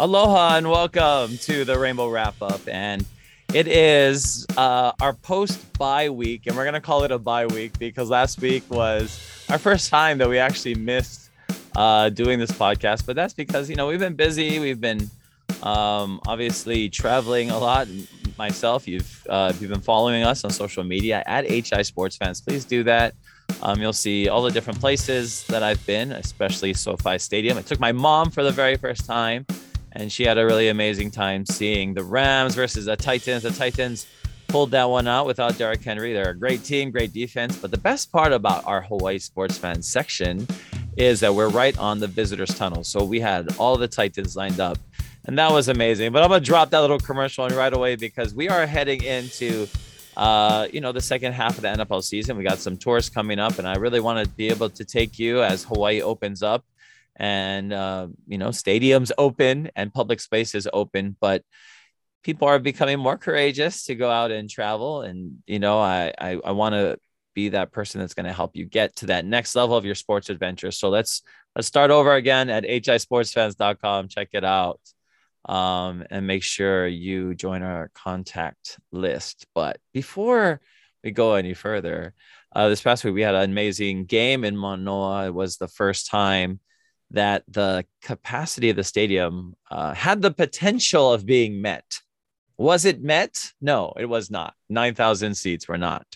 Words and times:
Aloha 0.00 0.56
and 0.56 0.70
welcome 0.70 1.36
to 1.38 1.64
the 1.64 1.76
Rainbow 1.76 2.08
Wrap 2.08 2.40
Up. 2.40 2.60
And 2.68 3.04
it 3.52 3.66
is 3.66 4.46
uh, 4.56 4.92
our 5.00 5.12
post 5.12 5.76
bye 5.76 6.08
week, 6.08 6.46
and 6.46 6.56
we're 6.56 6.62
going 6.62 6.74
to 6.74 6.80
call 6.80 7.02
it 7.02 7.10
a 7.10 7.18
bye 7.18 7.46
week 7.46 7.76
because 7.80 8.08
last 8.08 8.40
week 8.40 8.62
was 8.70 9.18
our 9.48 9.58
first 9.58 9.90
time 9.90 10.18
that 10.18 10.28
we 10.28 10.38
actually 10.38 10.76
missed 10.76 11.30
uh, 11.74 12.10
doing 12.10 12.38
this 12.38 12.52
podcast. 12.52 13.06
But 13.06 13.16
that's 13.16 13.34
because, 13.34 13.68
you 13.68 13.74
know, 13.74 13.88
we've 13.88 13.98
been 13.98 14.14
busy. 14.14 14.60
We've 14.60 14.80
been 14.80 15.10
um, 15.64 16.20
obviously 16.28 16.88
traveling 16.88 17.50
a 17.50 17.58
lot. 17.58 17.88
Myself, 18.38 18.86
you've 18.86 19.26
uh, 19.28 19.50
if 19.52 19.60
you've 19.60 19.72
been 19.72 19.80
following 19.80 20.22
us 20.22 20.44
on 20.44 20.50
social 20.50 20.84
media 20.84 21.24
at 21.26 21.50
HI 21.50 21.82
Sports 21.82 22.16
Fans, 22.16 22.40
please 22.40 22.64
do 22.64 22.84
that. 22.84 23.14
Um, 23.62 23.80
you'll 23.80 23.92
see 23.92 24.28
all 24.28 24.42
the 24.42 24.52
different 24.52 24.78
places 24.78 25.44
that 25.48 25.64
I've 25.64 25.84
been, 25.86 26.12
especially 26.12 26.72
SoFi 26.72 27.18
Stadium. 27.18 27.58
I 27.58 27.62
took 27.62 27.80
my 27.80 27.90
mom 27.90 28.30
for 28.30 28.44
the 28.44 28.52
very 28.52 28.76
first 28.76 29.04
time 29.04 29.44
and 29.98 30.12
she 30.12 30.22
had 30.22 30.38
a 30.38 30.46
really 30.46 30.68
amazing 30.68 31.10
time 31.10 31.44
seeing 31.44 31.92
the 31.92 32.04
Rams 32.04 32.54
versus 32.54 32.84
the 32.84 32.96
Titans. 32.96 33.42
The 33.42 33.50
Titans 33.50 34.06
pulled 34.46 34.70
that 34.70 34.88
one 34.88 35.08
out 35.08 35.26
without 35.26 35.58
Derrick 35.58 35.82
Henry. 35.82 36.12
They're 36.12 36.30
a 36.30 36.38
great 36.38 36.62
team, 36.62 36.92
great 36.92 37.12
defense. 37.12 37.56
But 37.58 37.72
the 37.72 37.78
best 37.78 38.12
part 38.12 38.32
about 38.32 38.64
our 38.64 38.80
Hawaii 38.80 39.18
sports 39.18 39.58
fans 39.58 39.88
section 39.88 40.46
is 40.96 41.18
that 41.20 41.34
we're 41.34 41.48
right 41.48 41.76
on 41.78 41.98
the 41.98 42.06
visitors 42.06 42.54
tunnel. 42.54 42.84
So 42.84 43.04
we 43.04 43.18
had 43.18 43.48
all 43.58 43.76
the 43.76 43.88
Titans 43.88 44.36
lined 44.36 44.60
up, 44.60 44.78
and 45.24 45.36
that 45.36 45.50
was 45.50 45.66
amazing. 45.66 46.12
But 46.12 46.22
I'm 46.22 46.28
gonna 46.28 46.44
drop 46.44 46.70
that 46.70 46.80
little 46.80 47.00
commercial 47.00 47.48
right 47.48 47.74
away 47.74 47.96
because 47.96 48.34
we 48.34 48.48
are 48.48 48.66
heading 48.66 49.02
into. 49.02 49.66
Uh, 50.16 50.66
you 50.72 50.80
know, 50.80 50.90
the 50.90 51.00
second 51.00 51.32
half 51.32 51.54
of 51.54 51.62
the 51.62 51.68
NFL 51.68 52.02
season, 52.02 52.36
we 52.36 52.42
got 52.42 52.58
some 52.58 52.76
tours 52.76 53.08
coming 53.08 53.38
up, 53.38 53.60
and 53.60 53.68
I 53.68 53.76
really 53.76 54.00
want 54.00 54.24
to 54.24 54.28
be 54.34 54.48
able 54.48 54.68
to 54.68 54.84
take 54.84 55.16
you 55.16 55.44
as 55.44 55.62
Hawaii 55.62 56.02
opens 56.02 56.42
up 56.42 56.64
and 57.18 57.72
uh, 57.72 58.08
you 58.26 58.38
know 58.38 58.48
stadiums 58.48 59.10
open 59.18 59.70
and 59.76 59.92
public 59.92 60.20
spaces 60.20 60.66
open 60.72 61.16
but 61.20 61.42
people 62.22 62.48
are 62.48 62.58
becoming 62.58 62.98
more 62.98 63.16
courageous 63.16 63.84
to 63.84 63.94
go 63.94 64.10
out 64.10 64.30
and 64.30 64.50
travel. 64.50 65.02
And 65.02 65.38
you 65.46 65.58
know 65.58 65.78
i 65.78 66.12
i, 66.18 66.38
I 66.44 66.52
want 66.52 66.74
to 66.74 66.98
be 67.34 67.50
that 67.50 67.72
person 67.72 68.00
that's 68.00 68.14
going 68.14 68.26
to 68.26 68.32
help 68.32 68.56
you 68.56 68.64
get 68.64 68.96
to 68.96 69.06
that 69.06 69.24
next 69.24 69.54
level 69.54 69.76
of 69.76 69.84
your 69.84 69.94
sports 69.94 70.28
adventure. 70.28 70.70
So 70.70 70.88
let's 70.88 71.22
let's 71.54 71.68
start 71.68 71.90
over 71.90 72.14
again 72.14 72.50
at 72.50 72.64
hisportsfans.com 72.64 74.08
check 74.08 74.28
it 74.32 74.44
out 74.44 74.80
um, 75.48 76.04
and 76.10 76.26
make 76.26 76.42
sure 76.42 76.86
you 76.86 77.34
join 77.34 77.62
our 77.62 77.90
contact 77.94 78.78
list. 78.90 79.46
But 79.54 79.78
before 79.92 80.60
we 81.04 81.12
go 81.12 81.34
any 81.34 81.54
further 81.54 82.12
uh, 82.54 82.68
this 82.68 82.82
past 82.82 83.04
week 83.04 83.14
we 83.14 83.22
had 83.22 83.36
an 83.36 83.50
amazing 83.50 84.04
game 84.04 84.44
in 84.44 84.56
Manoa. 84.56 85.26
It 85.26 85.34
was 85.34 85.56
the 85.56 85.68
first 85.68 86.10
time 86.10 86.60
that 87.10 87.44
the 87.48 87.84
capacity 88.02 88.70
of 88.70 88.76
the 88.76 88.84
stadium 88.84 89.54
uh, 89.70 89.94
had 89.94 90.20
the 90.20 90.30
potential 90.30 91.12
of 91.12 91.24
being 91.24 91.62
met. 91.62 92.00
Was 92.56 92.84
it 92.84 93.02
met? 93.02 93.52
No, 93.60 93.92
it 93.96 94.06
was 94.06 94.30
not. 94.30 94.54
9,000 94.68 95.34
seats 95.34 95.68
were 95.68 95.78
not 95.78 96.06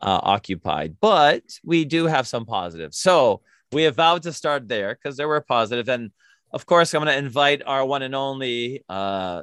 uh, 0.00 0.20
occupied, 0.22 0.96
but 1.00 1.42
we 1.62 1.84
do 1.84 2.06
have 2.06 2.26
some 2.26 2.46
positives. 2.46 2.98
So 2.98 3.42
we 3.72 3.82
have 3.84 3.96
vowed 3.96 4.22
to 4.22 4.32
start 4.32 4.66
there 4.66 4.94
because 4.94 5.16
there 5.16 5.28
were 5.28 5.40
positives. 5.40 5.88
And 5.88 6.10
of 6.52 6.66
course, 6.66 6.94
I'm 6.94 7.02
going 7.02 7.12
to 7.12 7.18
invite 7.18 7.62
our 7.66 7.84
one 7.84 8.02
and 8.02 8.14
only, 8.14 8.84
uh, 8.88 9.42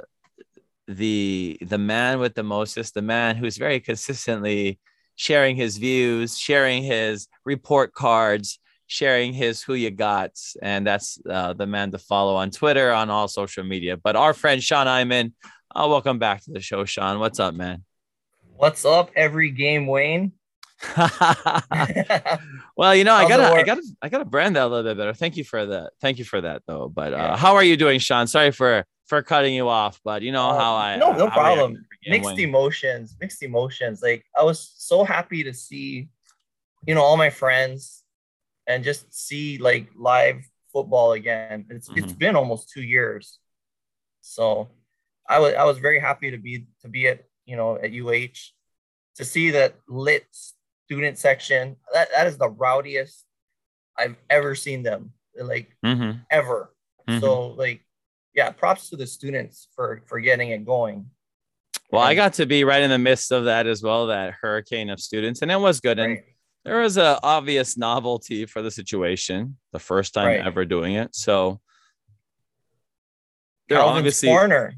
the 0.88 1.58
the 1.62 1.78
man 1.78 2.20
with 2.20 2.36
the 2.36 2.44
mostest, 2.44 2.94
the 2.94 3.02
man 3.02 3.36
who's 3.36 3.58
very 3.58 3.80
consistently 3.80 4.80
sharing 5.16 5.56
his 5.56 5.78
views, 5.78 6.38
sharing 6.38 6.84
his 6.84 7.28
report 7.46 7.94
cards, 7.94 8.60
sharing 8.92 9.32
his 9.32 9.64
who 9.64 9.74
you 9.74 9.90
got 9.90 10.32
and 10.62 10.86
that's 10.86 11.18
uh, 11.30 11.54
the 11.54 11.66
man 11.66 11.92
to 11.92 11.98
follow 11.98 12.36
on 12.36 12.52
twitter 12.52 12.92
on 12.92 13.10
all 13.10 13.30
social 13.30 13.64
media. 13.64 13.96
But 13.96 14.18
our 14.18 14.34
friend 14.34 14.62
sean 14.62 14.86
Iman, 14.86 15.34
uh, 15.74 15.88
welcome 15.90 16.20
back 16.20 16.44
to 16.44 16.52
the 16.52 16.60
show 16.60 16.84
sean. 16.84 17.18
What's 17.20 17.40
up 17.40 17.54
man? 17.54 17.86
What's 18.58 18.84
up 18.84 19.10
every 19.16 19.50
game 19.52 19.88
wayne? 19.88 20.34
Well 22.76 22.96
you 22.96 23.04
know 23.04 23.14
i 23.14 23.30
gotta 23.30 23.54
i 23.54 23.64
gotta 23.64 23.84
i 24.02 24.10
gotta 24.10 24.26
brand 24.26 24.56
that 24.56 24.64
a 24.64 24.68
little 24.68 24.84
bit 24.84 24.98
better. 24.98 25.14
Thank 25.14 25.38
you 25.38 25.44
for 25.44 25.66
that. 25.68 25.92
Thank 26.02 26.18
you 26.18 26.26
for 26.26 26.42
that 26.42 26.64
though. 26.68 26.90
But 26.90 27.14
uh, 27.14 27.18
yeah. 27.18 27.38
how 27.38 27.56
are 27.56 27.64
you 27.64 27.78
doing 27.78 28.00
sean? 28.00 28.28
Sorry 28.28 28.52
for 28.52 28.84
for 29.08 29.22
cutting 29.22 29.54
you 29.54 29.70
off 29.70 30.00
but 30.04 30.22
you 30.22 30.32
know 30.32 30.50
uh, 30.50 30.60
how 30.60 30.76
i 30.76 30.96
no 30.98 31.12
no 31.12 31.30
problem. 31.30 31.86
mixed 32.08 32.40
emotions 32.40 33.16
mixed 33.22 33.42
emotions. 33.42 34.02
Like 34.02 34.26
i 34.38 34.44
was 34.44 34.74
so 34.76 35.06
happy 35.06 35.44
to 35.44 35.54
see 35.54 36.10
you 36.86 36.96
know 36.96 37.02
all 37.02 37.18
my 37.18 37.30
friends 37.30 38.01
and 38.68 38.84
just 38.84 39.14
see 39.14 39.58
like 39.58 39.90
live 39.96 40.44
football 40.72 41.14
again. 41.14 41.66
It's 41.70 41.90
mm-hmm. 41.90 42.04
it's 42.04 42.14
been 42.14 42.36
almost 42.36 42.70
two 42.70 42.84
years, 42.84 43.40
so 44.22 44.70
I 45.28 45.40
was 45.40 45.54
I 45.54 45.64
was 45.66 45.78
very 45.78 46.00
happy 46.00 46.32
to 46.32 46.38
be 46.38 46.68
to 46.82 46.88
be 46.90 47.08
at 47.08 47.24
you 47.46 47.56
know 47.56 47.78
at 47.78 47.92
UH 47.92 48.38
to 49.16 49.26
see 49.26 49.52
that 49.52 49.76
lit 49.88 50.26
student 50.86 51.18
section. 51.18 51.76
That 51.94 52.10
that 52.16 52.28
is 52.28 52.38
the 52.38 52.50
rowdiest 52.50 53.26
I've 53.98 54.18
ever 54.30 54.56
seen 54.56 54.84
them 54.84 55.14
like 55.40 55.76
mm-hmm. 55.86 56.20
ever. 56.30 56.74
Mm-hmm. 57.08 57.20
So 57.20 57.48
like 57.50 57.82
yeah, 58.34 58.52
props 58.52 58.90
to 58.90 58.96
the 58.96 59.08
students 59.08 59.68
for 59.76 60.02
for 60.06 60.20
getting 60.20 60.50
it 60.50 60.66
going. 60.66 61.08
Well, 61.92 62.02
I 62.02 62.16
got 62.16 62.34
to 62.34 62.46
be 62.46 62.64
right 62.64 62.82
in 62.82 62.90
the 62.90 62.98
midst 62.98 63.34
of 63.34 63.46
that 63.46 63.68
as 63.68 63.84
well, 63.84 64.08
that 64.08 64.36
hurricane 64.42 64.90
of 64.90 65.00
students, 65.02 65.42
and 65.42 65.52
it 65.52 65.60
was 65.60 65.82
good. 65.82 65.98
Right. 65.98 66.10
And 66.10 66.20
there 66.64 66.80
was 66.80 66.98
a 66.98 67.20
obvious 67.24 67.78
novelty 67.78 68.46
for 68.46 68.62
the 68.62 68.72
situation, 68.72 69.58
the 69.72 69.80
first 69.80 70.14
time 70.14 70.28
right. 70.28 70.46
ever 70.46 70.66
doing 70.66 70.96
it. 70.96 71.16
So 71.16 71.60
there 73.68 73.80
Calvin's 73.80 73.98
obviously 73.98 74.30
corner. 74.30 74.76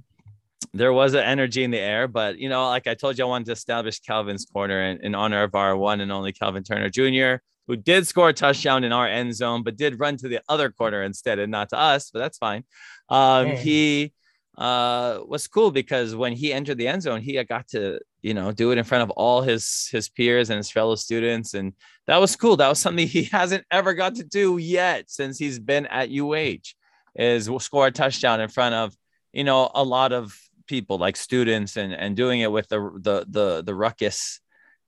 There 0.74 0.94
was 0.94 1.14
an 1.14 1.24
energy 1.24 1.64
in 1.64 1.72
the 1.72 1.80
air, 1.80 2.08
but 2.08 2.40
you 2.40 2.50
know, 2.50 2.68
like 2.68 2.88
I 2.88 2.94
told 2.94 3.18
you, 3.18 3.26
I 3.26 3.28
wanted 3.28 3.46
to 3.46 3.52
establish 3.52 4.00
Calvin's 4.00 4.46
corner 4.46 4.82
in, 4.82 5.02
in 5.06 5.16
honor 5.16 5.44
of 5.44 5.56
our 5.56 5.76
one 5.76 6.00
and 6.00 6.12
only 6.12 6.32
Calvin 6.32 6.64
Turner 6.64 6.90
Jr., 6.90 7.44
who 7.68 7.76
did 7.76 8.08
score 8.08 8.30
a 8.30 8.34
touchdown 8.34 8.84
in 8.84 8.92
our 8.92 9.08
end 9.08 9.36
zone, 9.36 9.64
but 9.64 9.78
did 9.78 10.00
run 10.00 10.18
to 10.18 10.28
the 10.28 10.42
other 10.50 10.70
corner 10.70 11.04
instead 11.04 11.40
and 11.40 11.52
not 11.52 11.70
to 11.70 11.78
us, 11.78 12.12
but 12.12 12.20
that's 12.20 12.38
fine. 12.38 12.64
Um, 13.10 13.48
mm. 13.48 13.58
He 13.58 14.14
uh, 14.58 15.20
was 15.26 15.48
cool 15.48 15.72
because 15.72 16.16
when 16.16 16.34
he 16.34 16.54
entered 16.54 16.78
the 16.78 16.88
end 16.88 17.02
zone, 17.02 17.22
he 17.22 17.42
got 17.44 17.68
to 17.70 18.00
you 18.22 18.34
know 18.34 18.52
do 18.52 18.72
it 18.72 18.78
in 18.78 18.84
front 18.84 19.04
of 19.04 19.10
all 19.12 19.42
his 19.42 19.90
his 19.92 20.10
peers 20.10 20.50
and 20.50 20.58
his 20.58 20.70
fellow 20.70 20.96
students, 20.96 21.54
and 21.54 21.74
that 22.08 22.18
was 22.18 22.36
cool. 22.36 22.58
That 22.58 22.70
was 22.70 22.80
something 22.80 23.08
he 23.20 23.24
hasn't 23.26 23.66
ever 23.72 23.94
got 23.94 24.16
to 24.16 24.24
do 24.24 24.58
yet 24.58 25.10
since 25.10 25.38
he's 25.38 25.60
been 25.60 25.86
at 25.88 26.10
UH. 26.12 26.74
Is 27.16 27.50
score 27.60 27.88
a 27.88 27.92
touchdown 27.92 28.42
in 28.42 28.50
front 28.50 28.76
of 28.76 28.96
you 29.32 29.44
know 29.44 29.70
a 29.74 29.84
lot 29.84 30.14
of 30.14 30.38
people 30.68 30.98
like 30.98 31.16
students 31.16 31.78
and 31.78 31.94
and 31.94 32.16
doing 32.16 32.40
it 32.40 32.52
with 32.52 32.68
the 32.70 32.80
the 33.02 33.26
the 33.28 33.64
the 33.64 33.76
ruckus 33.76 34.40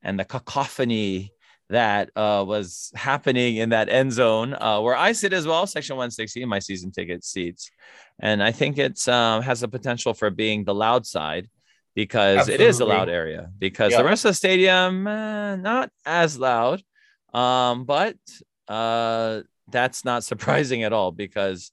and 0.02 0.20
the 0.20 0.26
cacophony 0.26 1.34
that 1.70 2.12
uh, 2.16 2.44
was 2.48 2.92
happening 2.96 3.58
in 3.58 3.70
that 3.70 3.90
end 3.90 4.12
zone 4.12 4.54
uh, 4.54 4.80
where 4.82 4.96
I 4.96 5.14
sit 5.14 5.34
as 5.34 5.48
well, 5.48 5.66
section 5.66 5.96
160, 5.96 6.46
my 6.46 6.60
season 6.60 6.92
ticket 6.92 7.24
seats. 7.24 7.72
And 8.20 8.44
I 8.44 8.52
think 8.52 8.78
it's 8.78 9.08
um, 9.08 9.42
has 9.42 9.62
the 9.62 9.68
potential 9.68 10.14
for 10.14 10.30
being 10.30 10.64
the 10.64 10.76
loud 10.76 11.06
side 11.06 11.50
because 11.96 12.40
Absolutely. 12.40 12.66
it 12.66 12.70
is 12.70 12.80
a 12.80 12.86
loud 12.86 13.10
area 13.10 13.50
because 13.58 13.92
yeah. 13.92 14.00
the 14.00 14.04
rest 14.04 14.26
of 14.26 14.30
the 14.30 14.36
stadium, 14.36 15.08
uh, 15.08 15.56
not 15.56 15.90
as 16.06 16.38
loud. 16.38 16.82
Um, 17.34 17.86
but 17.86 18.16
uh, 18.68 19.42
that's 19.70 20.06
not 20.06 20.24
surprising 20.32 20.84
at 20.84 20.94
all 20.94 21.12
because 21.12 21.72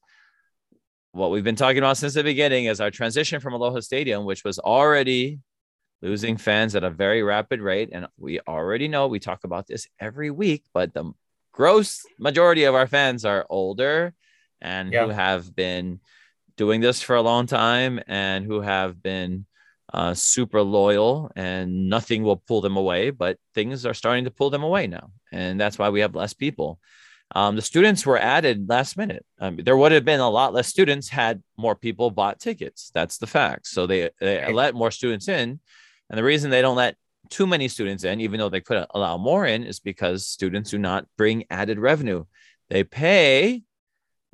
what 1.13 1.31
we've 1.31 1.45
been 1.45 1.57
talking 1.57 1.79
about 1.79 1.99
since 1.99 2.15
the 2.15 2.25
beginning 2.25 2.65
is 2.65 2.81
our 2.81 2.91
transition 2.91 3.41
from 3.41 3.53
Aloha 3.53 3.81
Stadium, 3.81 4.25
which 4.25 4.45
was 4.45 4.59
already 4.59 5.41
losing 6.03 6.37
fans 6.37 6.75
at 6.75 6.85
a 6.85 6.91
very 6.91 7.23
rapid 7.23 7.61
rate. 7.61 7.91
And 7.93 8.09
we 8.19 8.41
already 8.41 8.89
know 8.89 9.07
we 9.07 9.21
talk 9.21 9.45
about 9.45 9.67
this 9.67 9.87
every 10.01 10.31
week, 10.31 10.65
but 10.75 10.93
the 10.93 11.13
gross 11.53 12.05
majority 12.19 12.65
of 12.65 12.75
our 12.75 12.87
fans 12.87 13.25
are 13.25 13.47
older 13.49 14.13
and 14.61 14.93
yeah. 14.93 15.05
who 15.05 15.11
have 15.11 15.55
been 15.55 16.01
doing 16.57 16.81
this 16.81 17.01
for 17.01 17.17
a 17.17 17.23
long 17.23 17.47
time 17.47 18.01
and 18.07 18.45
who 18.45 18.61
have 18.61 19.03
been 19.03 19.47
uh, 19.93 20.15
super 20.15 20.63
loyal 20.63 21.31
and 21.37 21.89
nothing 21.89 22.23
will 22.23 22.37
pull 22.37 22.61
them 22.61 22.77
away, 22.77 23.11
but 23.11 23.39
things 23.55 23.87
are 23.87 23.95
starting 23.95 24.25
to 24.25 24.31
pull 24.31 24.51
them 24.51 24.63
away 24.63 24.87
now. 24.87 25.11
And 25.31 25.61
that's 25.61 25.79
why 25.79 25.91
we 25.91 26.01
have 26.01 26.15
less 26.15 26.35
people. 26.35 26.79
Um, 27.35 27.57
the 27.57 27.63
students 27.63 28.05
were 28.05 28.19
added 28.19 28.69
last 28.69 28.97
minute. 28.97 29.25
Um, 29.39 29.57
there 29.57 29.77
would 29.77 29.93
have 29.93 30.05
been 30.05 30.21
a 30.21 30.29
lot 30.29 30.53
less 30.53 30.69
students 30.69 31.09
had 31.09 31.43
more 31.57 31.75
people 31.75 32.11
bought 32.11 32.41
tickets. 32.41 32.91
That's 32.95 33.19
the 33.19 33.27
fact. 33.27 33.67
So 33.67 33.87
they, 33.87 34.11
they 34.21 34.53
let 34.53 34.75
more 34.75 34.91
students 34.91 35.29
in 35.29 35.61
and 36.13 36.19
the 36.19 36.23
reason 36.23 36.51
they 36.51 36.61
don't 36.61 36.77
let 36.77 36.97
too 37.31 37.47
many 37.47 37.67
students 37.69 38.05
in, 38.05 38.21
even 38.21 38.39
though 38.39 38.51
they 38.51 38.61
could 38.61 38.85
allow 38.91 39.17
more 39.17 39.47
in, 39.47 39.65
is 39.65 39.81
because 39.81 40.27
students 40.27 40.71
do 40.71 40.79
not 40.79 41.07
bring 41.17 41.45
added 41.51 41.79
revenue. 41.79 42.25
They 42.69 42.85
pay 42.85 43.63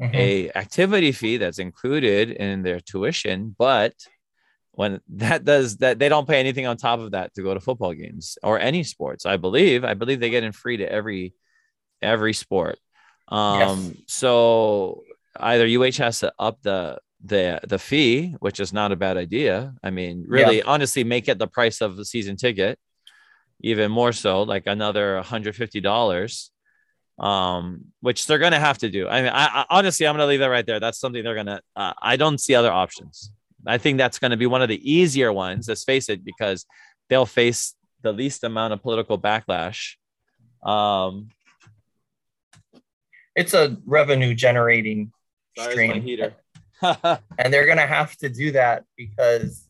mm-hmm. 0.02 0.14
a 0.14 0.50
activity 0.56 1.12
fee 1.12 1.36
that's 1.36 1.60
included 1.60 2.30
in 2.30 2.62
their 2.62 2.80
tuition, 2.80 3.54
but 3.56 3.94
when 4.72 5.00
that 5.10 5.44
does 5.44 5.76
that, 5.76 6.00
they 6.00 6.08
don't 6.08 6.26
pay 6.26 6.40
anything 6.40 6.66
on 6.66 6.76
top 6.76 6.98
of 6.98 7.12
that 7.12 7.32
to 7.34 7.42
go 7.42 7.54
to 7.54 7.60
football 7.60 7.94
games 7.94 8.38
or 8.42 8.58
any 8.58 8.82
sports. 8.82 9.24
I 9.24 9.36
believe. 9.36 9.84
I 9.84 9.94
believe 9.94 10.18
they 10.18 10.30
get 10.30 10.44
in 10.44 10.52
free 10.52 10.78
to 10.78 10.90
every 10.90 11.34
every 12.02 12.32
sport. 12.32 12.78
Um, 13.28 13.60
yes. 13.60 13.96
so 14.06 15.02
either 15.36 15.66
UH 15.66 15.98
has 15.98 16.20
to 16.20 16.32
up 16.38 16.58
the 16.62 16.98
the 17.24 17.60
the 17.66 17.78
fee, 17.78 18.36
which 18.40 18.60
is 18.60 18.72
not 18.72 18.92
a 18.92 18.96
bad 18.96 19.16
idea. 19.16 19.74
I 19.82 19.90
mean, 19.90 20.24
really, 20.26 20.58
yeah. 20.58 20.64
honestly, 20.66 21.04
make 21.04 21.28
it 21.28 21.38
the 21.38 21.46
price 21.48 21.80
of 21.80 21.96
the 21.96 22.04
season 22.04 22.36
ticket, 22.36 22.78
even 23.60 23.90
more 23.90 24.12
so, 24.12 24.42
like 24.42 24.66
another 24.66 25.20
$150 25.22 26.50
um, 27.18 27.86
which 28.00 28.26
they're 28.26 28.38
going 28.38 28.52
to 28.52 28.58
have 28.58 28.78
to 28.78 28.90
do. 28.90 29.08
I 29.08 29.22
mean, 29.22 29.32
I, 29.32 29.46
I 29.46 29.64
honestly, 29.70 30.06
I'm 30.06 30.14
going 30.14 30.24
to 30.24 30.28
leave 30.28 30.40
that 30.40 30.46
right 30.46 30.64
there. 30.64 30.80
That's 30.80 30.98
something 30.98 31.22
they're 31.22 31.34
going 31.34 31.46
to, 31.46 31.60
uh, 31.74 31.92
I 32.00 32.16
don't 32.16 32.38
see 32.38 32.54
other 32.54 32.70
options. 32.70 33.32
I 33.66 33.78
think 33.78 33.98
that's 33.98 34.18
going 34.18 34.30
to 34.30 34.36
be 34.36 34.46
one 34.46 34.62
of 34.62 34.68
the 34.68 34.90
easier 34.90 35.32
ones, 35.32 35.68
let's 35.68 35.84
face 35.84 36.08
it, 36.08 36.24
because 36.24 36.64
they'll 37.08 37.26
face 37.26 37.74
the 38.02 38.12
least 38.12 38.44
amount 38.44 38.72
of 38.72 38.82
political 38.82 39.18
backlash. 39.18 39.96
Um, 40.62 41.30
it's 43.34 43.54
a 43.54 43.76
revenue 43.84 44.34
generating 44.34 45.12
stream. 45.58 46.02
heater. 46.02 46.34
and 47.38 47.52
they're 47.52 47.66
going 47.66 47.78
to 47.78 47.86
have 47.86 48.16
to 48.16 48.28
do 48.28 48.52
that 48.52 48.84
because 48.96 49.68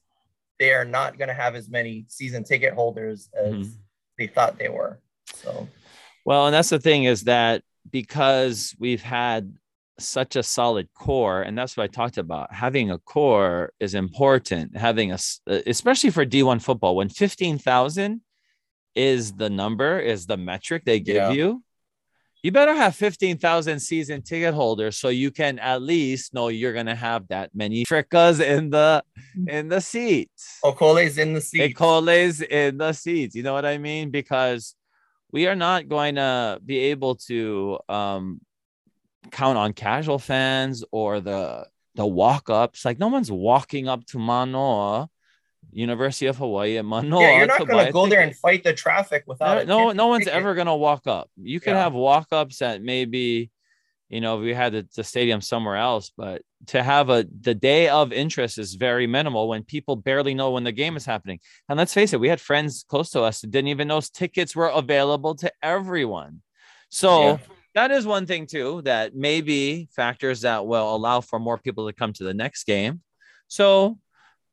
they 0.58 0.72
are 0.72 0.84
not 0.84 1.18
going 1.18 1.28
to 1.28 1.34
have 1.34 1.54
as 1.54 1.68
many 1.68 2.04
season 2.08 2.44
ticket 2.44 2.74
holders 2.74 3.28
as 3.34 3.52
mm-hmm. 3.52 3.70
they 4.18 4.26
thought 4.26 4.58
they 4.58 4.68
were. 4.68 5.00
So 5.34 5.68
well, 6.24 6.46
and 6.46 6.54
that's 6.54 6.70
the 6.70 6.78
thing 6.78 7.04
is 7.04 7.24
that 7.24 7.62
because 7.90 8.74
we've 8.78 9.02
had 9.02 9.54
such 9.98 10.36
a 10.36 10.42
solid 10.42 10.88
core, 10.94 11.42
and 11.42 11.56
that's 11.56 11.76
what 11.76 11.84
I 11.84 11.86
talked 11.86 12.18
about. 12.18 12.52
Having 12.52 12.90
a 12.90 12.98
core 12.98 13.72
is 13.80 13.94
important. 13.94 14.76
Having 14.76 15.12
a, 15.12 15.18
especially 15.46 16.10
for 16.10 16.24
D1 16.24 16.62
football, 16.62 16.96
when 16.96 17.08
15,000 17.08 18.20
is 18.94 19.32
the 19.32 19.50
number, 19.50 19.98
is 19.98 20.26
the 20.26 20.36
metric 20.36 20.84
they 20.84 21.00
give 21.00 21.16
yeah. 21.16 21.30
you, 21.30 21.62
you 22.42 22.52
better 22.52 22.74
have 22.74 22.94
15,000 22.94 23.80
season 23.80 24.22
ticket 24.22 24.54
holders 24.54 24.96
so 24.96 25.08
you 25.08 25.30
can 25.30 25.58
at 25.58 25.82
least 25.82 26.34
know 26.34 26.48
you're 26.48 26.72
going 26.72 26.86
to 26.86 26.94
have 26.94 27.26
that 27.28 27.50
many 27.54 27.84
frickas 27.84 28.40
in 28.40 28.70
the 28.70 29.02
in 29.48 29.68
the 29.68 29.80
seats. 29.80 30.58
Okole's 30.62 31.18
in 31.18 31.34
the 31.34 31.40
seats. 31.40 31.74
Okole's 31.74 32.40
in 32.40 32.78
the 32.78 32.92
seats. 32.92 33.34
You 33.34 33.42
know 33.42 33.54
what 33.54 33.66
I 33.66 33.78
mean? 33.78 34.10
Because 34.10 34.76
we 35.32 35.46
are 35.46 35.56
not 35.56 35.88
going 35.88 36.14
to 36.14 36.60
be 36.64 36.78
able 36.78 37.16
to 37.16 37.78
um, 37.88 38.40
count 39.30 39.58
on 39.58 39.72
casual 39.72 40.18
fans 40.18 40.84
or 40.90 41.20
the 41.20 41.66
the 41.94 42.06
walk 42.06 42.48
ups. 42.48 42.84
Like 42.84 42.98
no 42.98 43.08
one's 43.08 43.30
walking 43.30 43.88
up 43.88 44.06
to 44.06 44.18
Manoa, 44.18 45.08
University 45.70 46.26
of 46.26 46.36
Hawaii 46.36 46.78
at 46.78 46.84
Manoa. 46.84 47.22
Yeah, 47.22 47.36
you're 47.38 47.46
not 47.46 47.66
going 47.66 47.86
to 47.86 47.92
go 47.92 48.06
there 48.08 48.20
and 48.20 48.34
fight 48.34 48.64
the 48.64 48.72
traffic 48.72 49.24
without. 49.26 49.66
No, 49.66 49.86
no, 49.86 49.92
no 49.92 50.06
one's 50.06 50.24
ticket. 50.24 50.38
ever 50.38 50.54
going 50.54 50.66
to 50.66 50.74
walk 50.74 51.06
up. 51.06 51.30
You 51.36 51.60
can 51.60 51.74
yeah. 51.74 51.82
have 51.82 51.92
walk 51.92 52.28
ups 52.32 52.62
at 52.62 52.82
maybe 52.82 53.50
you 54.08 54.22
know, 54.22 54.38
we 54.38 54.54
had 54.54 54.72
the, 54.72 54.88
the, 54.96 55.04
stadium 55.04 55.40
somewhere 55.40 55.76
else, 55.76 56.10
but 56.16 56.42
to 56.66 56.82
have 56.82 57.10
a 57.10 57.26
the 57.40 57.54
day 57.54 57.88
of 57.88 58.12
interest 58.12 58.58
is 58.58 58.74
very 58.74 59.06
minimal 59.06 59.48
when 59.48 59.62
people 59.62 59.96
barely 59.96 60.34
know 60.34 60.52
when 60.52 60.64
the 60.64 60.72
game 60.72 60.96
is 60.96 61.04
happening. 61.04 61.40
And 61.68 61.76
let's 61.76 61.92
face 61.92 62.12
it, 62.12 62.20
we 62.20 62.28
had 62.28 62.40
friends 62.40 62.84
close 62.88 63.10
to 63.10 63.22
us 63.22 63.40
that 63.40 63.50
didn't 63.50 63.68
even 63.68 63.88
know 63.88 64.00
tickets 64.00 64.56
were 64.56 64.68
available 64.68 65.34
to 65.36 65.52
everyone. 65.62 66.40
So 66.88 67.22
yeah. 67.22 67.38
that 67.74 67.90
is 67.90 68.06
one 68.06 68.26
thing 68.26 68.46
too 68.46 68.80
that 68.82 69.14
maybe 69.14 69.88
factors 69.94 70.40
that 70.40 70.66
will 70.66 70.94
allow 70.94 71.20
for 71.20 71.38
more 71.38 71.58
people 71.58 71.86
to 71.86 71.92
come 71.92 72.14
to 72.14 72.24
the 72.24 72.34
next 72.34 72.64
game. 72.64 73.02
So 73.46 73.98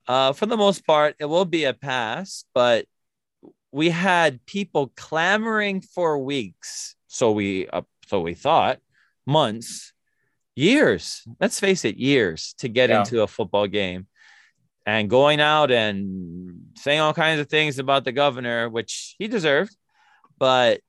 uh, 0.08 0.34
for 0.34 0.46
the 0.46 0.58
most 0.58 0.86
part, 0.86 1.16
it 1.20 1.26
will 1.26 1.46
be 1.46 1.64
a 1.66 1.74
pass, 1.74 2.46
but 2.54 2.86
we 3.72 3.90
had 3.90 4.46
people 4.46 4.92
clamoring 4.96 5.82
for 5.82 6.18
weeks. 6.20 6.96
So 7.08 7.32
we 7.32 7.68
uh, 7.68 7.82
so 8.08 8.22
we 8.22 8.34
thought 8.34 8.80
months, 9.26 9.94
years, 10.56 11.24
let's 11.40 11.60
face 11.60 11.86
it, 11.86 11.98
years 11.98 12.54
to 12.60 12.70
get 12.70 12.90
yeah. 12.90 13.00
into 13.00 13.22
a 13.22 13.28
football 13.28 13.68
game 13.68 14.08
and 14.86 15.10
going 15.10 15.40
out 15.40 15.72
and 15.72 16.68
saying 16.78 17.00
all 17.00 17.14
kinds 17.14 17.42
of 17.42 17.50
things 17.50 17.80
about 17.80 18.06
the 18.06 18.12
governor, 18.12 18.70
which 18.70 19.16
he 19.18 19.28
deserved. 19.28 19.76
But 20.38 20.82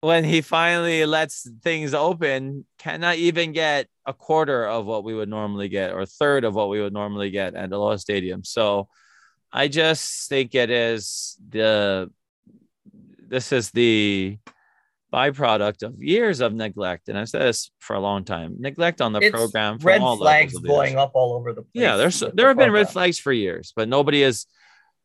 when 0.00 0.24
he 0.24 0.40
finally 0.40 1.04
lets 1.06 1.48
things 1.62 1.92
open, 1.94 2.64
cannot 2.78 3.16
even 3.16 3.52
get 3.52 3.88
a 4.06 4.12
quarter 4.12 4.66
of 4.66 4.86
what 4.86 5.04
we 5.04 5.14
would 5.14 5.28
normally 5.28 5.68
get 5.68 5.92
or 5.92 6.00
a 6.00 6.06
third 6.06 6.44
of 6.44 6.54
what 6.54 6.68
we 6.68 6.80
would 6.80 6.92
normally 6.92 7.30
get 7.30 7.54
at 7.54 7.70
the 7.70 7.76
Aloha 7.76 7.96
Stadium. 7.96 8.44
So 8.44 8.88
I 9.52 9.68
just 9.68 10.28
think 10.28 10.54
it 10.54 10.70
is 10.70 11.36
the 11.48 12.10
this 13.28 13.52
is 13.52 13.70
the 13.70 14.38
byproduct 15.12 15.82
of 15.82 16.02
years 16.02 16.40
of 16.40 16.54
neglect. 16.54 17.08
And 17.08 17.18
I've 17.18 17.28
said 17.28 17.42
this 17.42 17.70
for 17.78 17.96
a 17.96 18.00
long 18.00 18.24
time: 18.24 18.56
neglect 18.58 19.00
on 19.00 19.12
the 19.12 19.20
it's 19.20 19.34
program. 19.34 19.78
Red 19.78 20.00
flags 20.00 20.56
going 20.58 20.96
up 20.96 21.12
all 21.14 21.32
over 21.32 21.52
the 21.52 21.62
place. 21.62 21.70
Yeah, 21.74 21.96
there's 21.96 22.22
there 22.34 22.48
have 22.48 22.56
been 22.56 22.72
red 22.72 22.90
flags 22.90 23.18
for 23.18 23.32
years, 23.32 23.72
but 23.74 23.88
nobody 23.88 24.22
is 24.22 24.46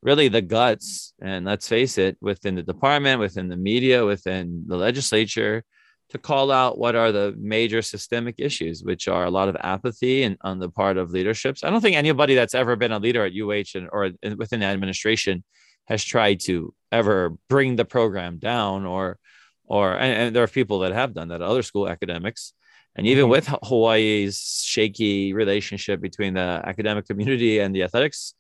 really 0.03 0.27
the 0.27 0.41
guts. 0.41 1.13
And 1.21 1.45
let's 1.45 1.67
face 1.67 1.97
it, 1.97 2.17
within 2.21 2.55
the 2.55 2.63
department, 2.63 3.19
within 3.19 3.47
the 3.47 3.57
media, 3.57 4.05
within 4.05 4.65
the 4.67 4.77
legislature, 4.77 5.63
to 6.09 6.17
call 6.17 6.51
out 6.51 6.77
what 6.77 6.95
are 6.95 7.11
the 7.11 7.33
major 7.39 7.81
systemic 7.81 8.35
issues, 8.37 8.83
which 8.83 9.07
are 9.07 9.25
a 9.25 9.31
lot 9.31 9.49
of 9.49 9.57
apathy 9.61 10.23
and 10.23 10.37
on 10.41 10.59
the 10.59 10.69
part 10.69 10.97
of 10.97 11.11
leaderships. 11.11 11.63
I 11.63 11.69
don't 11.69 11.81
think 11.81 11.95
anybody 11.95 12.35
that's 12.35 12.53
ever 12.53 12.75
been 12.75 12.91
a 12.91 12.99
leader 12.99 13.25
at 13.25 13.33
UH 13.33 13.75
and 13.75 13.89
or 13.91 14.11
within 14.37 14.59
the 14.59 14.67
administration 14.67 15.43
has 15.85 16.03
tried 16.03 16.39
to 16.41 16.73
ever 16.91 17.35
bring 17.49 17.75
the 17.75 17.85
program 17.85 18.37
down 18.37 18.85
or 18.85 19.17
or 19.65 19.93
and, 19.93 20.13
and, 20.13 20.35
there 20.35 20.43
are 20.43 20.47
people 20.47 20.79
that 20.79 20.91
have 20.91 21.13
done 21.13 21.29
that 21.29 21.41
other 21.41 21.63
school 21.63 21.87
academics 21.87 22.53
and 22.95 23.07
even 23.07 23.23
mm-hmm. 23.23 23.31
with 23.31 23.47
hawaii's 23.63 24.61
shaky 24.63 25.33
relationship 25.33 25.99
between 26.01 26.33
the 26.35 26.61
academic 26.65 27.07
community 27.07 27.59
and 27.59 27.73
the 27.73 27.83
athletics 27.83 28.35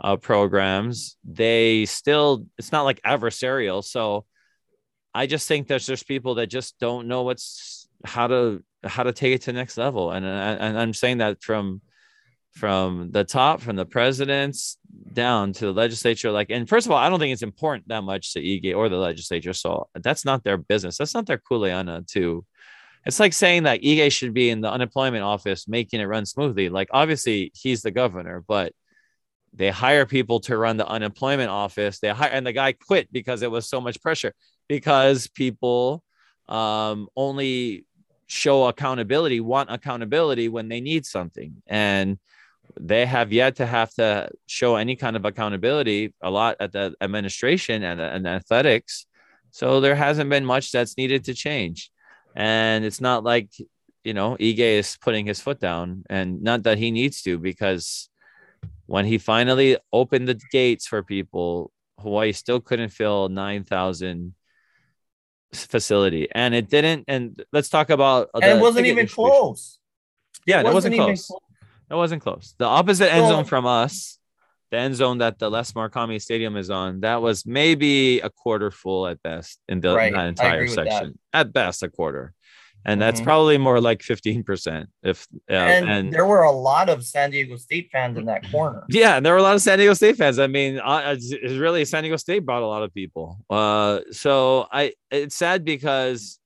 uh, 0.00 0.16
programs 0.16 1.16
they 1.24 1.86
still 1.86 2.46
it's 2.58 2.72
not 2.72 2.82
like 2.82 3.00
adversarial 3.02 3.82
so 3.82 4.24
i 5.14 5.26
just 5.26 5.48
think 5.48 5.66
there's 5.66 5.86
just 5.86 6.06
people 6.06 6.34
that 6.34 6.48
just 6.48 6.78
don't 6.78 7.08
know 7.08 7.22
what's 7.22 7.88
how 8.04 8.26
to 8.26 8.62
how 8.84 9.02
to 9.02 9.12
take 9.12 9.34
it 9.34 9.40
to 9.42 9.46
the 9.46 9.58
next 9.58 9.76
level 9.78 10.10
and 10.10 10.26
and 10.26 10.78
i'm 10.78 10.92
saying 10.92 11.18
that 11.18 11.42
from 11.42 11.80
from 12.56 13.10
the 13.10 13.22
top, 13.22 13.60
from 13.60 13.76
the 13.76 13.84
presidents 13.84 14.78
down 15.12 15.52
to 15.52 15.66
the 15.66 15.72
legislature. 15.72 16.30
Like, 16.30 16.50
and 16.50 16.66
first 16.66 16.86
of 16.86 16.92
all, 16.92 16.96
I 16.96 17.10
don't 17.10 17.18
think 17.18 17.32
it's 17.32 17.42
important 17.42 17.88
that 17.88 18.02
much 18.02 18.32
to 18.32 18.40
Ige 18.40 18.74
or 18.74 18.88
the 18.88 18.96
legislature. 18.96 19.52
So 19.52 19.88
that's 19.94 20.24
not 20.24 20.42
their 20.42 20.56
business. 20.56 20.96
That's 20.96 21.14
not 21.14 21.26
their 21.26 21.38
kuleana 21.38 22.06
to. 22.08 22.44
It's 23.04 23.20
like 23.20 23.34
saying 23.34 23.64
that 23.64 23.82
Ige 23.82 24.10
should 24.10 24.32
be 24.32 24.48
in 24.48 24.62
the 24.62 24.70
unemployment 24.70 25.22
office 25.22 25.68
making 25.68 26.00
it 26.00 26.06
run 26.06 26.24
smoothly. 26.24 26.70
Like, 26.70 26.88
obviously, 26.92 27.52
he's 27.54 27.82
the 27.82 27.90
governor, 27.90 28.42
but 28.48 28.72
they 29.56 29.70
hire 29.70 30.06
people 30.06 30.40
to 30.40 30.56
run 30.56 30.76
the 30.76 30.86
unemployment 30.86 31.50
office. 31.50 31.98
They 31.98 32.10
hire, 32.10 32.30
and 32.30 32.46
the 32.46 32.52
guy 32.52 32.72
quit 32.72 33.10
because 33.10 33.42
it 33.42 33.50
was 33.50 33.68
so 33.68 33.80
much 33.80 34.00
pressure 34.00 34.34
because 34.68 35.26
people 35.28 36.02
um, 36.48 37.08
only 37.16 37.86
show 38.26 38.66
accountability, 38.66 39.40
want 39.40 39.70
accountability 39.70 40.48
when 40.48 40.68
they 40.68 40.80
need 40.80 41.06
something. 41.06 41.62
And 41.66 42.18
they 42.78 43.06
have 43.06 43.32
yet 43.32 43.56
to 43.56 43.66
have 43.66 43.92
to 43.94 44.28
show 44.46 44.76
any 44.76 44.96
kind 44.96 45.16
of 45.16 45.24
accountability 45.24 46.12
a 46.20 46.30
lot 46.30 46.56
at 46.60 46.72
the 46.72 46.94
administration 47.00 47.82
and, 47.82 48.00
and 48.00 48.26
athletics. 48.26 49.06
So 49.52 49.80
there 49.80 49.94
hasn't 49.94 50.28
been 50.28 50.44
much 50.44 50.72
that's 50.72 50.98
needed 50.98 51.24
to 51.24 51.34
change. 51.34 51.90
And 52.34 52.84
it's 52.84 53.00
not 53.00 53.24
like, 53.24 53.48
you 54.04 54.12
know, 54.12 54.36
Ige 54.38 54.58
is 54.58 54.98
putting 55.00 55.26
his 55.26 55.40
foot 55.40 55.60
down 55.60 56.04
and 56.10 56.42
not 56.42 56.64
that 56.64 56.76
he 56.76 56.90
needs 56.90 57.22
to, 57.22 57.38
because 57.38 58.10
when 58.86 59.04
he 59.04 59.18
finally 59.18 59.78
opened 59.92 60.28
the 60.28 60.40
gates 60.50 60.86
for 60.86 61.02
people, 61.02 61.72
Hawaii 62.00 62.32
still 62.32 62.60
couldn't 62.60 62.90
fill 62.90 63.28
9,000 63.28 64.34
facility 65.52 66.28
and 66.32 66.54
it 66.54 66.68
didn't. 66.68 67.04
And 67.08 67.42
let's 67.52 67.68
talk 67.68 67.90
about, 67.90 68.30
and 68.34 68.44
it 68.44 68.60
wasn't 68.60 68.86
even 68.86 69.06
close. 69.06 69.78
Yeah, 70.46 70.60
it, 70.60 70.64
wasn't, 70.64 70.74
wasn't 70.74 70.94
close. 70.96 71.26
close. 71.26 71.40
It 71.90 71.94
wasn't 71.94 72.22
close. 72.22 72.54
The 72.58 72.64
opposite 72.66 73.12
end 73.12 73.28
zone 73.28 73.44
from 73.44 73.66
us, 73.66 74.18
the 74.70 74.78
end 74.78 74.94
zone 74.94 75.18
that 75.18 75.38
the 75.38 75.50
Les 75.50 75.72
Murakami 75.72 76.20
Stadium 76.20 76.56
is 76.56 76.70
on, 76.70 77.00
that 77.00 77.22
was 77.22 77.46
maybe 77.46 78.20
a 78.20 78.30
quarter 78.30 78.70
full 78.70 79.06
at 79.06 79.22
best 79.22 79.60
in 79.68 79.80
the 79.80 79.94
right. 79.94 80.12
that 80.12 80.26
entire 80.26 80.66
section. 80.66 81.18
At 81.32 81.52
best, 81.52 81.82
a 81.82 81.88
quarter. 81.88 82.32
And 82.86 83.02
that's 83.02 83.18
mm-hmm. 83.18 83.26
probably 83.26 83.58
more 83.58 83.80
like 83.80 83.98
15%. 83.98 84.86
If 85.02 85.26
uh, 85.50 85.54
and, 85.54 85.90
and, 85.90 86.12
there 86.12 86.24
were 86.24 86.44
a 86.44 86.52
lot 86.52 86.88
of 86.88 87.04
San 87.04 87.32
Diego 87.32 87.56
State 87.56 87.90
fans 87.90 88.16
in 88.16 88.26
that 88.26 88.48
corner. 88.50 88.84
Yeah, 88.88 89.16
and 89.16 89.26
there 89.26 89.32
were 89.32 89.40
a 89.40 89.42
lot 89.42 89.56
of 89.56 89.60
San 89.60 89.78
Diego 89.78 89.92
State 89.92 90.16
fans. 90.16 90.38
I 90.38 90.46
mean, 90.46 90.78
uh, 90.78 91.16
it's 91.18 91.32
really 91.56 91.84
San 91.84 92.04
Diego 92.04 92.16
State 92.16 92.46
brought 92.46 92.62
a 92.62 92.66
lot 92.66 92.84
of 92.84 92.94
people. 92.94 93.40
Uh, 93.50 94.00
so 94.12 94.68
I 94.70 94.92
it's 95.10 95.34
sad 95.34 95.64
because 95.64 96.38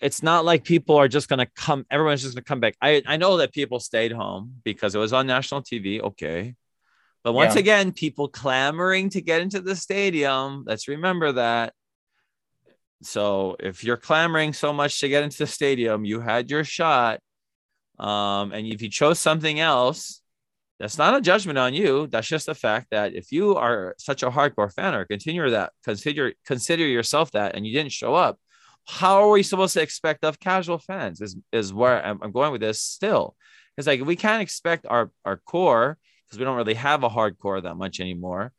it's 0.00 0.22
not 0.22 0.44
like 0.44 0.64
people 0.64 0.96
are 0.96 1.08
just 1.08 1.28
going 1.28 1.38
to 1.38 1.46
come 1.46 1.86
everyone's 1.90 2.22
just 2.22 2.34
going 2.34 2.42
to 2.42 2.48
come 2.48 2.60
back 2.60 2.74
I, 2.82 3.02
I 3.06 3.16
know 3.16 3.36
that 3.38 3.52
people 3.52 3.78
stayed 3.78 4.10
home 4.12 4.56
because 4.64 4.94
it 4.94 4.98
was 4.98 5.12
on 5.12 5.28
national 5.28 5.62
tv 5.62 6.00
okay 6.00 6.56
but 7.22 7.34
once 7.34 7.54
yeah. 7.54 7.60
again 7.60 7.92
people 7.92 8.26
clamoring 8.26 9.10
to 9.10 9.20
get 9.20 9.40
into 9.40 9.60
the 9.60 9.76
stadium 9.76 10.64
let's 10.66 10.88
remember 10.88 11.32
that 11.32 11.72
so 13.02 13.56
if 13.60 13.84
you're 13.84 13.96
clamoring 13.96 14.52
so 14.52 14.72
much 14.72 15.00
to 15.00 15.08
get 15.08 15.24
into 15.24 15.38
the 15.38 15.46
stadium 15.46 16.04
you 16.04 16.20
had 16.20 16.50
your 16.50 16.64
shot 16.64 17.20
Um, 17.98 18.52
and 18.52 18.66
if 18.66 18.82
you 18.82 18.88
chose 18.90 19.20
something 19.20 19.60
else, 19.60 20.22
that's 20.78 20.98
not 20.98 21.14
a 21.14 21.20
judgment 21.20 21.58
on 21.58 21.74
you. 21.74 22.08
That's 22.08 22.26
just 22.28 22.46
the 22.46 22.54
fact 22.54 22.88
that 22.90 23.14
if 23.14 23.30
you 23.32 23.56
are 23.56 23.94
such 23.98 24.22
a 24.22 24.30
hardcore 24.30 24.72
fan 24.72 24.94
or 24.94 25.04
consider 25.04 25.50
that, 25.50 25.72
consider 25.84 26.32
consider 26.46 26.84
yourself 26.86 27.30
that, 27.32 27.54
and 27.54 27.66
you 27.66 27.72
didn't 27.72 27.92
show 27.92 28.14
up, 28.14 28.38
how 28.86 29.22
are 29.22 29.30
we 29.30 29.42
supposed 29.44 29.74
to 29.74 29.82
expect 29.82 30.24
of 30.24 30.40
casual 30.40 30.78
fans? 30.78 31.20
Is 31.20 31.36
is 31.52 31.72
where 31.72 32.04
I'm, 32.04 32.18
I'm 32.22 32.32
going 32.32 32.52
with 32.52 32.60
this 32.62 32.80
still. 32.80 33.36
It's 33.76 33.86
like 33.86 34.04
we 34.04 34.16
can't 34.16 34.42
expect 34.42 34.86
our 34.88 35.10
our 35.24 35.36
core 35.38 35.98
because 36.26 36.38
we 36.38 36.44
don't 36.44 36.56
really 36.56 36.74
have 36.74 37.04
a 37.04 37.10
hardcore 37.10 37.62
that 37.62 37.76
much 37.76 38.00
anymore. 38.00 38.52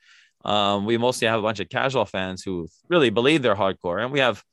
Um, 0.43 0.85
we 0.85 0.97
mostly 0.97 1.27
have 1.27 1.39
a 1.39 1.43
bunch 1.43 1.59
of 1.59 1.69
casual 1.69 2.05
fans 2.05 2.43
who 2.43 2.67
really 2.89 3.09
believe 3.09 3.41
they're 3.41 3.55
hardcore, 3.55 4.01
and 4.01 4.11
we 4.11 4.19
have 4.19 4.43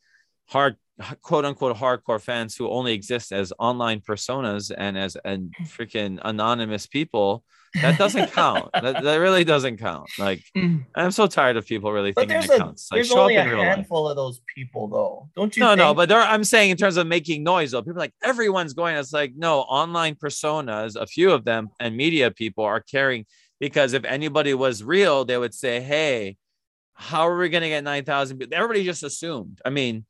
hard 0.46 0.76
quote 1.22 1.44
unquote 1.44 1.76
hardcore 1.76 2.20
fans 2.20 2.56
who 2.56 2.68
only 2.68 2.92
exist 2.92 3.32
as 3.32 3.52
online 3.58 4.00
personas 4.00 4.70
and 4.76 4.98
as 4.98 5.16
and 5.24 5.54
freaking 5.64 6.18
anonymous 6.24 6.86
people 6.86 7.44
that 7.82 7.96
doesn't 7.96 8.32
count 8.32 8.68
that, 8.82 9.02
that 9.02 9.16
really 9.16 9.44
doesn't 9.44 9.76
count 9.76 10.08
like 10.18 10.42
mm. 10.56 10.84
i'm 10.96 11.10
so 11.10 11.26
tired 11.26 11.56
of 11.56 11.64
people 11.66 11.92
really 11.92 12.12
but 12.12 12.22
thinking 12.22 12.40
there's 12.40 12.50
it 12.50 12.56
a, 12.56 12.58
counts 12.58 12.88
like 12.90 12.98
there's 12.98 13.12
only 13.12 13.36
a 13.36 13.42
handful 13.44 14.04
life. 14.04 14.10
of 14.10 14.16
those 14.16 14.40
people 14.54 14.88
though 14.88 15.28
don't 15.36 15.56
you 15.56 15.60
no 15.60 15.68
think? 15.68 15.78
no 15.78 15.94
but 15.94 16.08
there 16.08 16.20
i'm 16.20 16.44
saying 16.44 16.70
in 16.70 16.76
terms 16.76 16.96
of 16.96 17.06
making 17.06 17.44
noise 17.44 17.70
though 17.70 17.82
people 17.82 17.98
like 18.00 18.14
everyone's 18.22 18.72
going 18.72 18.96
it's 18.96 19.12
like 19.12 19.32
no 19.36 19.60
online 19.60 20.16
personas 20.16 20.96
a 20.96 21.06
few 21.06 21.30
of 21.30 21.44
them 21.44 21.68
and 21.78 21.96
media 21.96 22.30
people 22.30 22.64
are 22.64 22.80
carrying 22.80 23.24
because 23.60 23.92
if 23.92 24.04
anybody 24.04 24.54
was 24.54 24.82
real 24.82 25.24
they 25.24 25.38
would 25.38 25.54
say 25.54 25.80
hey 25.80 26.36
how 26.94 27.28
are 27.28 27.38
we 27.38 27.48
going 27.48 27.62
to 27.62 27.68
get 27.68 27.84
9000 27.84 28.38
people? 28.38 28.56
everybody 28.56 28.84
just 28.84 29.02
assumed 29.02 29.60
i 29.64 29.70
mean 29.70 30.04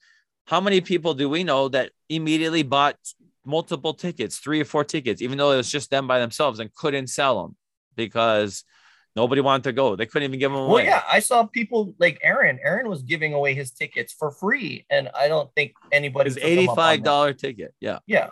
how 0.46 0.60
many 0.60 0.80
people 0.80 1.14
do 1.14 1.28
we 1.28 1.44
know 1.44 1.68
that 1.68 1.92
immediately 2.08 2.62
bought 2.62 2.96
multiple 3.44 3.94
tickets, 3.94 4.38
three 4.38 4.60
or 4.60 4.64
four 4.64 4.84
tickets, 4.84 5.22
even 5.22 5.38
though 5.38 5.52
it 5.52 5.56
was 5.56 5.70
just 5.70 5.90
them 5.90 6.06
by 6.06 6.18
themselves 6.18 6.58
and 6.58 6.72
couldn't 6.74 7.08
sell 7.08 7.42
them 7.42 7.56
because 7.96 8.64
nobody 9.16 9.40
wanted 9.40 9.64
to 9.64 9.72
go. 9.72 9.96
They 9.96 10.06
couldn't 10.06 10.28
even 10.28 10.40
give 10.40 10.52
them 10.52 10.60
away. 10.60 10.72
Well, 10.72 10.84
yeah, 10.84 11.02
I 11.10 11.20
saw 11.20 11.44
people 11.44 11.94
like 11.98 12.18
Aaron. 12.22 12.58
Aaron 12.62 12.88
was 12.88 13.02
giving 13.02 13.34
away 13.34 13.54
his 13.54 13.70
tickets 13.70 14.12
for 14.12 14.30
free, 14.30 14.86
and 14.90 15.10
I 15.14 15.28
don't 15.28 15.52
think 15.54 15.74
anybody. 15.92 16.30
His 16.30 16.38
eighty-five 16.38 17.02
dollar 17.02 17.32
ticket. 17.32 17.74
Yeah. 17.80 17.98
Yeah. 18.06 18.30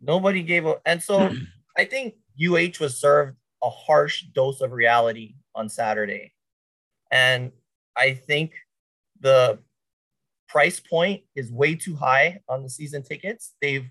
Nobody 0.00 0.42
gave 0.42 0.66
a, 0.66 0.76
and 0.86 1.02
so 1.02 1.32
I 1.76 1.84
think 1.84 2.14
UH 2.40 2.80
was 2.80 2.96
served 2.96 3.36
a 3.62 3.70
harsh 3.70 4.22
dose 4.34 4.60
of 4.60 4.72
reality 4.72 5.34
on 5.54 5.68
Saturday, 5.68 6.32
and 7.10 7.52
I 7.96 8.14
think 8.14 8.52
the 9.20 9.58
price 10.48 10.80
point 10.80 11.22
is 11.34 11.52
way 11.52 11.74
too 11.74 11.94
high 11.94 12.40
on 12.48 12.62
the 12.62 12.70
season 12.70 13.02
tickets. 13.02 13.54
They've 13.60 13.88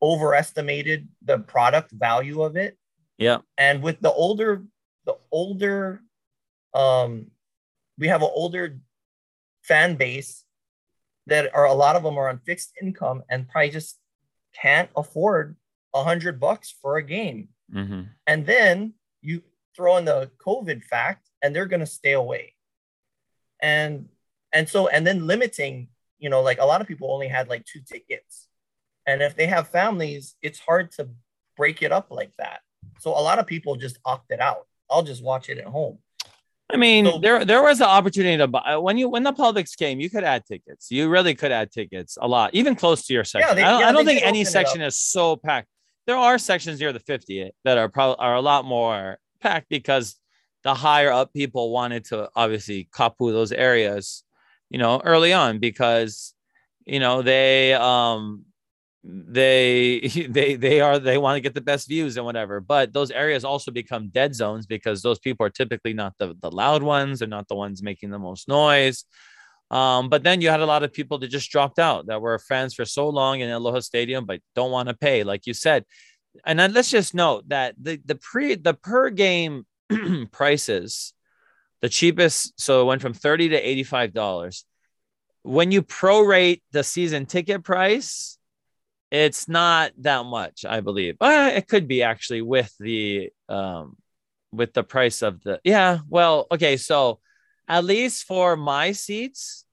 overestimated 0.00 1.08
the 1.22 1.38
product 1.38 1.90
value 1.90 2.42
of 2.42 2.56
it. 2.56 2.76
Yeah. 3.18 3.38
And 3.58 3.82
with 3.82 4.00
the 4.00 4.12
older, 4.12 4.62
the 5.04 5.16
older, 5.32 6.02
um, 6.74 7.28
we 7.98 8.08
have 8.08 8.22
an 8.22 8.30
older 8.32 8.78
fan 9.62 9.96
base 9.96 10.44
that 11.26 11.54
are 11.54 11.66
a 11.66 11.74
lot 11.74 11.96
of 11.96 12.02
them 12.02 12.18
are 12.18 12.28
on 12.28 12.38
fixed 12.38 12.72
income 12.80 13.22
and 13.28 13.48
probably 13.48 13.70
just 13.70 13.98
can't 14.54 14.90
afford 14.96 15.56
a 15.94 16.04
hundred 16.04 16.38
bucks 16.38 16.74
for 16.82 16.98
a 16.98 17.02
game. 17.02 17.48
Mm-hmm. 17.74 18.02
And 18.26 18.46
then 18.46 18.94
you 19.26 19.42
throw 19.74 19.96
in 19.96 20.04
the 20.04 20.30
COVID 20.44 20.84
fact, 20.84 21.28
and 21.42 21.54
they're 21.54 21.66
going 21.66 21.80
to 21.80 21.86
stay 21.86 22.12
away. 22.12 22.54
And 23.60 24.08
and 24.52 24.68
so 24.68 24.88
and 24.88 25.06
then 25.06 25.26
limiting 25.26 25.88
you 26.18 26.30
know, 26.30 26.42
like 26.42 26.58
a 26.58 26.64
lot 26.64 26.80
of 26.80 26.86
people 26.86 27.12
only 27.12 27.28
had 27.28 27.48
like 27.48 27.64
two 27.64 27.80
tickets. 27.80 28.48
And 29.06 29.22
if 29.22 29.36
they 29.36 29.46
have 29.46 29.68
families, 29.68 30.34
it's 30.42 30.58
hard 30.58 30.92
to 30.92 31.08
break 31.56 31.82
it 31.82 31.92
up 31.92 32.10
like 32.10 32.32
that. 32.38 32.60
So 32.98 33.10
a 33.10 33.20
lot 33.20 33.38
of 33.38 33.46
people 33.46 33.76
just 33.76 33.98
opted 34.04 34.40
out. 34.40 34.66
I'll 34.90 35.02
just 35.02 35.22
watch 35.22 35.48
it 35.48 35.58
at 35.58 35.66
home. 35.66 35.98
I 36.68 36.76
mean, 36.76 37.04
so, 37.04 37.18
there 37.18 37.44
there 37.44 37.62
was 37.62 37.80
an 37.80 37.86
opportunity 37.86 38.36
to 38.38 38.48
buy 38.48 38.76
when 38.76 38.98
you 38.98 39.08
when 39.08 39.22
the 39.22 39.32
Publix 39.32 39.76
came, 39.76 40.00
you 40.00 40.10
could 40.10 40.24
add 40.24 40.44
tickets. 40.46 40.90
You 40.90 41.08
really 41.08 41.32
could 41.36 41.52
add 41.52 41.70
tickets 41.70 42.18
a 42.20 42.26
lot, 42.26 42.50
even 42.54 42.74
close 42.74 43.06
to 43.06 43.14
your 43.14 43.22
section. 43.22 43.48
Yeah, 43.48 43.54
they, 43.54 43.62
I 43.62 43.70
don't, 43.70 43.80
yeah, 43.80 43.88
I 43.88 43.92
don't 43.92 44.04
think 44.04 44.22
any 44.24 44.42
section 44.42 44.80
is 44.80 44.98
so 44.98 45.36
packed. 45.36 45.68
There 46.06 46.16
are 46.16 46.38
sections 46.38 46.80
near 46.80 46.92
the 46.92 47.00
50 47.00 47.50
that 47.64 47.78
are 47.78 47.88
probably 47.88 48.16
are 48.20 48.34
a 48.36 48.40
lot 48.40 48.64
more 48.64 49.18
packed 49.40 49.68
because 49.68 50.16
the 50.62 50.74
higher 50.74 51.12
up 51.12 51.32
people 51.32 51.70
wanted 51.70 52.04
to 52.06 52.28
obviously 52.34 52.88
kapu 52.92 53.32
those 53.32 53.52
areas 53.52 54.24
you 54.70 54.78
know, 54.78 55.00
early 55.04 55.32
on 55.32 55.58
because, 55.58 56.34
you 56.86 57.00
know, 57.00 57.22
they, 57.22 57.74
um, 57.74 58.44
they 59.04 60.00
they 60.28 60.56
they 60.56 60.80
are 60.80 60.98
they 60.98 61.16
want 61.16 61.36
to 61.36 61.40
get 61.40 61.54
the 61.54 61.60
best 61.60 61.88
views 61.88 62.16
and 62.16 62.26
whatever. 62.26 62.60
But 62.60 62.92
those 62.92 63.10
areas 63.12 63.44
also 63.44 63.70
become 63.70 64.08
dead 64.08 64.34
zones 64.34 64.66
because 64.66 65.02
those 65.02 65.20
people 65.20 65.46
are 65.46 65.50
typically 65.50 65.92
not 65.92 66.14
the, 66.18 66.34
the 66.40 66.50
loud 66.50 66.82
ones. 66.82 67.20
They're 67.20 67.28
not 67.28 67.48
the 67.48 67.54
ones 67.54 67.82
making 67.82 68.10
the 68.10 68.18
most 68.18 68.48
noise 68.48 69.04
um, 69.70 70.08
but 70.08 70.22
then 70.22 70.40
you 70.40 70.48
had 70.48 70.60
a 70.60 70.66
lot 70.66 70.82
of 70.82 70.92
people 70.92 71.18
that 71.18 71.28
just 71.28 71.50
dropped 71.50 71.78
out 71.78 72.06
that 72.06 72.20
were 72.20 72.38
fans 72.38 72.74
for 72.74 72.84
so 72.84 73.08
long 73.08 73.40
in 73.40 73.50
Aloha 73.50 73.80
Stadium, 73.80 74.24
but 74.24 74.40
don't 74.54 74.70
want 74.70 74.88
to 74.88 74.94
pay, 74.94 75.24
like 75.24 75.46
you 75.46 75.54
said. 75.54 75.84
And 76.44 76.58
then 76.58 76.72
let's 76.72 76.90
just 76.90 77.14
note 77.14 77.48
that 77.48 77.74
the 77.80 78.00
the 78.04 78.14
pre 78.14 78.54
the 78.54 78.74
per 78.74 79.10
game 79.10 79.66
prices 80.32 81.14
the 81.80 81.88
cheapest, 81.88 82.58
so 82.60 82.82
it 82.82 82.84
went 82.84 83.02
from 83.02 83.12
30 83.12 83.50
to 83.50 83.62
$85. 83.84 84.64
When 85.42 85.70
you 85.70 85.82
prorate 85.82 86.62
the 86.72 86.82
season 86.82 87.26
ticket 87.26 87.62
price, 87.62 88.38
it's 89.10 89.48
not 89.48 89.92
that 89.98 90.24
much, 90.24 90.64
I 90.64 90.80
believe. 90.80 91.18
But 91.18 91.54
it 91.54 91.68
could 91.68 91.86
be 91.86 92.02
actually 92.02 92.42
with 92.42 92.74
the 92.80 93.30
um 93.48 93.96
with 94.52 94.72
the 94.72 94.82
price 94.82 95.22
of 95.22 95.42
the 95.42 95.60
yeah, 95.64 95.98
well, 96.08 96.46
okay, 96.50 96.76
so 96.76 97.20
at 97.68 97.84
least 97.84 98.24
for 98.24 98.56
my 98.56 98.92
seats 98.92 99.64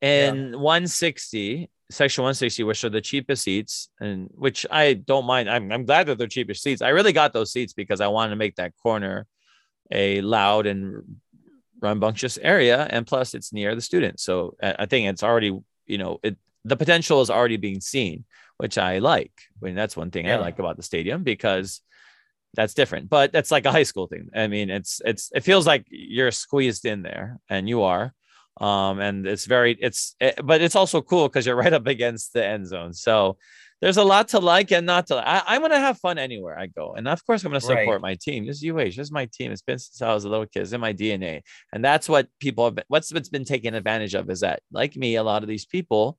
in 0.00 0.52
yeah. 0.52 0.56
160 0.56 1.70
section 1.90 2.22
160 2.22 2.62
which 2.64 2.82
are 2.82 2.90
the 2.90 3.00
cheapest 3.00 3.42
seats 3.42 3.88
and 4.00 4.28
which 4.34 4.66
i 4.70 4.94
don't 4.94 5.26
mind 5.26 5.48
I'm, 5.48 5.70
I'm 5.70 5.84
glad 5.84 6.06
that 6.06 6.18
they're 6.18 6.26
cheapest 6.26 6.62
seats 6.62 6.82
i 6.82 6.88
really 6.88 7.12
got 7.12 7.32
those 7.32 7.52
seats 7.52 7.72
because 7.72 8.00
i 8.00 8.08
wanted 8.08 8.30
to 8.30 8.36
make 8.36 8.56
that 8.56 8.72
corner 8.82 9.26
a 9.90 10.20
loud 10.22 10.66
and 10.66 11.20
rambunctious 11.80 12.38
area, 12.38 12.86
and 12.90 13.06
plus 13.06 13.34
it's 13.34 13.52
near 13.52 13.74
the 13.74 13.80
students. 13.80 14.22
So 14.22 14.56
uh, 14.62 14.72
I 14.78 14.86
think 14.86 15.08
it's 15.08 15.22
already, 15.22 15.56
you 15.86 15.98
know, 15.98 16.18
it 16.22 16.36
the 16.64 16.76
potential 16.76 17.20
is 17.20 17.30
already 17.30 17.58
being 17.58 17.80
seen, 17.80 18.24
which 18.56 18.78
I 18.78 18.98
like. 18.98 19.32
I 19.60 19.66
mean, 19.66 19.74
that's 19.74 19.96
one 19.96 20.10
thing 20.10 20.26
yeah. 20.26 20.36
I 20.36 20.40
like 20.40 20.58
about 20.58 20.76
the 20.76 20.82
stadium 20.82 21.22
because 21.22 21.82
that's 22.54 22.74
different. 22.74 23.08
But 23.08 23.32
that's 23.32 23.50
like 23.50 23.66
a 23.66 23.72
high 23.72 23.82
school 23.82 24.06
thing. 24.06 24.28
I 24.34 24.46
mean, 24.46 24.70
it's 24.70 25.00
it's 25.04 25.30
it 25.34 25.42
feels 25.42 25.66
like 25.66 25.86
you're 25.88 26.30
squeezed 26.30 26.84
in 26.84 27.02
there, 27.02 27.38
and 27.48 27.68
you 27.68 27.82
are. 27.82 28.14
Um, 28.60 29.00
and 29.00 29.26
it's 29.26 29.46
very 29.46 29.76
it's 29.80 30.14
it, 30.20 30.40
but 30.44 30.60
it's 30.60 30.76
also 30.76 31.02
cool 31.02 31.28
because 31.28 31.46
you're 31.46 31.56
right 31.64 31.72
up 31.72 31.86
against 31.86 32.32
the 32.32 32.44
end 32.44 32.66
zone. 32.66 32.92
So 32.92 33.36
there's 33.80 33.96
a 33.96 34.04
lot 34.04 34.28
to 34.28 34.38
like 34.38 34.72
and 34.72 34.86
not 34.86 35.08
to. 35.08 35.16
I, 35.16 35.56
am 35.56 35.60
gonna 35.60 35.78
have 35.78 35.98
fun 35.98 36.18
anywhere 36.18 36.58
I 36.58 36.66
go, 36.66 36.94
and 36.94 37.08
of 37.08 37.24
course 37.26 37.44
I'm 37.44 37.50
gonna 37.50 37.60
support 37.60 38.00
right. 38.00 38.00
my 38.00 38.14
team. 38.14 38.46
This 38.46 38.62
is 38.62 38.70
UH. 38.70 38.76
This 38.76 38.98
is 38.98 39.12
my 39.12 39.26
team. 39.26 39.52
It's 39.52 39.62
been 39.62 39.78
since 39.78 40.00
I 40.00 40.14
was 40.14 40.24
a 40.24 40.28
little 40.28 40.46
kid. 40.46 40.62
It's 40.62 40.72
in 40.72 40.80
my 40.80 40.94
DNA, 40.94 41.42
and 41.72 41.84
that's 41.84 42.08
what 42.08 42.28
people 42.40 42.64
have. 42.64 42.76
Been, 42.76 42.84
what's 42.88 43.12
what's 43.12 43.28
been 43.28 43.44
taken 43.44 43.74
advantage 43.74 44.14
of 44.14 44.30
is 44.30 44.40
that, 44.40 44.62
like 44.72 44.96
me, 44.96 45.16
a 45.16 45.22
lot 45.22 45.42
of 45.42 45.48
these 45.48 45.66
people 45.66 46.18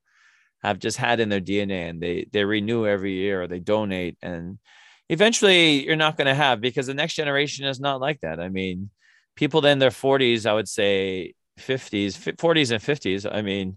have 0.62 0.78
just 0.78 0.96
had 0.96 1.18
in 1.18 1.28
their 1.28 1.40
DNA, 1.40 1.88
and 1.88 2.00
they 2.00 2.28
they 2.30 2.44
renew 2.44 2.86
every 2.86 3.14
year 3.14 3.42
or 3.42 3.46
they 3.48 3.58
donate, 3.58 4.18
and 4.22 4.58
eventually 5.08 5.84
you're 5.84 5.96
not 5.96 6.16
gonna 6.16 6.34
have 6.34 6.60
because 6.60 6.86
the 6.86 6.94
next 6.94 7.14
generation 7.14 7.66
is 7.66 7.80
not 7.80 8.00
like 8.00 8.20
that. 8.20 8.40
I 8.40 8.48
mean, 8.48 8.90
people 9.36 9.64
in 9.66 9.78
their 9.78 9.90
40s, 9.90 10.46
I 10.46 10.54
would 10.54 10.68
say 10.68 11.34
50s, 11.58 12.36
40s 12.36 12.70
and 12.72 12.82
50s. 12.82 13.32
I 13.32 13.42
mean, 13.42 13.76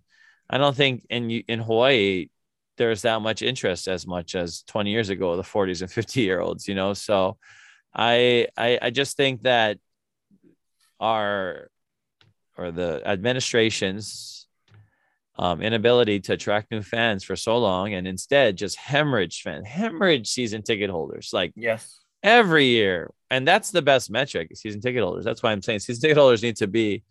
I 0.50 0.58
don't 0.58 0.76
think 0.76 1.06
in 1.10 1.30
in 1.32 1.60
Hawaii 1.60 2.30
there's 2.80 3.02
that 3.04 3.22
much 3.22 3.42
interest 3.42 3.88
as 3.88 4.08
much 4.08 4.36
as 4.36 4.64
20 4.64 4.90
years 4.90 5.10
ago 5.10 5.36
the 5.36 5.44
40s 5.44 5.82
and 5.82 5.92
50 5.92 6.22
year 6.22 6.40
olds 6.40 6.68
you 6.68 6.74
know 6.74 6.94
so 6.94 7.38
I, 7.94 8.48
I 8.58 8.80
i 8.82 8.90
just 8.90 9.18
think 9.18 9.44
that 9.44 9.78
our 11.00 11.70
or 12.58 12.72
the 12.72 13.02
administration's 13.06 14.39
um, 15.40 15.62
inability 15.62 16.20
to 16.20 16.34
attract 16.34 16.70
new 16.70 16.82
fans 16.82 17.24
for 17.24 17.36
so 17.36 17.58
long 17.58 17.94
and 17.94 18.06
instead 18.06 18.58
just 18.58 18.76
hemorrhage 18.76 19.42
fan 19.42 19.64
hemorrhage 19.64 20.28
season 20.28 20.62
ticket 20.62 20.90
holders 20.90 21.30
like 21.32 21.54
yes 21.56 22.02
every 22.22 22.66
year 22.66 23.10
and 23.32 23.48
that's 23.48 23.72
the 23.72 23.82
best 23.82 24.12
metric 24.12 24.52
season 24.54 24.82
ticket 24.82 25.02
holders 25.02 25.24
that's 25.24 25.42
why 25.42 25.52
i'm 25.52 25.62
saying 25.62 25.80
season 25.80 26.02
ticket 26.02 26.18
holders 26.18 26.44
need 26.44 26.58
to 26.58 26.68
be 26.68 27.02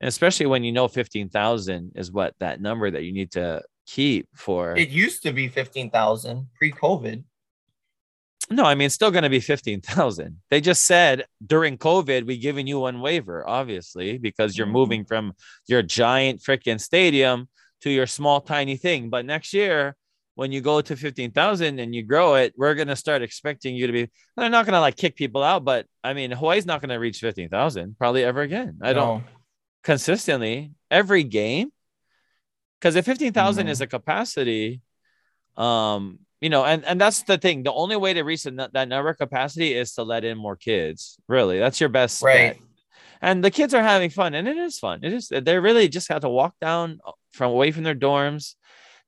and 0.00 0.08
especially 0.08 0.46
when 0.46 0.62
you 0.62 0.72
know 0.72 0.86
15,000 0.86 1.92
is 1.96 2.12
what 2.12 2.34
that 2.40 2.60
number 2.60 2.90
that 2.90 3.04
you 3.04 3.12
need 3.12 3.32
to 3.32 3.62
keep 3.86 4.28
for 4.34 4.76
it 4.76 4.90
used 4.90 5.22
to 5.22 5.32
be 5.32 5.48
15,000 5.48 6.46
pre-COVID. 6.56 7.24
No, 8.50 8.64
I 8.64 8.74
mean 8.74 8.86
it's 8.86 8.94
still 8.94 9.10
going 9.10 9.24
to 9.24 9.30
be 9.30 9.40
15,000. 9.40 10.40
They 10.50 10.60
just 10.62 10.84
said 10.84 11.26
during 11.44 11.76
COVID 11.76 12.26
we 12.26 12.38
giving 12.38 12.66
you 12.66 12.80
one 12.80 13.00
waiver 13.00 13.46
obviously 13.48 14.18
because 14.18 14.56
you're 14.56 14.66
mm-hmm. 14.66 14.72
moving 14.74 15.04
from 15.04 15.32
your 15.66 15.82
giant 15.82 16.40
freaking 16.40 16.80
stadium 16.80 17.48
to 17.82 17.90
your 17.90 18.06
small 18.06 18.40
tiny 18.40 18.76
thing, 18.76 19.10
but 19.10 19.24
next 19.24 19.52
year 19.54 19.96
when 20.38 20.52
you 20.52 20.60
go 20.60 20.80
to 20.80 20.94
15,000 20.94 21.80
and 21.80 21.92
you 21.92 22.04
grow 22.04 22.36
it, 22.36 22.54
we're 22.56 22.76
going 22.76 22.86
to 22.86 22.94
start 22.94 23.22
expecting 23.22 23.74
you 23.74 23.88
to 23.88 23.92
be, 23.92 24.08
they're 24.36 24.48
not 24.48 24.66
going 24.66 24.74
to 24.74 24.80
like 24.80 24.96
kick 24.96 25.16
people 25.16 25.42
out, 25.42 25.64
but 25.64 25.84
I 26.04 26.14
mean, 26.14 26.30
Hawaii's 26.30 26.64
not 26.64 26.80
going 26.80 26.90
to 26.90 26.96
reach 26.96 27.18
15,000 27.18 27.96
probably 27.98 28.22
ever 28.22 28.42
again. 28.42 28.78
I 28.80 28.92
don't 28.92 29.24
consistently 29.82 30.70
every 30.92 31.24
game. 31.24 31.72
Cause 32.80 32.94
if 32.94 33.04
15,000 33.04 33.64
mm-hmm. 33.64 33.70
is 33.70 33.80
a 33.80 33.88
capacity, 33.88 34.80
um, 35.56 36.20
you 36.40 36.50
know, 36.50 36.64
and, 36.64 36.84
and 36.84 37.00
that's 37.00 37.22
the 37.22 37.36
thing. 37.36 37.64
The 37.64 37.72
only 37.72 37.96
way 37.96 38.14
to 38.14 38.22
reach 38.22 38.44
that, 38.44 38.72
that 38.72 38.88
number 38.88 39.12
capacity 39.14 39.74
is 39.74 39.94
to 39.94 40.04
let 40.04 40.24
in 40.24 40.38
more 40.38 40.54
kids. 40.54 41.18
Really, 41.26 41.58
that's 41.58 41.80
your 41.80 41.88
best 41.88 42.22
right. 42.22 42.56
Bet. 42.56 42.67
And 43.20 43.42
the 43.42 43.50
kids 43.50 43.74
are 43.74 43.82
having 43.82 44.10
fun, 44.10 44.34
and 44.34 44.46
it 44.46 44.56
is 44.56 44.78
fun. 44.78 45.00
It 45.02 45.12
is. 45.12 45.28
They 45.28 45.58
really 45.58 45.88
just 45.88 46.08
have 46.08 46.22
to 46.22 46.28
walk 46.28 46.54
down 46.60 47.00
uh, 47.06 47.12
from 47.32 47.50
away 47.50 47.72
from 47.72 47.82
their 47.82 47.94
dorms 47.94 48.54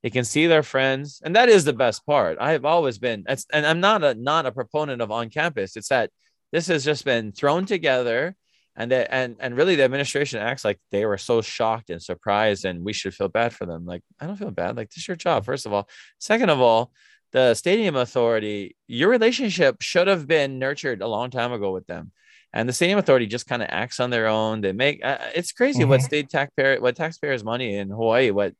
they 0.03 0.11
can 0.11 0.25
see 0.25 0.47
their 0.47 0.63
friends, 0.63 1.21
and 1.25 1.37
that 1.37 1.49
is 1.49 1.65
the 1.65 1.73
best 1.73 2.07
part. 2.07 2.39
I 2.41 2.53
have 2.53 2.65
always 2.65 2.99
been, 2.99 3.25
and 3.53 3.67
I'm 3.67 3.81
not 3.81 4.03
a 4.03 4.15
not 4.15 4.47
a 4.47 4.53
proponent 4.53 5.03
of 5.03 5.11
on 5.11 5.29
campus. 5.29 5.77
It's 5.77 5.89
that 5.89 6.11
this 6.53 6.69
has 6.69 6.85
just 6.85 7.05
been 7.05 7.33
thrown 7.33 7.67
together, 7.67 8.35
and 8.77 8.91
that 8.93 9.13
and 9.13 9.37
and 9.41 9.57
really 9.57 9.77
the 9.77 9.83
administration 9.85 10.41
acts 10.41 10.65
like 10.65 10.81
they 10.91 11.05
were 11.05 11.19
so 11.19 11.43
shocked 11.43 11.91
and 11.91 12.03
surprised, 12.03 12.65
and 12.65 12.83
we 12.83 12.95
should 12.95 13.15
feel 13.15 13.29
bad 13.29 13.53
for 13.53 13.67
them. 13.67 13.85
Like 13.85 14.03
I 14.19 14.27
don't 14.27 14.37
feel 14.37 14.51
bad. 14.51 14.77
Like 14.77 14.89
this 14.89 14.99
is 14.99 15.09
your 15.09 15.17
job, 15.17 15.45
first 15.45 15.67
of 15.67 15.73
all. 15.75 15.89
Second 16.19 16.49
of 16.49 16.61
all, 16.61 16.93
the 17.33 17.55
stadium 17.55 17.97
authority, 17.97 18.77
your 18.87 19.11
relationship 19.11 19.83
should 19.83 20.07
have 20.07 20.27
been 20.27 20.59
nurtured 20.59 21.03
a 21.03 21.09
long 21.09 21.31
time 21.31 21.53
ago 21.53 21.73
with 21.73 21.87
them 21.87 22.13
and 22.53 22.69
the 22.69 22.73
stadium 22.73 22.99
authority 22.99 23.27
just 23.27 23.47
kind 23.47 23.63
of 23.63 23.69
acts 23.71 24.01
on 24.01 24.11
their 24.11 24.27
own 24.27 24.61
they 24.61 24.73
make 24.73 25.05
uh, 25.05 25.19
it's 25.35 25.53
crazy 25.53 25.81
mm-hmm. 25.81 25.91
what 25.91 26.03
state 26.03 26.29
taxpayer 26.29 26.81
what 26.81 26.97
taxpayers 26.97 27.45
money 27.45 27.77
in 27.77 27.89
hawaii 27.91 28.31
what 28.31 28.55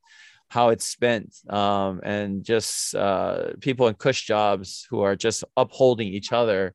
how 0.49 0.69
it's 0.69 0.85
spent 0.85 1.33
um, 1.49 2.01
and 2.03 2.43
just 2.43 2.93
uh, 2.93 3.53
people 3.61 3.87
in 3.87 3.93
cush 3.93 4.23
jobs 4.23 4.85
who 4.89 5.01
are 5.01 5.15
just 5.15 5.43
upholding 5.55 6.07
each 6.07 6.31
other 6.31 6.73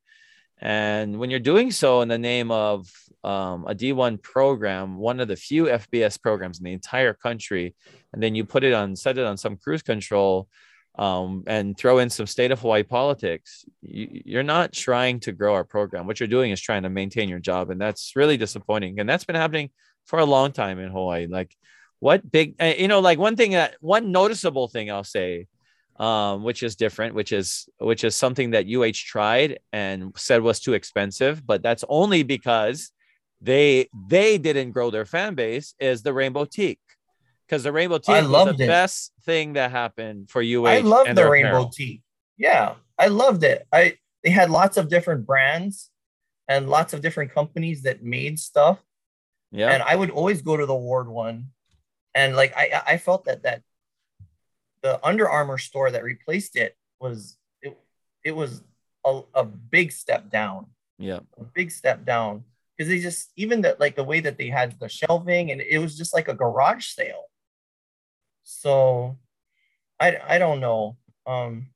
and 0.59 1.19
when 1.19 1.29
you're 1.29 1.39
doing 1.41 1.71
so 1.71 2.01
in 2.01 2.09
the 2.09 2.19
name 2.19 2.51
of 2.51 2.91
um, 3.25 3.67
a 3.67 3.75
d1 3.75 4.23
program 4.23 4.97
one 4.97 5.21
of 5.21 5.29
the 5.29 5.37
few 5.37 5.65
fbs 5.65 6.21
programs 6.21 6.59
in 6.59 6.65
the 6.65 6.73
entire 6.73 7.13
country 7.13 7.75
and 8.13 8.23
then 8.23 8.35
you 8.35 8.45
put 8.45 8.65
it 8.65 8.73
on 8.73 8.97
set 8.97 9.19
it 9.19 9.25
on 9.25 9.37
some 9.37 9.57
cruise 9.57 9.83
control 9.83 10.49
um, 10.97 11.45
and 11.47 11.77
throw 11.77 11.99
in 11.99 12.09
some 12.09 12.27
state 12.27 12.51
of 12.51 12.61
hawaii 12.61 12.83
politics 12.83 13.65
you, 13.83 14.23
you're 14.25 14.43
not 14.43 14.73
trying 14.73 15.21
to 15.21 15.33
grow 15.33 15.55
our 15.55 15.65
program. 15.65 16.07
What 16.07 16.21
you're 16.21 16.27
doing 16.27 16.53
is 16.53 16.61
trying 16.61 16.85
to 16.85 16.91
maintain 16.91 17.29
your 17.29 17.39
job 17.39 17.71
and 17.71 17.81
that's 17.81 18.17
really 18.17 18.37
disappointing 18.37 18.99
and 18.99 19.09
that's 19.09 19.25
been 19.25 19.37
happening 19.37 19.71
for 20.07 20.19
a 20.19 20.25
long 20.25 20.53
time 20.53 20.79
in 20.79 20.91
hawaii. 20.91 21.27
Like 21.27 21.55
what 22.01 22.31
big 22.31 22.55
uh, 22.61 22.75
you 22.79 22.89
know 22.89 23.01
like 23.01 23.19
one 23.19 23.37
thing 23.37 23.53
that 23.53 23.75
one 23.81 24.13
noticeable 24.13 24.69
thing 24.69 24.91
i'll 24.91 25.05
say 25.05 25.47
um, 25.99 26.43
which 26.43 26.63
is 26.63 26.77
different 26.77 27.15
which 27.15 27.33
is 27.33 27.69
which 27.79 28.05
is 28.05 28.15
something 28.15 28.51
that 28.51 28.67
uh 28.67 29.05
tried 29.07 29.59
and 29.73 30.13
said 30.17 30.43
was 30.43 30.61
too 30.61 30.75
expensive 30.75 31.47
but 31.47 31.63
that's 31.63 31.85
only 31.89 32.23
because 32.23 32.91
they 33.41 33.89
they 34.09 34.37
didn't 34.39 34.73
grow 34.73 34.91
their 34.91 35.07
fan 35.07 35.35
base 35.35 35.75
is 35.81 36.03
the 36.03 36.13
rainbow 36.13 36.45
teak 36.45 36.79
because 37.47 37.63
the 37.63 37.73
rainbow 37.73 37.99
teak 37.99 38.29
was 38.29 38.57
the 38.57 38.65
it. 38.65 38.67
best 38.67 39.13
thing 39.23 39.55
that 39.55 39.71
happened 39.71 40.29
for 40.29 40.43
uh 40.43 40.63
i 40.65 40.79
love 40.81 41.15
the 41.15 41.29
rainbow 41.29 41.71
teak 41.73 42.03
yeah 42.37 42.75
i 42.99 43.07
loved 43.07 43.45
it. 43.45 43.67
I 43.73 43.97
they 44.25 44.31
had 44.31 44.51
lots 44.51 44.77
of 44.77 44.89
different 44.89 45.27
brands 45.27 45.91
and 46.49 46.69
lots 46.69 46.93
of 46.93 47.01
different 47.01 47.33
companies 47.33 47.83
that 47.83 48.03
made 48.03 48.39
stuff. 48.39 48.79
Yeah 49.53 49.71
and 49.71 49.83
i 49.83 49.95
would 49.95 50.11
always 50.11 50.43
go 50.43 50.57
to 50.57 50.67
the 50.67 50.75
ward 50.75 51.09
one. 51.09 51.49
And 52.15 52.35
like 52.35 52.57
I 52.57 52.83
I 52.87 52.97
felt 52.97 53.27
that 53.27 53.43
that 53.43 53.63
the 54.83 55.05
Under 55.05 55.29
Armour 55.29 55.59
store 55.59 55.91
that 55.91 56.03
replaced 56.03 56.57
it 56.57 56.77
was 57.01 57.37
it 57.61 57.77
it 58.25 58.33
was 58.33 58.63
a, 59.05 59.21
a 59.35 59.45
big 59.45 59.93
step 59.93 60.31
down. 60.31 60.67
Yeah, 60.99 61.21
a 61.39 61.45
big 61.45 61.71
step 61.71 62.05
down. 62.05 62.45
Because 62.77 62.89
they 62.91 63.01
just 63.01 63.33
even 63.37 63.63
that 63.63 63.81
like 63.81 63.97
the 63.97 64.05
way 64.05 64.21
that 64.21 64.39
they 64.39 64.49
had 64.49 64.79
the 64.81 64.89
shelving 64.89 65.51
and 65.51 65.61
it 65.61 65.79
was 65.79 65.97
just 65.97 66.15
like 66.15 66.29
a 66.29 66.35
garage 66.35 66.87
sale. 66.87 67.26
So, 68.49 69.19
I 69.99 70.19
I 70.27 70.39
don't 70.39 70.61
know. 70.61 70.97
Um, 71.27 71.67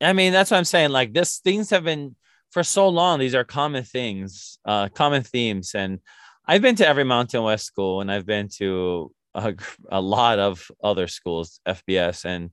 I 0.00 0.12
mean 0.12 0.32
that's 0.32 0.50
what 0.50 0.56
I'm 0.56 0.64
saying. 0.64 0.90
Like 0.90 1.14
this, 1.14 1.38
things 1.38 1.70
have 1.70 1.84
been 1.84 2.16
for 2.50 2.64
so 2.64 2.88
long. 2.88 3.20
These 3.20 3.36
are 3.36 3.44
common 3.44 3.84
things, 3.84 4.58
uh, 4.64 4.88
common 4.88 5.22
themes, 5.22 5.74
and 5.74 6.00
I've 6.44 6.62
been 6.62 6.74
to 6.76 6.86
every 6.86 7.04
Mountain 7.04 7.44
West 7.44 7.64
school, 7.64 8.00
and 8.00 8.10
I've 8.10 8.26
been 8.26 8.48
to 8.58 9.12
a, 9.34 9.54
a 9.88 10.00
lot 10.00 10.40
of 10.40 10.68
other 10.82 11.06
schools, 11.06 11.60
FBS, 11.66 12.24
and 12.24 12.50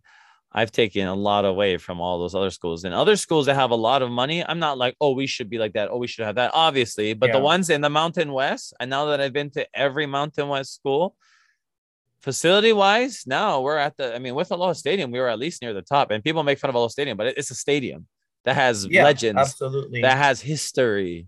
I've 0.51 0.71
taken 0.71 1.07
a 1.07 1.15
lot 1.15 1.43
away 1.45 1.77
from 1.77 1.99
all 1.99 2.19
those 2.19 2.35
other 2.35 2.51
schools. 2.51 2.83
And 2.83 2.93
other 2.93 3.15
schools 3.15 3.47
that 3.47 3.55
have 3.55 3.71
a 3.71 3.75
lot 3.75 4.03
of 4.03 4.11
money, 4.11 4.45
I'm 4.45 4.59
not 4.59 4.77
like, 4.77 4.95
oh, 5.01 5.13
we 5.13 5.25
should 5.25 5.49
be 5.49 5.57
like 5.57 5.73
that. 5.73 5.89
Oh, 5.89 5.97
we 5.97 6.05
should 6.05 6.25
have 6.25 6.35
that, 6.35 6.51
obviously. 6.53 7.15
But 7.15 7.29
yeah. 7.29 7.37
the 7.37 7.41
ones 7.41 7.71
in 7.71 7.81
the 7.81 7.89
Mountain 7.89 8.31
West, 8.31 8.73
and 8.79 8.89
now 8.89 9.05
that 9.05 9.19
I've 9.19 9.33
been 9.33 9.49
to 9.51 9.67
every 9.73 10.05
Mountain 10.05 10.47
West 10.47 10.75
school, 10.75 11.15
facility 12.23 12.71
wise, 12.71 13.25
now 13.27 13.61
we're 13.61 13.77
at 13.77 13.97
the, 13.97 14.15
I 14.15 14.19
mean, 14.19 14.33
with 14.33 14.49
Aloha 14.51 14.73
Stadium, 14.73 15.11
we 15.11 15.19
were 15.19 15.27
at 15.27 15.37
least 15.37 15.61
near 15.61 15.73
the 15.73 15.81
top. 15.81 16.09
And 16.09 16.23
people 16.23 16.43
make 16.43 16.57
fun 16.57 16.69
of 16.69 16.75
Aloha 16.75 16.87
Stadium, 16.87 17.17
but 17.17 17.27
it's 17.27 17.51
a 17.51 17.55
stadium 17.55 18.07
that 18.45 18.55
has 18.55 18.87
yeah, 18.89 19.03
legends, 19.03 19.39
absolutely, 19.39 20.01
that 20.01 20.17
has 20.17 20.41
history. 20.41 21.27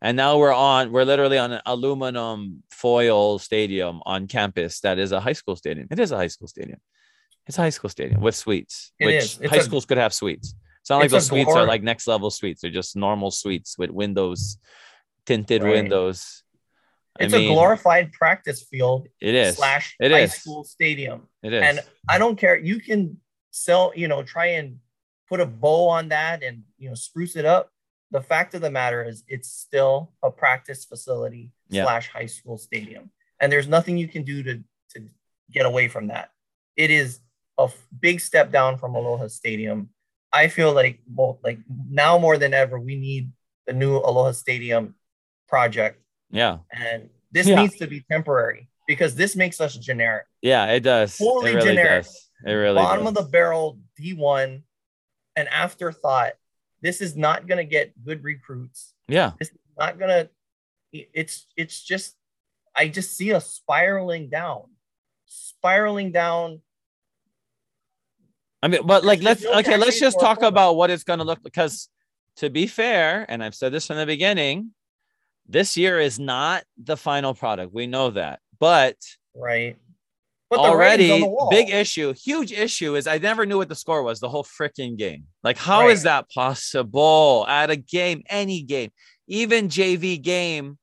And 0.00 0.16
now 0.16 0.38
we're 0.38 0.54
on 0.54 0.90
we're 0.90 1.04
literally 1.04 1.38
on 1.38 1.52
an 1.52 1.60
aluminum 1.66 2.62
foil 2.70 3.38
stadium 3.38 4.00
on 4.04 4.26
campus 4.26 4.80
that 4.80 4.98
is 4.98 5.12
a 5.12 5.20
high 5.20 5.32
school 5.32 5.54
stadium. 5.54 5.86
It 5.90 6.00
is 6.00 6.10
a 6.10 6.16
high 6.16 6.26
school 6.26 6.48
stadium. 6.48 6.80
It's 7.46 7.58
a 7.58 7.62
high 7.62 7.70
school 7.70 7.90
stadium 7.90 8.20
with 8.20 8.34
suites 8.34 8.92
it 8.98 9.06
which 9.06 9.50
high 9.50 9.58
a, 9.58 9.62
schools 9.62 9.84
could 9.84 9.98
have 9.98 10.12
suites. 10.12 10.54
It's 10.80 10.90
not 10.90 10.98
like 10.98 11.10
those 11.10 11.26
suites 11.26 11.52
are 11.52 11.66
like 11.66 11.84
next 11.84 12.08
level 12.08 12.30
suites. 12.30 12.62
They're 12.62 12.70
just 12.70 12.96
normal 12.96 13.30
suites 13.30 13.78
with 13.78 13.90
windows 13.90 14.58
tinted 15.24 15.62
right. 15.62 15.74
windows 15.74 16.41
it's 17.20 17.34
I 17.34 17.38
mean, 17.38 17.50
a 17.50 17.54
glorified 17.54 18.12
practice 18.12 18.62
field 18.62 19.08
it 19.20 19.34
is. 19.34 19.56
slash 19.56 19.94
it 20.00 20.10
high 20.10 20.20
is. 20.20 20.34
school 20.34 20.64
stadium. 20.64 21.28
It 21.42 21.52
is. 21.52 21.62
And 21.62 21.80
i 22.08 22.18
don't 22.18 22.36
care. 22.36 22.56
You 22.56 22.80
can 22.80 23.18
sell 23.50 23.92
you 23.94 24.08
know 24.08 24.22
try 24.22 24.46
and 24.46 24.78
put 25.28 25.40
a 25.40 25.46
bow 25.46 25.88
on 25.88 26.08
that 26.08 26.42
and 26.42 26.62
you 26.78 26.88
know 26.88 26.94
spruce 26.94 27.36
it 27.36 27.44
up. 27.44 27.70
The 28.10 28.22
fact 28.22 28.54
of 28.54 28.60
the 28.60 28.70
matter 28.70 29.04
is 29.04 29.24
it's 29.28 29.50
still 29.50 30.12
a 30.22 30.30
practice 30.30 30.84
facility 30.84 31.50
yeah. 31.68 31.84
slash 31.84 32.08
high 32.08 32.26
school 32.26 32.58
stadium. 32.58 33.10
And 33.40 33.50
there's 33.50 33.68
nothing 33.68 33.98
you 33.98 34.08
can 34.08 34.22
do 34.22 34.42
to 34.42 34.62
to 34.94 35.08
get 35.50 35.66
away 35.66 35.88
from 35.88 36.08
that. 36.08 36.30
It 36.76 36.90
is 36.90 37.20
a 37.58 37.68
big 38.00 38.20
step 38.20 38.50
down 38.50 38.78
from 38.78 38.94
aloha 38.94 39.28
stadium. 39.28 39.90
I 40.32 40.48
feel 40.48 40.72
like 40.72 41.00
well 41.06 41.38
like 41.44 41.58
now 41.90 42.18
more 42.18 42.38
than 42.38 42.54
ever 42.54 42.80
we 42.80 42.96
need 42.96 43.32
the 43.66 43.74
new 43.74 43.98
aloha 43.98 44.32
stadium 44.32 44.94
project 45.46 46.01
yeah 46.32 46.58
and 46.72 47.08
this 47.30 47.46
yeah. 47.46 47.62
needs 47.62 47.76
to 47.76 47.86
be 47.86 48.04
temporary 48.10 48.68
because 48.88 49.14
this 49.14 49.36
makes 49.36 49.60
us 49.60 49.76
generic 49.76 50.26
yeah 50.40 50.66
it 50.72 50.80
does 50.80 51.16
fully 51.16 51.52
it 51.52 51.54
really 51.54 51.68
generic 51.68 52.04
does. 52.04 52.30
it 52.44 52.52
really 52.52 52.74
bottom 52.74 53.04
does. 53.04 53.10
of 53.10 53.14
the 53.14 53.30
barrel 53.30 53.78
d1 54.00 54.62
an 55.36 55.48
afterthought 55.48 56.32
this 56.82 57.00
is 57.00 57.16
not 57.16 57.46
going 57.46 57.58
to 57.58 57.64
get 57.64 57.92
good 58.04 58.22
recruits. 58.22 58.92
Yeah. 59.08 59.32
It's 59.40 59.50
not 59.78 59.98
going 59.98 60.10
to, 60.10 60.30
it's, 60.92 61.46
it's 61.56 61.80
just, 61.80 62.16
I 62.74 62.88
just 62.88 63.16
see 63.16 63.32
us 63.32 63.48
spiraling 63.48 64.28
down, 64.28 64.64
spiraling 65.26 66.10
down. 66.10 66.60
I 68.62 68.68
mean, 68.68 68.84
but 68.84 69.04
like, 69.04 69.22
let's, 69.22 69.44
no 69.44 69.58
okay, 69.60 69.76
let's 69.76 69.98
just 69.98 70.20
talk 70.20 70.42
about 70.42 70.76
what 70.76 70.90
it's 70.90 71.04
going 71.04 71.20
to 71.20 71.24
look 71.24 71.42
because 71.42 71.88
to 72.36 72.50
be 72.50 72.66
fair, 72.66 73.26
and 73.28 73.42
I've 73.42 73.54
said 73.54 73.72
this 73.72 73.86
from 73.86 73.96
the 73.96 74.06
beginning, 74.06 74.72
this 75.52 75.76
year 75.76 76.00
is 76.00 76.18
not 76.18 76.64
the 76.82 76.96
final 76.96 77.34
product. 77.34 77.72
We 77.72 77.86
know 77.86 78.10
that, 78.10 78.40
but 78.58 78.96
right 79.34 79.76
but 80.52 80.60
already 80.60 81.26
big 81.50 81.70
issue, 81.70 82.12
huge 82.12 82.52
issue 82.52 82.94
is 82.94 83.06
I 83.06 83.16
never 83.16 83.46
knew 83.46 83.56
what 83.56 83.70
the 83.70 83.74
score 83.74 84.02
was 84.02 84.20
the 84.20 84.28
whole 84.28 84.44
freaking 84.44 84.98
game. 84.98 85.24
Like, 85.42 85.56
how 85.56 85.80
right. 85.80 85.90
is 85.90 86.02
that 86.02 86.28
possible 86.30 87.46
at 87.48 87.70
a 87.70 87.76
game, 87.76 88.22
any 88.28 88.62
game, 88.62 88.90
even 89.28 89.68
JV 89.68 90.20
game? 90.20 90.78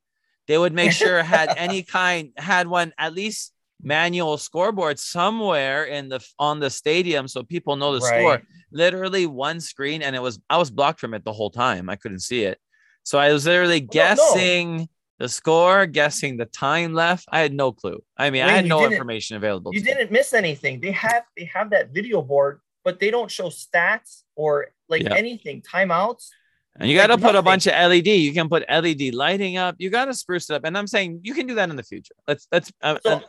They 0.47 0.57
would 0.57 0.73
make 0.73 0.91
sure 1.03 1.21
had 1.21 1.53
any 1.55 1.83
kind 1.83 2.31
had 2.35 2.67
one 2.67 2.93
at 2.97 3.13
least 3.13 3.53
manual 3.79 4.39
scoreboard 4.39 4.97
somewhere 4.97 5.85
in 5.85 6.09
the 6.09 6.25
on 6.39 6.59
the 6.59 6.71
stadium 6.71 7.27
so 7.27 7.43
people 7.43 7.75
know 7.75 7.93
the 7.93 8.05
right. 8.05 8.19
score. 8.19 8.41
Literally 8.71 9.27
one 9.27 9.59
screen, 9.59 10.01
and 10.01 10.15
it 10.15 10.21
was 10.21 10.39
I 10.49 10.57
was 10.57 10.71
blocked 10.71 10.99
from 10.99 11.13
it 11.13 11.23
the 11.23 11.33
whole 11.33 11.51
time. 11.51 11.91
I 11.91 11.95
couldn't 11.95 12.21
see 12.21 12.43
it, 12.43 12.57
so 13.03 13.17
I 13.17 13.31
was 13.31 13.45
literally 13.45 13.79
guessing. 13.79 14.89
The 15.19 15.27
score, 15.27 15.85
guessing 15.85 16.37
the 16.37 16.45
time 16.45 16.93
left. 16.93 17.25
I 17.29 17.41
had 17.41 17.53
no 17.53 17.73
clue. 17.73 18.01
I 18.15 18.29
mean, 18.29 18.45
Wait, 18.45 18.51
I 18.51 18.55
had 18.55 18.65
no 18.65 18.89
information 18.89 19.35
available. 19.35 19.73
You 19.73 19.81
didn't 19.81 20.13
miss 20.13 20.33
anything. 20.33 20.79
They 20.79 20.91
have 20.91 21.23
they 21.35 21.43
have 21.53 21.71
that 21.71 21.89
video 21.89 22.21
board, 22.21 22.61
but 22.85 23.01
they 23.01 23.11
don't 23.11 23.29
show 23.29 23.49
stats 23.49 24.23
or 24.37 24.67
like 24.87 25.03
yep. 25.03 25.11
anything, 25.17 25.61
timeouts. 25.61 26.29
And 26.77 26.89
you 26.89 26.95
got 26.95 27.07
to 27.07 27.17
put 27.17 27.35
a 27.35 27.41
bunch 27.41 27.67
of 27.67 27.73
LED. 27.73 28.07
You 28.07 28.31
can 28.31 28.47
put 28.47 28.63
LED 28.69 29.13
lighting 29.13 29.57
up. 29.57 29.75
You 29.77 29.89
got 29.89 30.05
to 30.05 30.13
spruce 30.13 30.49
it 30.49 30.53
up. 30.53 30.63
And 30.63 30.77
I'm 30.77 30.87
saying 30.87 31.19
you 31.23 31.33
can 31.33 31.47
do 31.47 31.55
that 31.55 31.69
in 31.69 31.75
the 31.75 31.83
future. 31.83 32.15
Let's 32.25 32.47
let's. 32.49 32.71
Uh, 32.81 32.97
so, 33.03 33.11
uh, 33.11 33.19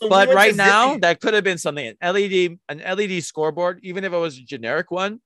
So 0.00 0.08
but 0.08 0.28
we 0.28 0.34
right 0.34 0.54
now, 0.54 0.98
that 0.98 1.20
could 1.20 1.34
have 1.34 1.44
been 1.44 1.58
something 1.58 1.94
an 2.00 2.14
LED, 2.14 2.58
an 2.68 2.78
LED 2.78 3.22
scoreboard, 3.24 3.80
even 3.82 4.04
if 4.04 4.12
it 4.12 4.16
was 4.16 4.38
a 4.38 4.42
generic 4.42 4.90
one 4.90 5.20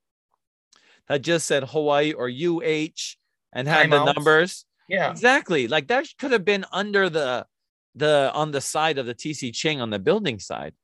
that 1.09 1.23
just 1.23 1.47
said 1.47 1.65
Hawaii 1.65 2.13
or 2.13 2.29
UH 2.29 3.17
and 3.53 3.69
had 3.69 3.91
the 3.91 4.13
numbers. 4.13 4.65
Yeah, 4.89 5.11
exactly. 5.11 5.69
Like 5.69 5.89
that 5.89 6.07
could 6.19 6.33
have 6.33 6.45
been 6.45 6.65
under 6.73 7.09
the 7.09 7.47
the 7.95 8.31
on 8.35 8.51
the 8.51 8.61
side 8.61 8.99
of 8.99 9.07
the 9.07 9.15
TC 9.15 9.55
Ching 9.55 9.81
on 9.81 9.91
the 9.91 9.99
building 9.99 10.39
side. 10.39 10.75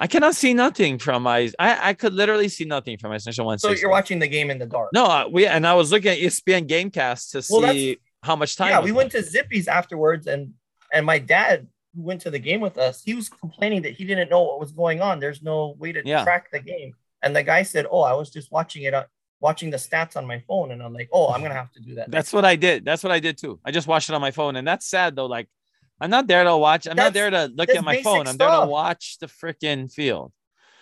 I 0.00 0.06
cannot 0.06 0.34
see 0.36 0.54
nothing 0.54 0.98
from 0.98 1.24
my. 1.24 1.50
I, 1.58 1.90
I 1.90 1.94
could 1.94 2.14
literally 2.14 2.48
see 2.48 2.64
nothing 2.64 2.98
from 2.98 3.10
my 3.10 3.18
Central 3.18 3.46
One. 3.46 3.58
So 3.58 3.70
you're 3.70 3.90
watching 3.90 4.20
the 4.20 4.28
game 4.28 4.50
in 4.50 4.58
the 4.58 4.66
dark. 4.66 4.90
No, 4.94 5.28
we 5.30 5.46
and 5.46 5.66
I 5.66 5.74
was 5.74 5.90
looking 5.90 6.12
at 6.12 6.18
ESPN 6.18 6.68
GameCast 6.68 7.32
to 7.32 7.52
well, 7.52 7.72
see 7.72 7.98
how 8.22 8.36
much 8.36 8.56
time. 8.56 8.70
Yeah, 8.70 8.80
we 8.80 8.92
went 8.92 9.10
to 9.12 9.22
Zippy's 9.22 9.66
afterwards, 9.66 10.26
and 10.26 10.54
and 10.92 11.04
my 11.04 11.18
dad 11.18 11.66
who 11.94 12.02
went 12.02 12.20
to 12.22 12.30
the 12.30 12.38
game 12.38 12.60
with 12.60 12.78
us, 12.78 13.02
he 13.02 13.14
was 13.14 13.28
complaining 13.28 13.82
that 13.82 13.94
he 13.94 14.04
didn't 14.04 14.30
know 14.30 14.42
what 14.42 14.60
was 14.60 14.72
going 14.72 15.00
on. 15.00 15.18
There's 15.18 15.42
no 15.42 15.74
way 15.78 15.92
to 15.92 16.02
yeah. 16.04 16.22
track 16.22 16.50
the 16.52 16.60
game, 16.60 16.92
and 17.22 17.34
the 17.34 17.42
guy 17.42 17.64
said, 17.64 17.86
"Oh, 17.90 18.02
I 18.02 18.12
was 18.12 18.30
just 18.30 18.52
watching 18.52 18.84
it, 18.84 18.94
uh, 18.94 19.06
watching 19.40 19.70
the 19.70 19.76
stats 19.76 20.16
on 20.16 20.26
my 20.26 20.40
phone," 20.40 20.70
and 20.70 20.82
I'm 20.82 20.92
like, 20.92 21.08
"Oh, 21.12 21.28
I'm 21.28 21.42
gonna 21.42 21.54
have 21.54 21.72
to 21.72 21.80
do 21.80 21.94
that." 21.96 22.10
That's 22.10 22.32
what 22.32 22.44
I 22.44 22.56
did. 22.56 22.84
That's 22.84 23.02
what 23.02 23.12
I 23.12 23.20
did 23.20 23.38
too. 23.38 23.60
I 23.64 23.70
just 23.70 23.86
watched 23.86 24.08
it 24.10 24.14
on 24.14 24.20
my 24.20 24.30
phone, 24.30 24.56
and 24.56 24.66
that's 24.66 24.86
sad 24.86 25.16
though. 25.16 25.26
Like, 25.26 25.48
I'm 26.00 26.10
not 26.10 26.26
there 26.26 26.44
to 26.44 26.56
watch. 26.56 26.86
I'm 26.86 26.96
that's, 26.96 27.06
not 27.06 27.14
there 27.14 27.30
to 27.30 27.52
look 27.54 27.70
at 27.70 27.84
my 27.84 28.02
phone. 28.02 28.26
I'm 28.26 28.34
stuff. 28.34 28.38
there 28.38 28.60
to 28.60 28.66
watch 28.66 29.18
the 29.20 29.26
freaking 29.26 29.92
field. 29.92 30.32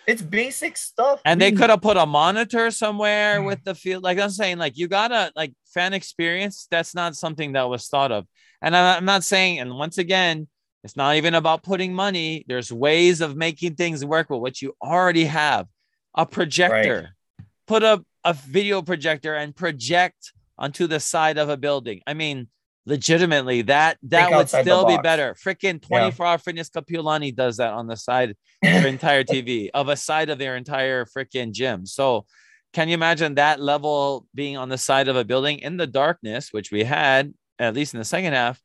It's 0.07 0.21
basic 0.21 0.77
stuff. 0.77 1.19
And 1.25 1.41
they 1.41 1.51
could 1.51 1.69
have 1.69 1.81
put 1.81 1.97
a 1.97 2.05
monitor 2.05 2.71
somewhere 2.71 3.41
mm. 3.41 3.45
with 3.45 3.61
the 3.65 3.75
field. 3.75 4.03
Like 4.03 4.17
I'm 4.19 4.29
saying, 4.29 4.57
like 4.57 4.77
you 4.77 4.87
gotta 4.87 5.33
like 5.35 5.53
fan 5.73 5.93
experience. 5.93 6.67
That's 6.71 6.95
not 6.95 7.15
something 7.15 7.53
that 7.53 7.63
was 7.63 7.87
thought 7.87 8.13
of. 8.13 8.25
And 8.61 8.75
I'm 8.75 9.05
not 9.05 9.23
saying, 9.25 9.59
and 9.59 9.77
once 9.77 9.97
again, 9.97 10.47
it's 10.83 10.95
not 10.95 11.17
even 11.17 11.35
about 11.35 11.63
putting 11.63 11.93
money. 11.93 12.45
There's 12.47 12.71
ways 12.71 13.19
of 13.19 13.35
making 13.35 13.75
things 13.75 14.05
work 14.05 14.29
with 14.29 14.39
what 14.39 14.61
you 14.61 14.73
already 14.81 15.25
have. 15.25 15.67
A 16.15 16.25
projector. 16.25 17.13
Right. 17.39 17.45
Put 17.67 17.83
a, 17.83 18.03
a 18.27 18.33
video 18.33 18.81
projector 18.81 19.35
and 19.35 19.55
project 19.55 20.33
onto 20.57 20.85
the 20.85 20.99
side 20.99 21.37
of 21.37 21.47
a 21.47 21.55
building. 21.55 22.01
I 22.05 22.13
mean, 22.13 22.49
legitimately 22.85 23.61
that 23.63 23.97
that 24.03 24.25
Think 24.25 24.37
would 24.37 24.49
still 24.49 24.85
be 24.85 24.97
better. 24.97 25.33
Freaking 25.35 25.81
24 25.81 26.25
yeah. 26.25 26.31
hour 26.31 26.37
fitness 26.37 26.69
Kapiolani 26.69 27.33
does 27.33 27.57
that 27.57 27.71
on 27.73 27.87
the 27.87 27.95
side 27.95 28.31
of 28.31 28.35
their 28.61 28.87
entire 28.87 29.23
tv 29.33 29.69
of 29.73 29.87
a 29.87 29.95
side 29.95 30.29
of 30.29 30.39
their 30.39 30.57
entire 30.57 31.05
freaking 31.05 31.53
gym. 31.53 31.85
So 31.85 32.25
can 32.73 32.89
you 32.89 32.93
imagine 32.93 33.35
that 33.35 33.61
level 33.61 34.25
being 34.35 34.57
on 34.57 34.67
the 34.67 34.77
side 34.77 35.07
of 35.07 35.15
a 35.15 35.23
building 35.23 35.59
in 35.59 35.77
the 35.77 35.87
darkness 35.87 36.51
which 36.51 36.69
we 36.71 36.83
had 36.83 37.33
at 37.59 37.73
least 37.73 37.93
in 37.93 37.99
the 37.99 38.05
second 38.05 38.33
half? 38.33 38.61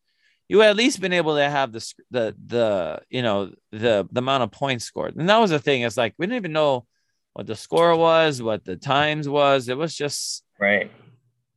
You 0.49 0.59
would 0.59 0.67
at 0.67 0.77
least 0.77 1.01
been 1.01 1.13
able 1.13 1.37
to 1.37 1.49
have 1.49 1.73
the 1.73 1.95
the 2.11 2.37
the 2.47 3.01
you 3.11 3.23
know 3.23 3.53
the 3.71 4.09
the 4.11 4.19
amount 4.19 4.43
of 4.43 4.51
points 4.51 4.85
scored. 4.85 5.15
And 5.15 5.29
that 5.29 5.39
was 5.39 5.51
the 5.51 5.61
thing 5.61 5.83
it's 5.83 5.97
like 5.97 6.15
we 6.19 6.27
didn't 6.27 6.37
even 6.37 6.53
know 6.53 6.87
what 7.35 7.47
the 7.47 7.57
score 7.57 7.97
was 7.97 8.43
what 8.43 8.65
the 8.65 8.77
times 8.77 9.29
was 9.29 9.69
it 9.69 9.77
was 9.77 9.95
just 9.95 10.45
right 10.59 10.91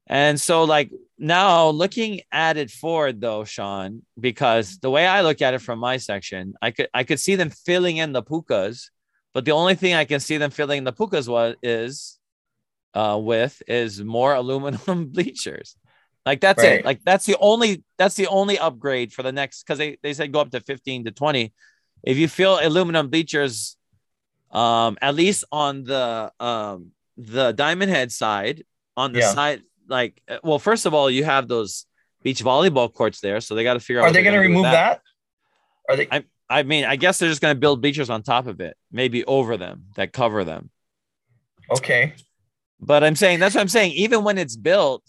and 0.07 0.39
so, 0.39 0.63
like 0.65 0.91
now 1.17 1.69
looking 1.69 2.21
at 2.31 2.57
it 2.57 2.69
forward 2.69 3.21
though, 3.21 3.43
Sean, 3.43 4.03
because 4.19 4.77
the 4.77 4.91
way 4.91 5.07
I 5.07 5.21
look 5.21 5.41
at 5.41 5.53
it 5.53 5.61
from 5.61 5.79
my 5.79 5.97
section, 5.97 6.53
I 6.61 6.71
could 6.71 6.89
I 6.93 7.03
could 7.03 7.19
see 7.19 7.35
them 7.35 7.49
filling 7.49 7.97
in 7.97 8.11
the 8.11 8.21
pukas, 8.21 8.89
but 9.33 9.45
the 9.45 9.51
only 9.51 9.75
thing 9.75 9.95
I 9.95 10.05
can 10.05 10.19
see 10.19 10.37
them 10.37 10.51
filling 10.51 10.79
in 10.79 10.83
the 10.83 10.93
pukas 10.93 11.27
was 11.27 11.55
is 11.63 12.19
uh 12.93 13.19
with 13.21 13.61
is 13.67 14.03
more 14.03 14.35
aluminum 14.35 15.07
bleachers. 15.11 15.75
Like 16.23 16.39
that's 16.39 16.61
right. 16.61 16.79
it. 16.79 16.85
Like 16.85 17.01
that's 17.03 17.25
the 17.25 17.37
only 17.39 17.83
that's 17.97 18.15
the 18.15 18.27
only 18.27 18.59
upgrade 18.59 19.11
for 19.11 19.23
the 19.23 19.31
next 19.31 19.63
because 19.63 19.79
they, 19.79 19.97
they 20.03 20.13
said 20.13 20.31
go 20.31 20.41
up 20.41 20.51
to 20.51 20.59
15 20.59 21.05
to 21.05 21.11
20. 21.11 21.51
If 22.03 22.17
you 22.17 22.27
fill 22.27 22.59
aluminum 22.61 23.09
bleachers, 23.09 23.75
um, 24.55 24.97
at 25.01 25.15
least 25.15 25.43
on 25.51 25.83
the 25.83 26.31
um 26.39 26.91
the 27.17 27.51
diamond 27.51 27.91
head 27.91 28.11
side, 28.11 28.63
on 28.97 29.13
the 29.13 29.19
yeah. 29.19 29.33
side 29.33 29.61
like 29.87 30.21
uh, 30.27 30.37
well 30.43 30.59
first 30.59 30.85
of 30.85 30.93
all 30.93 31.09
you 31.09 31.23
have 31.23 31.47
those 31.47 31.85
beach 32.23 32.43
volleyball 32.43 32.91
courts 32.91 33.19
there 33.19 33.39
so 33.39 33.55
they 33.55 33.63
got 33.63 33.73
to 33.75 33.79
figure 33.79 34.01
out 34.01 34.07
are 34.07 34.11
they 34.11 34.23
going 34.23 34.33
to 34.33 34.39
remove 34.39 34.63
that. 34.63 35.01
that. 35.87 35.93
are 35.93 35.95
they 35.97 36.07
I, 36.11 36.23
I 36.49 36.63
mean 36.63 36.85
i 36.85 36.95
guess 36.95 37.19
they're 37.19 37.29
just 37.29 37.41
going 37.41 37.55
to 37.55 37.59
build 37.59 37.81
bleachers 37.81 38.09
on 38.09 38.23
top 38.23 38.47
of 38.47 38.61
it 38.61 38.75
maybe 38.91 39.23
over 39.25 39.57
them 39.57 39.85
that 39.95 40.13
cover 40.13 40.43
them 40.43 40.69
okay 41.71 42.13
but 42.79 43.03
i'm 43.03 43.15
saying 43.15 43.39
that's 43.39 43.55
what 43.55 43.61
i'm 43.61 43.67
saying 43.67 43.91
even 43.93 44.23
when 44.23 44.37
it's 44.37 44.55
built 44.55 45.03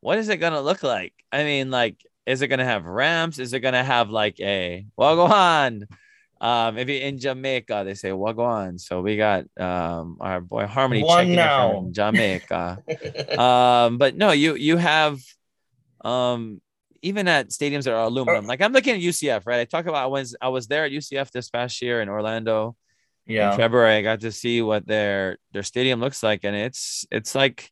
what 0.00 0.18
is 0.18 0.28
it 0.28 0.38
going 0.38 0.52
to 0.52 0.60
look 0.60 0.82
like 0.82 1.14
i 1.30 1.42
mean 1.42 1.70
like 1.70 1.96
is 2.26 2.42
it 2.42 2.48
going 2.48 2.58
to 2.58 2.64
have 2.64 2.84
ramps 2.84 3.38
is 3.38 3.52
it 3.52 3.60
going 3.60 3.74
to 3.74 3.82
have 3.82 4.10
like 4.10 4.38
a 4.40 4.84
well 4.96 5.16
go 5.16 5.26
on 5.26 5.86
um, 6.42 6.76
if 6.76 6.88
you're 6.88 7.00
in 7.00 7.18
Jamaica, 7.18 7.82
they 7.86 7.94
say 7.94 8.10
Wagwan. 8.10 8.80
So 8.80 9.00
we 9.00 9.16
got 9.16 9.44
um, 9.58 10.16
our 10.20 10.40
boy 10.40 10.66
Harmony 10.66 11.04
One 11.04 11.18
checking 11.18 11.36
now. 11.36 11.70
from 11.70 11.92
Jamaica. 11.92 12.82
um, 13.38 13.96
but 13.96 14.16
no, 14.16 14.32
you 14.32 14.56
you 14.56 14.76
have 14.76 15.20
um, 16.04 16.60
even 17.00 17.28
at 17.28 17.50
stadiums 17.50 17.84
that 17.84 17.94
are 17.94 18.02
aluminum. 18.02 18.46
Like 18.46 18.60
I'm 18.60 18.72
looking 18.72 18.96
at 18.96 19.00
UCF, 19.00 19.46
right? 19.46 19.60
I 19.60 19.64
talk 19.66 19.86
about 19.86 20.10
when 20.10 20.26
I 20.40 20.48
was 20.48 20.66
there 20.66 20.84
at 20.84 20.90
UCF 20.90 21.30
this 21.30 21.48
past 21.48 21.80
year 21.80 22.02
in 22.02 22.08
Orlando. 22.08 22.74
Yeah. 23.24 23.52
In 23.52 23.56
February, 23.56 23.94
I 23.94 24.02
got 24.02 24.20
to 24.22 24.32
see 24.32 24.62
what 24.62 24.84
their 24.84 25.38
their 25.52 25.62
stadium 25.62 26.00
looks 26.00 26.24
like, 26.24 26.40
and 26.42 26.56
it's 26.56 27.06
it's 27.12 27.36
like 27.36 27.70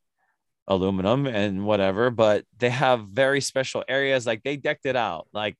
aluminum 0.65 1.27
and 1.27 1.65
whatever, 1.65 2.09
but 2.09 2.45
they 2.57 2.69
have 2.69 3.05
very 3.09 3.41
special 3.41 3.83
areas. 3.85 4.25
Like 4.25 4.43
they 4.43 4.55
decked 4.55 4.85
it 4.85 4.95
out, 4.95 5.27
like 5.33 5.57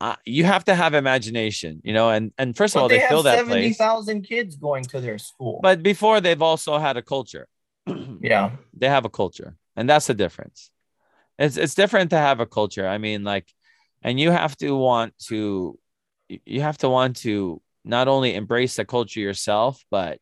uh, 0.00 0.16
you 0.24 0.44
have 0.44 0.64
to 0.64 0.74
have 0.74 0.94
imagination, 0.94 1.80
you 1.82 1.92
know, 1.92 2.10
and 2.10 2.32
and 2.38 2.56
first 2.56 2.76
of 2.76 2.82
all, 2.82 2.88
they, 2.88 2.98
they 2.98 3.06
fill 3.08 3.24
that 3.24 3.38
70, 3.38 3.60
place. 3.60 3.76
thousand 3.76 4.22
kids 4.22 4.56
going 4.56 4.84
to 4.84 5.00
their 5.00 5.18
school. 5.18 5.58
But 5.62 5.82
before, 5.82 6.20
they've 6.20 6.40
also 6.40 6.78
had 6.78 6.96
a 6.96 7.02
culture. 7.02 7.48
yeah, 8.20 8.52
they 8.74 8.88
have 8.88 9.04
a 9.04 9.10
culture, 9.10 9.56
and 9.74 9.90
that's 9.90 10.06
the 10.06 10.14
difference. 10.14 10.70
It's 11.38 11.56
it's 11.56 11.74
different 11.74 12.10
to 12.10 12.16
have 12.16 12.38
a 12.38 12.46
culture. 12.46 12.86
I 12.86 12.98
mean, 12.98 13.24
like, 13.24 13.48
and 14.02 14.20
you 14.20 14.30
have 14.30 14.56
to 14.58 14.76
want 14.76 15.18
to, 15.26 15.78
you 16.28 16.60
have 16.60 16.78
to 16.78 16.88
want 16.88 17.16
to 17.18 17.60
not 17.84 18.06
only 18.06 18.34
embrace 18.34 18.76
the 18.76 18.84
culture 18.84 19.20
yourself, 19.20 19.84
but 19.90 20.20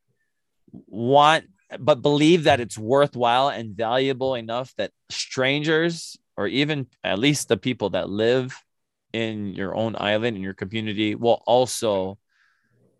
want, 0.72 1.44
but 1.78 2.00
believe 2.00 2.44
that 2.44 2.60
it's 2.60 2.78
worthwhile 2.78 3.48
and 3.48 3.76
valuable 3.76 4.36
enough 4.36 4.72
that 4.78 4.92
strangers 5.10 6.16
or 6.36 6.46
even 6.46 6.86
at 7.02 7.18
least 7.18 7.48
the 7.48 7.56
people 7.56 7.90
that 7.90 8.08
live 8.08 8.54
in 9.16 9.54
your 9.54 9.74
own 9.74 9.96
island 9.98 10.36
in 10.36 10.42
your 10.42 10.54
community 10.54 11.14
will 11.14 11.42
also 11.46 12.18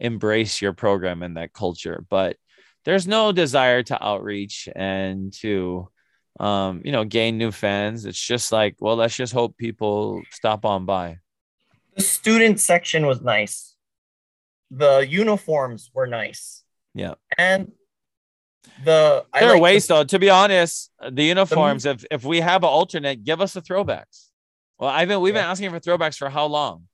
embrace 0.00 0.62
your 0.62 0.72
program 0.72 1.22
and 1.22 1.36
that 1.36 1.52
culture. 1.52 2.04
But 2.08 2.36
there's 2.84 3.06
no 3.06 3.32
desire 3.32 3.82
to 3.84 4.02
outreach 4.02 4.68
and 4.74 5.32
to 5.34 5.88
um, 6.40 6.82
you 6.84 6.92
know 6.92 7.04
gain 7.04 7.36
new 7.36 7.52
fans. 7.52 8.06
It's 8.06 8.20
just 8.20 8.50
like 8.50 8.76
well 8.80 8.96
let's 8.96 9.16
just 9.16 9.32
hope 9.32 9.56
people 9.58 10.22
stop 10.30 10.64
on 10.64 10.86
by. 10.86 11.18
The 11.96 12.02
student 12.02 12.60
section 12.60 13.06
was 13.06 13.20
nice. 13.20 13.74
The 14.70 15.06
uniforms 15.08 15.90
were 15.94 16.06
nice. 16.06 16.62
Yeah. 16.94 17.14
And 17.36 17.72
the 18.84 19.24
there 19.32 19.54
are 19.54 19.58
ways 19.58 19.86
the, 19.86 19.94
though 19.94 20.04
to 20.04 20.18
be 20.18 20.30
honest. 20.30 20.90
The 21.10 21.24
uniforms 21.24 21.82
the, 21.84 21.90
if 21.90 22.04
if 22.10 22.24
we 22.24 22.40
have 22.40 22.62
an 22.62 22.70
alternate 22.70 23.24
give 23.24 23.40
us 23.40 23.52
the 23.52 23.62
throwbacks 23.62 24.25
well, 24.78 24.90
I've 24.90 25.08
been 25.08 25.20
we've 25.20 25.34
yeah. 25.34 25.42
been 25.42 25.50
asking 25.50 25.70
for 25.70 25.80
throwbacks 25.80 26.16
for 26.16 26.28
how 26.28 26.46
long? 26.46 26.84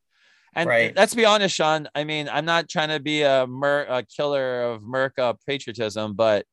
And 0.54 0.68
right. 0.68 0.94
let's 0.94 1.14
be 1.14 1.24
honest, 1.24 1.54
Sean. 1.54 1.88
I 1.94 2.04
mean, 2.04 2.28
I'm 2.30 2.44
not 2.44 2.68
trying 2.68 2.90
to 2.90 3.00
be 3.00 3.22
a, 3.22 3.46
mer- 3.46 3.86
a 3.88 4.02
killer 4.02 4.62
of 4.62 4.82
Merca 4.82 5.36
patriotism, 5.46 6.14
but 6.14 6.44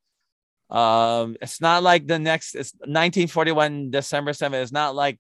um, 0.70 1.36
it's 1.42 1.60
not 1.60 1.84
like 1.84 2.08
the 2.08 2.18
next. 2.18 2.56
It's 2.56 2.74
1941 2.76 3.92
December 3.92 4.32
7th. 4.32 4.62
It's 4.62 4.72
not 4.72 4.96
like 4.96 5.20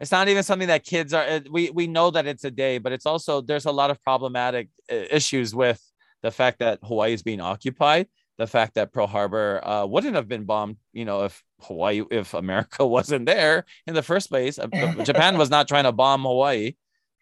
it's 0.00 0.10
not 0.10 0.28
even 0.28 0.42
something 0.42 0.68
that 0.68 0.84
kids 0.84 1.14
are. 1.14 1.40
We 1.50 1.70
we 1.70 1.86
know 1.86 2.10
that 2.10 2.26
it's 2.26 2.44
a 2.44 2.50
day, 2.50 2.78
but 2.78 2.92
it's 2.92 3.06
also 3.06 3.40
there's 3.40 3.66
a 3.66 3.72
lot 3.72 3.90
of 3.90 4.02
problematic 4.02 4.68
uh, 4.90 4.96
issues 5.10 5.54
with 5.54 5.80
the 6.22 6.30
fact 6.30 6.58
that 6.58 6.80
Hawaii 6.82 7.12
is 7.12 7.22
being 7.22 7.40
occupied 7.40 8.08
the 8.40 8.46
fact 8.46 8.76
that 8.76 8.90
Pearl 8.90 9.06
Harbor 9.06 9.62
uh, 9.62 9.84
wouldn't 9.84 10.14
have 10.14 10.26
been 10.26 10.44
bombed, 10.44 10.78
you 10.94 11.04
know, 11.04 11.24
if 11.24 11.44
Hawaii, 11.60 12.02
if 12.10 12.32
America 12.32 12.86
wasn't 12.96 13.26
there 13.26 13.66
in 13.86 13.92
the 13.92 14.02
first 14.02 14.30
place. 14.30 14.58
Uh, 14.58 14.66
Japan 15.04 15.36
was 15.36 15.50
not 15.50 15.68
trying 15.68 15.84
to 15.84 15.92
bomb 15.92 16.22
Hawaii. 16.22 16.72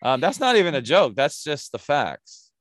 Um, 0.00 0.20
that's 0.20 0.38
not 0.38 0.54
even 0.54 0.76
a 0.76 0.81
joke. 0.81 1.16
That's 1.16 1.42
just 1.42 1.72
the 1.72 1.78
facts. 1.78 2.52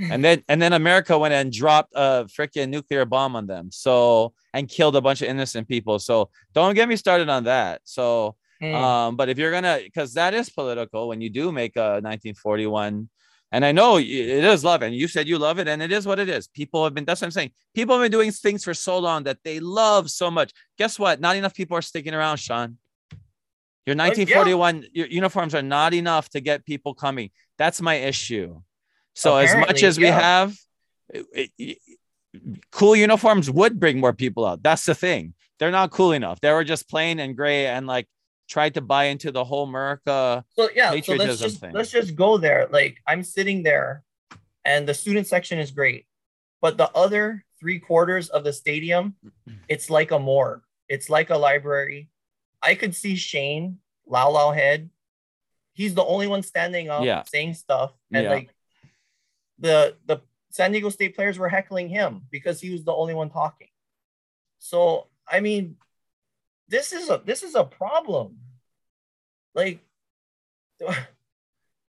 And 0.00 0.24
then 0.24 0.42
and 0.48 0.60
then 0.60 0.72
America 0.72 1.16
went 1.16 1.32
and 1.32 1.52
dropped 1.52 1.92
a 1.94 2.26
freaking 2.26 2.70
nuclear 2.70 3.04
bomb 3.04 3.36
on 3.36 3.46
them. 3.46 3.70
So 3.70 4.34
and 4.52 4.68
killed 4.68 4.96
a 4.96 5.00
bunch 5.00 5.22
of 5.22 5.28
innocent 5.28 5.68
people. 5.68 6.00
So 6.00 6.30
don't 6.54 6.74
get 6.74 6.88
me 6.88 6.96
started 6.96 7.28
on 7.28 7.44
that. 7.44 7.82
So 7.84 8.34
mm. 8.60 8.74
um, 8.74 9.14
but 9.14 9.28
if 9.28 9.38
you're 9.38 9.52
gonna 9.52 9.78
because 9.84 10.14
that 10.14 10.34
is 10.34 10.50
political 10.50 11.06
when 11.06 11.20
you 11.20 11.30
do 11.30 11.52
make 11.52 11.76
a 11.76 12.02
1941 12.02 13.08
and 13.52 13.66
I 13.66 13.72
know 13.72 13.98
it 13.98 14.06
is 14.06 14.64
love, 14.64 14.80
and 14.80 14.94
you 14.94 15.06
said 15.06 15.28
you 15.28 15.38
love 15.38 15.58
it, 15.58 15.68
and 15.68 15.82
it 15.82 15.92
is 15.92 16.06
what 16.06 16.18
it 16.18 16.28
is. 16.30 16.48
People 16.48 16.84
have 16.84 16.94
been, 16.94 17.04
that's 17.04 17.20
what 17.20 17.26
I'm 17.26 17.32
saying. 17.32 17.50
People 17.74 17.94
have 17.96 18.02
been 18.02 18.10
doing 18.10 18.32
things 18.32 18.64
for 18.64 18.72
so 18.72 18.98
long 18.98 19.24
that 19.24 19.38
they 19.44 19.60
love 19.60 20.10
so 20.10 20.30
much. 20.30 20.52
Guess 20.78 20.98
what? 20.98 21.20
Not 21.20 21.36
enough 21.36 21.54
people 21.54 21.76
are 21.76 21.82
sticking 21.82 22.14
around, 22.14 22.38
Sean. 22.38 22.78
Your 23.84 23.96
1941 23.96 24.76
uh, 24.76 24.80
yeah. 24.80 24.88
your 24.94 25.06
uniforms 25.08 25.54
are 25.54 25.62
not 25.62 25.92
enough 25.92 26.30
to 26.30 26.40
get 26.40 26.64
people 26.64 26.94
coming. 26.94 27.30
That's 27.58 27.82
my 27.82 27.96
issue. 27.96 28.60
So 29.14 29.36
as 29.36 29.54
much 29.54 29.82
as 29.82 29.98
we 29.98 30.06
have, 30.06 30.56
it- 31.10 31.50
it- 31.58 31.78
cool 32.70 32.96
uniforms 32.96 33.50
would 33.50 33.78
bring 33.78 34.00
more 34.00 34.14
people 34.14 34.46
out. 34.46 34.62
That's 34.62 34.86
the 34.86 34.94
thing. 34.94 35.34
They're 35.58 35.70
not 35.70 35.90
cool 35.90 36.12
enough. 36.12 36.40
They 36.40 36.50
were 36.50 36.64
just 36.64 36.88
plain 36.88 37.20
and 37.20 37.36
gray 37.36 37.66
and 37.66 37.86
like 37.86 38.08
tried 38.52 38.74
to 38.74 38.82
buy 38.82 39.04
into 39.04 39.32
the 39.32 39.42
whole 39.42 39.64
America. 39.64 40.44
So 40.50 40.68
yeah, 40.74 40.94
so 41.00 41.14
let's 41.14 41.40
just 41.40 41.60
thing. 41.60 41.72
let's 41.72 41.90
just 41.90 42.14
go 42.14 42.36
there. 42.36 42.68
Like 42.70 42.98
I'm 43.06 43.22
sitting 43.24 43.62
there, 43.62 44.04
and 44.64 44.86
the 44.86 44.92
student 44.92 45.26
section 45.26 45.58
is 45.58 45.70
great, 45.70 46.04
but 46.60 46.76
the 46.76 46.90
other 46.94 47.44
three 47.58 47.78
quarters 47.78 48.28
of 48.28 48.44
the 48.44 48.52
stadium, 48.52 49.14
it's 49.68 49.88
like 49.88 50.10
a 50.10 50.18
morgue. 50.18 50.62
It's 50.86 51.08
like 51.08 51.30
a 51.30 51.38
library. 51.38 52.10
I 52.62 52.74
could 52.74 52.94
see 52.94 53.16
Shane 53.16 53.78
Lau 54.06 54.30
Lau 54.30 54.52
Head. 54.52 54.90
He's 55.72 55.94
the 55.94 56.04
only 56.04 56.26
one 56.26 56.42
standing 56.42 56.90
up, 56.90 57.04
Yeah. 57.04 57.22
saying 57.24 57.54
stuff, 57.54 57.92
and 58.12 58.24
Yeah. 58.24 58.30
like 58.36 58.54
the 59.58 59.96
the 60.04 60.20
San 60.50 60.72
Diego 60.72 60.90
State 60.90 61.14
players 61.16 61.38
were 61.38 61.48
heckling 61.48 61.88
him 61.88 62.26
because 62.30 62.60
he 62.60 62.68
was 62.68 62.84
the 62.84 62.92
only 62.92 63.14
one 63.14 63.30
talking. 63.30 63.72
So 64.58 65.08
I 65.26 65.40
mean, 65.40 65.76
this 66.68 66.92
is 66.92 67.08
a 67.08 67.22
this 67.24 67.42
is 67.42 67.54
a 67.54 67.64
problem. 67.64 68.41
Like, 69.54 69.80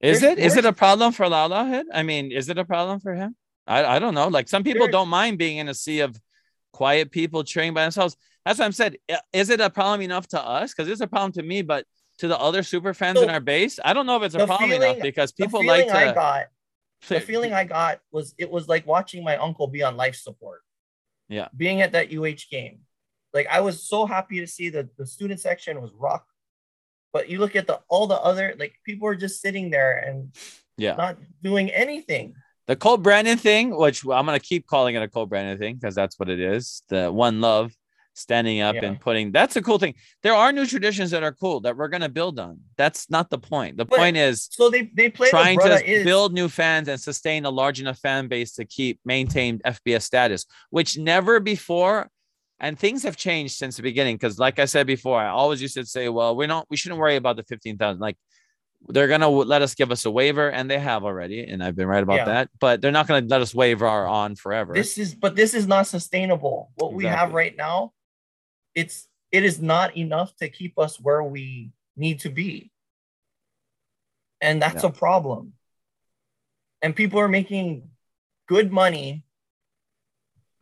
Is 0.01 0.21
it? 0.21 0.37
Is 0.37 0.57
it 0.57 0.65
a 0.65 0.73
problem 0.73 1.13
for 1.13 1.27
Lala 1.29 1.63
Head? 1.63 1.85
I 1.93 2.03
mean, 2.03 2.31
is 2.31 2.49
it 2.49 2.57
a 2.57 2.65
problem 2.65 2.99
for 2.99 3.15
him? 3.15 3.35
I, 3.65 3.85
I 3.85 3.99
don't 3.99 4.13
know. 4.13 4.27
Like 4.27 4.49
some 4.49 4.63
people 4.63 4.87
don't 4.87 5.07
mind 5.07 5.37
being 5.37 5.57
in 5.57 5.69
a 5.69 5.73
sea 5.73 6.01
of 6.01 6.19
quiet 6.73 7.09
people 7.09 7.45
cheering 7.45 7.73
by 7.73 7.83
themselves. 7.83 8.17
That's 8.45 8.59
what 8.59 8.65
I'm 8.65 8.73
said. 8.73 8.97
Is 9.31 9.49
it 9.49 9.61
a 9.61 9.69
problem 9.69 10.01
enough 10.01 10.27
to 10.29 10.41
us? 10.41 10.73
Because 10.73 10.89
it's 10.89 10.99
a 10.99 11.07
problem 11.07 11.31
to 11.33 11.43
me, 11.43 11.61
but 11.61 11.85
to 12.17 12.27
the 12.27 12.37
other 12.37 12.63
super 12.63 12.93
fans 12.93 13.21
in 13.21 13.29
our 13.29 13.39
base, 13.39 13.79
I 13.83 13.93
don't 13.93 14.05
know 14.05 14.17
if 14.17 14.23
it's 14.23 14.35
a 14.35 14.45
problem 14.45 14.69
feeling- 14.71 14.89
enough 14.89 15.01
because 15.01 15.31
the 15.31 15.45
people 15.45 15.61
feeling 15.61 15.87
like 15.87 15.93
to. 15.93 16.11
I 16.11 16.13
got 16.13 16.45
the 17.07 17.21
feeling 17.31 17.53
I 17.53 17.63
got 17.63 18.01
was 18.11 18.35
it 18.37 18.51
was 18.51 18.67
like 18.67 18.85
watching 18.85 19.23
my 19.23 19.37
uncle 19.37 19.67
be 19.67 19.83
on 19.83 19.95
life 19.95 20.15
support. 20.15 20.61
Yeah. 21.29 21.47
Being 21.55 21.81
at 21.81 21.93
that 21.93 22.13
UH 22.13 22.49
game. 22.51 22.79
Like 23.33 23.47
I 23.49 23.61
was 23.61 23.87
so 23.87 24.05
happy 24.05 24.41
to 24.41 24.47
see 24.47 24.69
that 24.71 24.97
the 24.97 25.05
student 25.07 25.39
section 25.39 25.81
was 25.81 25.93
rock. 25.93 26.25
But 27.13 27.29
you 27.29 27.39
look 27.39 27.55
at 27.55 27.67
the 27.67 27.79
all 27.87 28.07
the 28.07 28.19
other 28.19 28.55
like 28.59 28.73
people 28.83 29.07
are 29.07 29.15
just 29.15 29.41
sitting 29.41 29.69
there 29.69 29.97
and 29.97 30.35
yeah. 30.77 30.95
not 30.95 31.17
doing 31.41 31.69
anything. 31.69 32.35
The 32.67 32.75
Colt 32.75 33.03
Brennan 33.03 33.37
thing, 33.37 33.75
which 33.75 34.03
I'm 34.03 34.25
gonna 34.25 34.39
keep 34.39 34.67
calling 34.67 34.95
it 34.95 35.03
a 35.03 35.07
Colt 35.07 35.29
Brennan 35.29 35.57
thing 35.57 35.75
because 35.75 35.95
that's 35.95 36.17
what 36.19 36.29
it 36.29 36.39
is. 36.39 36.81
The 36.89 37.11
one 37.11 37.39
love 37.39 37.73
standing 38.15 38.61
up 38.61 38.75
Yeah. 38.75 38.85
and 38.85 38.99
putting 38.99 39.31
that's 39.31 39.55
a 39.55 39.61
cool 39.61 39.79
thing. 39.79 39.95
There 40.21 40.33
are 40.33 40.51
new 40.51 40.65
traditions 40.65 41.11
that 41.11 41.23
are 41.23 41.31
cool 41.31 41.61
that 41.61 41.75
we're 41.75 41.87
gonna 41.87 42.09
build 42.09 42.39
on. 42.39 42.59
That's 42.77 43.09
not 43.09 43.29
the 43.29 43.37
point. 43.37 43.77
The 43.77 43.85
But 43.85 43.99
point 43.99 44.17
is 44.17 44.49
So 44.51 44.69
they 44.69 44.89
they 44.93 45.09
play 45.09 45.29
trying 45.29 45.59
to 45.59 45.85
is 45.85 46.03
build 46.03 46.33
new 46.33 46.47
fans 46.49 46.87
and 46.87 46.99
sustain 46.99 47.45
a 47.45 47.49
large 47.49 47.81
enough 47.81 47.99
fan 47.99 48.27
base 48.27 48.53
to 48.53 48.65
keep 48.65 48.99
maintained 49.05 49.61
FBS 49.63 50.03
status, 50.03 50.45
which 50.69 50.97
never 50.97 51.39
before. 51.39 52.09
And 52.63 52.79
things 52.79 53.03
have 53.03 53.17
changed 53.17 53.57
since 53.57 53.75
the 53.75 53.83
beginning 53.83 54.15
because, 54.15 54.39
like 54.39 54.57
I 54.57 54.63
said 54.63 54.87
before, 54.87 55.19
I 55.19 55.27
always 55.27 55.61
used 55.61 55.73
to 55.73 55.85
say, 55.85 56.07
"Well, 56.07 56.33
we're 56.33 56.47
not 56.47 56.65
we 56.69 56.77
shouldn't 56.77 56.99
worry 56.99 57.17
about 57.17 57.35
the 57.35 57.43
fifteen 57.43 57.77
thousand. 57.77 57.99
Like, 57.99 58.15
they're 58.87 59.09
gonna 59.09 59.27
let 59.27 59.61
us 59.61 59.75
give 59.75 59.91
us 59.91 60.05
a 60.05 60.11
waiver, 60.11 60.49
and 60.49 60.71
they 60.71 60.79
have 60.79 61.03
already, 61.03 61.43
and 61.43 61.61
I've 61.61 61.75
been 61.75 61.89
right 61.89 62.01
about 62.01 62.19
Yeah. 62.19 62.25
that. 62.25 62.49
But 62.61 62.79
they're 62.79 62.93
not 62.93 63.05
gonna 63.05 63.27
let 63.27 63.41
us 63.41 63.53
waiver 63.53 63.85
our 63.85 64.07
on 64.07 64.37
forever. 64.37 64.73
this 64.73 64.97
is 64.97 65.13
but 65.13 65.35
this 65.35 65.53
is 65.53 65.67
not 65.67 65.87
sustainable. 65.87 66.71
What 66.75 66.93
we 66.93 67.03
have 67.03 67.33
right 67.33 67.53
now, 67.53 67.91
it's 68.73 69.09
it 69.29 69.43
is 69.43 69.61
not 69.61 69.97
enough 69.97 70.33
to 70.37 70.47
keep 70.47 70.79
us 70.79 70.97
where 71.01 71.21
we 71.21 71.73
need 71.97 72.21
to 72.21 72.29
be. 72.29 72.71
And 74.39 74.61
that's 74.61 74.83
Yeah. 74.83 74.89
a 74.89 74.93
problem. 74.93 75.53
And 76.81 76.95
people 76.95 77.19
are 77.19 77.27
making 77.27 77.89
good 78.47 78.71
money 78.71 79.25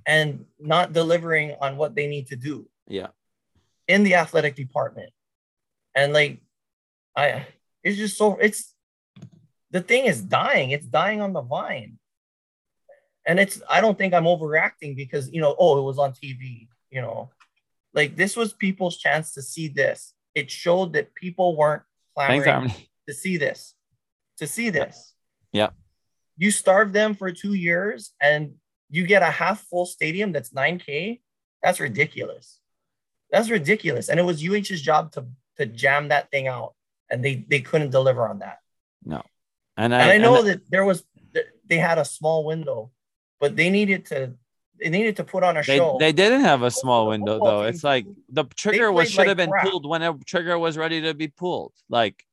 and 0.06 0.46
not 0.60 0.94
delivering 0.94 1.56
on 1.62 1.78
what 1.78 1.96
they 1.96 2.08
need 2.08 2.28
to 2.28 2.36
do 2.36 2.68
yeah, 2.88 3.08
in 3.88 4.04
the 4.04 4.16
athletic 4.16 4.56
department. 4.56 5.12
And 5.96 6.14
like 6.14 6.40
I 7.16 7.48
it's 7.84 7.98
just 7.98 8.18
so 8.18 8.38
it's 8.38 8.74
the 9.72 9.82
thing 9.82 10.06
is 10.06 10.22
dying. 10.22 10.72
It's 10.72 10.86
dying 10.86 11.22
on 11.22 11.34
the 11.34 11.42
vine. 11.42 11.98
And 13.26 13.40
it's 13.40 13.62
I 13.70 13.82
don't 13.82 13.98
think 13.98 14.14
I'm 14.14 14.26
overreacting 14.26 14.96
because 14.96 15.32
you 15.32 15.42
know, 15.42 15.56
oh, 15.60 15.78
it 15.80 15.84
was 15.84 16.00
on 16.00 16.14
TV, 16.14 16.68
you 16.90 17.02
know. 17.02 17.30
Like 17.94 18.16
this 18.16 18.36
was 18.36 18.54
people's 18.54 18.98
chance 18.98 19.34
to 19.34 19.42
see 19.42 19.68
this. 19.68 20.14
It 20.34 20.50
showed 20.50 20.94
that 20.94 21.14
people 21.14 21.58
weren't 21.58 21.84
thanks, 22.18 22.46
clamoring 22.46 22.70
Harmony. 22.70 22.90
to 23.08 23.14
see 23.14 23.38
this. 23.38 23.76
To 24.38 24.48
see 24.48 24.70
this. 24.70 25.14
Yeah. 25.52 25.70
You 26.38 26.52
starve 26.52 26.94
them 26.94 27.14
for 27.14 27.32
2 27.32 27.54
years 27.54 28.14
and 28.22 28.54
you 28.92 29.08
get 29.08 29.24
a 29.24 29.32
half 29.32 29.62
full 29.64 29.86
stadium 29.86 30.32
that's 30.32 30.52
9k. 30.52 31.22
That's 31.64 31.80
ridiculous. 31.80 32.60
That's 33.32 33.50
ridiculous. 33.50 34.10
And 34.10 34.20
it 34.20 34.24
was 34.24 34.44
UH's 34.44 34.82
job 34.82 35.14
to 35.14 35.26
to 35.58 35.66
jam 35.66 36.10
that 36.10 36.30
thing 36.30 36.48
out 36.48 36.74
and 37.10 37.24
they 37.24 37.46
they 37.48 37.62
couldn't 37.62 37.92
deliver 37.92 38.28
on 38.28 38.40
that. 38.40 38.60
No, 39.04 39.24
And 39.78 39.96
I, 39.96 40.16
I 40.16 40.18
know 40.18 40.40
and 40.40 40.48
that 40.48 40.70
there 40.70 40.86
was 40.86 41.04
they 41.68 41.78
had 41.78 41.98
a 41.98 42.06
small 42.06 42.46
window, 42.46 42.92
but 43.40 43.56
they 43.56 43.70
needed 43.70 44.06
to 44.08 44.34
they 44.80 44.90
needed 44.90 45.18
to 45.18 45.24
put 45.24 45.44
on 45.44 45.58
a 45.58 45.64
they, 45.64 45.78
show. 45.78 45.98
they 46.00 46.12
didn't 46.12 46.42
have 46.42 46.64
a 46.64 46.72
small 46.72 47.08
window 47.08 47.40
though. 47.44 47.64
It's 47.64 47.84
like 47.84 48.06
the 48.30 48.46
trigger 48.56 48.92
was 48.92 49.12
should 49.12 49.28
have 49.28 49.38
been 49.38 49.52
crap. 49.52 49.66
pulled 49.66 49.88
when 49.88 50.02
a 50.02 50.18
trigger 50.26 50.58
was 50.58 50.78
ready 50.78 51.02
to 51.02 51.14
be 51.14 51.28
pulled. 51.28 51.74
Like 51.90 52.24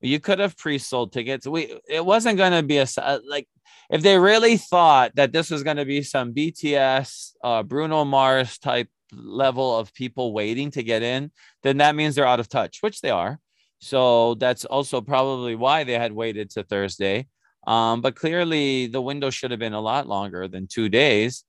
you 0.00 0.20
could 0.20 0.38
have 0.38 0.56
pre-sold 0.56 1.12
tickets. 1.12 1.46
We 1.46 1.78
it 1.88 2.04
wasn't 2.04 2.38
going 2.38 2.52
to 2.52 2.62
be 2.62 2.78
a 2.78 2.86
uh, 2.98 3.18
like 3.26 3.48
if 3.90 4.02
they 4.02 4.18
really 4.18 4.56
thought 4.56 5.14
that 5.16 5.32
this 5.32 5.50
was 5.50 5.62
going 5.62 5.76
to 5.76 5.84
be 5.84 6.02
some 6.02 6.32
BTS, 6.32 7.32
uh, 7.42 7.62
Bruno 7.62 8.04
Mars 8.04 8.58
type 8.58 8.88
level 9.12 9.76
of 9.76 9.92
people 9.92 10.32
waiting 10.32 10.70
to 10.72 10.82
get 10.82 11.02
in, 11.02 11.30
then 11.62 11.78
that 11.78 11.94
means 11.94 12.14
they're 12.14 12.26
out 12.26 12.40
of 12.40 12.48
touch, 12.48 12.78
which 12.80 13.00
they 13.00 13.10
are. 13.10 13.38
So 13.78 14.34
that's 14.34 14.64
also 14.64 15.00
probably 15.00 15.54
why 15.56 15.84
they 15.84 15.94
had 15.94 16.12
waited 16.12 16.50
to 16.50 16.62
Thursday. 16.62 17.26
Um, 17.66 18.00
but 18.00 18.16
clearly 18.16 18.86
the 18.86 19.02
window 19.02 19.30
should 19.30 19.50
have 19.50 19.60
been 19.60 19.72
a 19.72 19.80
lot 19.80 20.08
longer 20.08 20.48
than 20.48 20.66
two 20.66 20.88
days 20.88 21.44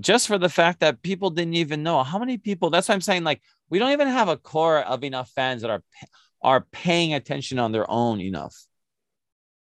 just 0.00 0.26
for 0.26 0.38
the 0.38 0.48
fact 0.48 0.80
that 0.80 1.02
people 1.02 1.30
didn't 1.30 1.54
even 1.54 1.82
know 1.82 2.02
how 2.02 2.18
many 2.18 2.36
people 2.36 2.70
that's 2.70 2.88
what 2.88 2.94
i'm 2.94 3.00
saying 3.00 3.24
like 3.24 3.40
we 3.70 3.78
don't 3.78 3.92
even 3.92 4.08
have 4.08 4.28
a 4.28 4.36
core 4.36 4.80
of 4.80 5.04
enough 5.04 5.30
fans 5.30 5.62
that 5.62 5.70
are 5.70 5.82
are 6.42 6.66
paying 6.72 7.14
attention 7.14 7.58
on 7.58 7.72
their 7.72 7.88
own 7.90 8.20
enough 8.20 8.54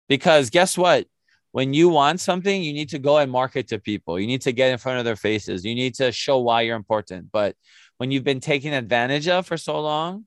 because 0.09 0.51
guess 0.51 0.77
what 0.77 1.07
when 1.57 1.73
you 1.73 1.89
want 1.89 2.21
something 2.21 2.63
you 2.63 2.75
need 2.81 2.91
to 2.91 2.99
go 3.09 3.15
and 3.17 3.31
market 3.33 3.65
to 3.69 3.79
people 3.79 4.21
you 4.21 4.27
need 4.33 4.43
to 4.43 4.53
get 4.53 4.71
in 4.71 4.79
front 4.85 4.99
of 4.99 5.05
their 5.07 5.21
faces 5.29 5.65
you 5.65 5.75
need 5.75 5.95
to 5.95 6.13
show 6.13 6.37
why 6.47 6.59
you're 6.61 6.77
important 6.85 7.23
but 7.33 7.51
when 7.99 8.11
you've 8.11 8.29
been 8.33 8.45
taken 8.53 8.73
advantage 8.75 9.27
of 9.27 9.47
for 9.47 9.57
so 9.57 9.81
long 9.81 10.27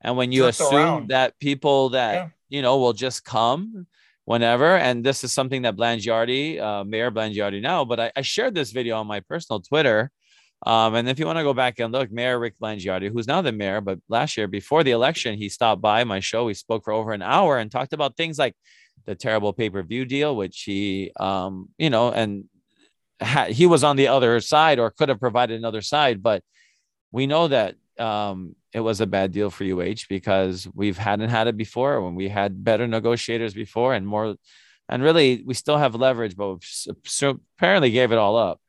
and 0.00 0.16
when 0.16 0.32
you 0.32 0.42
Jerked 0.44 0.60
assume 0.60 0.74
around. 0.74 1.08
that 1.10 1.38
people 1.38 1.90
that 1.90 2.14
Yeah. 2.14 2.28
you 2.48 2.62
know 2.62 2.78
will 2.78 2.94
just 3.06 3.18
come 3.24 3.86
whenever. 4.30 4.76
And 4.76 5.02
this 5.02 5.24
is 5.24 5.32
something 5.32 5.62
that 5.62 5.76
Blangiardi, 5.76 6.60
uh, 6.60 6.84
Mayor 6.84 7.10
Blangiardi 7.10 7.60
now, 7.60 7.84
but 7.84 7.98
I, 7.98 8.12
I 8.14 8.22
shared 8.22 8.54
this 8.54 8.70
video 8.70 8.96
on 9.00 9.06
my 9.08 9.20
personal 9.20 9.60
Twitter. 9.60 10.10
Um, 10.64 10.94
and 10.94 11.08
if 11.08 11.18
you 11.18 11.26
want 11.26 11.38
to 11.38 11.42
go 11.42 11.54
back 11.54 11.80
and 11.80 11.90
look, 11.90 12.12
Mayor 12.12 12.38
Rick 12.38 12.54
Blangiardi, 12.62 13.10
who's 13.10 13.26
now 13.26 13.40
the 13.40 13.50
mayor, 13.50 13.80
but 13.80 13.98
last 14.08 14.36
year 14.36 14.46
before 14.46 14.84
the 14.84 14.90
election, 14.92 15.36
he 15.36 15.48
stopped 15.48 15.82
by 15.82 16.04
my 16.04 16.20
show. 16.20 16.44
We 16.44 16.54
spoke 16.54 16.84
for 16.84 16.92
over 16.92 17.12
an 17.12 17.22
hour 17.22 17.58
and 17.58 17.70
talked 17.70 17.92
about 17.92 18.16
things 18.16 18.38
like 18.38 18.54
the 19.06 19.14
terrible 19.14 19.52
pay-per-view 19.52 20.04
deal, 20.04 20.36
which 20.36 20.62
he, 20.62 21.12
um, 21.18 21.68
you 21.78 21.90
know, 21.90 22.10
and 22.10 22.44
ha- 23.20 23.46
he 23.46 23.66
was 23.66 23.84
on 23.84 23.96
the 23.96 24.08
other 24.08 24.40
side 24.40 24.78
or 24.78 24.90
could 24.90 25.08
have 25.08 25.20
provided 25.20 25.58
another 25.58 25.82
side, 25.82 26.22
but 26.22 26.42
we 27.12 27.26
know 27.26 27.48
that 27.48 27.74
um, 27.98 28.54
it 28.72 28.80
was 28.80 29.00
a 29.00 29.06
bad 29.06 29.32
deal 29.32 29.50
for 29.50 29.64
UH 29.64 30.06
because 30.08 30.68
we've 30.74 30.96
hadn't 30.96 31.30
had 31.30 31.48
it 31.48 31.56
before 31.56 32.00
when 32.00 32.14
we 32.14 32.28
had 32.28 32.64
better 32.64 32.86
negotiators 32.86 33.54
before 33.54 33.94
and 33.94 34.06
more, 34.06 34.36
and 34.88 35.02
really 35.02 35.42
we 35.44 35.54
still 35.54 35.76
have 35.76 35.94
leverage, 35.94 36.36
but 36.36 36.58
apparently 37.58 37.90
gave 37.90 38.12
it 38.12 38.18
all 38.18 38.36
up 38.36 38.60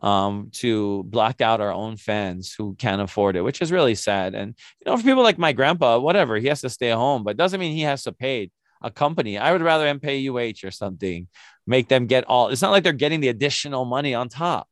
um, 0.00 0.50
to 0.52 1.02
block 1.04 1.40
out 1.40 1.60
our 1.60 1.72
own 1.72 1.96
fans 1.96 2.54
who 2.56 2.74
can't 2.76 3.02
afford 3.02 3.36
it, 3.36 3.42
which 3.42 3.60
is 3.60 3.72
really 3.72 3.94
sad. 3.94 4.34
And 4.34 4.54
you 4.80 4.90
know, 4.90 4.96
for 4.96 5.02
people 5.02 5.22
like 5.22 5.38
my 5.38 5.52
grandpa, 5.52 5.98
whatever, 5.98 6.36
he 6.36 6.48
has 6.48 6.60
to 6.62 6.70
stay 6.70 6.90
home, 6.90 7.24
but 7.24 7.36
doesn't 7.36 7.60
mean 7.60 7.74
he 7.74 7.82
has 7.82 8.04
to 8.04 8.12
pay 8.12 8.50
a 8.82 8.90
company. 8.90 9.38
I 9.38 9.52
would 9.52 9.62
rather 9.62 9.86
him 9.86 10.00
pay 10.00 10.26
UH 10.28 10.64
or 10.66 10.70
something, 10.70 11.28
make 11.66 11.88
them 11.88 12.06
get 12.06 12.24
all. 12.24 12.48
It's 12.48 12.62
not 12.62 12.70
like 12.70 12.82
they're 12.84 12.92
getting 12.92 13.20
the 13.20 13.28
additional 13.28 13.84
money 13.84 14.14
on 14.14 14.28
top; 14.28 14.68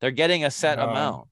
they're 0.00 0.10
getting 0.10 0.44
a 0.44 0.50
set 0.50 0.78
No. 0.78 0.88
amount. 0.88 1.28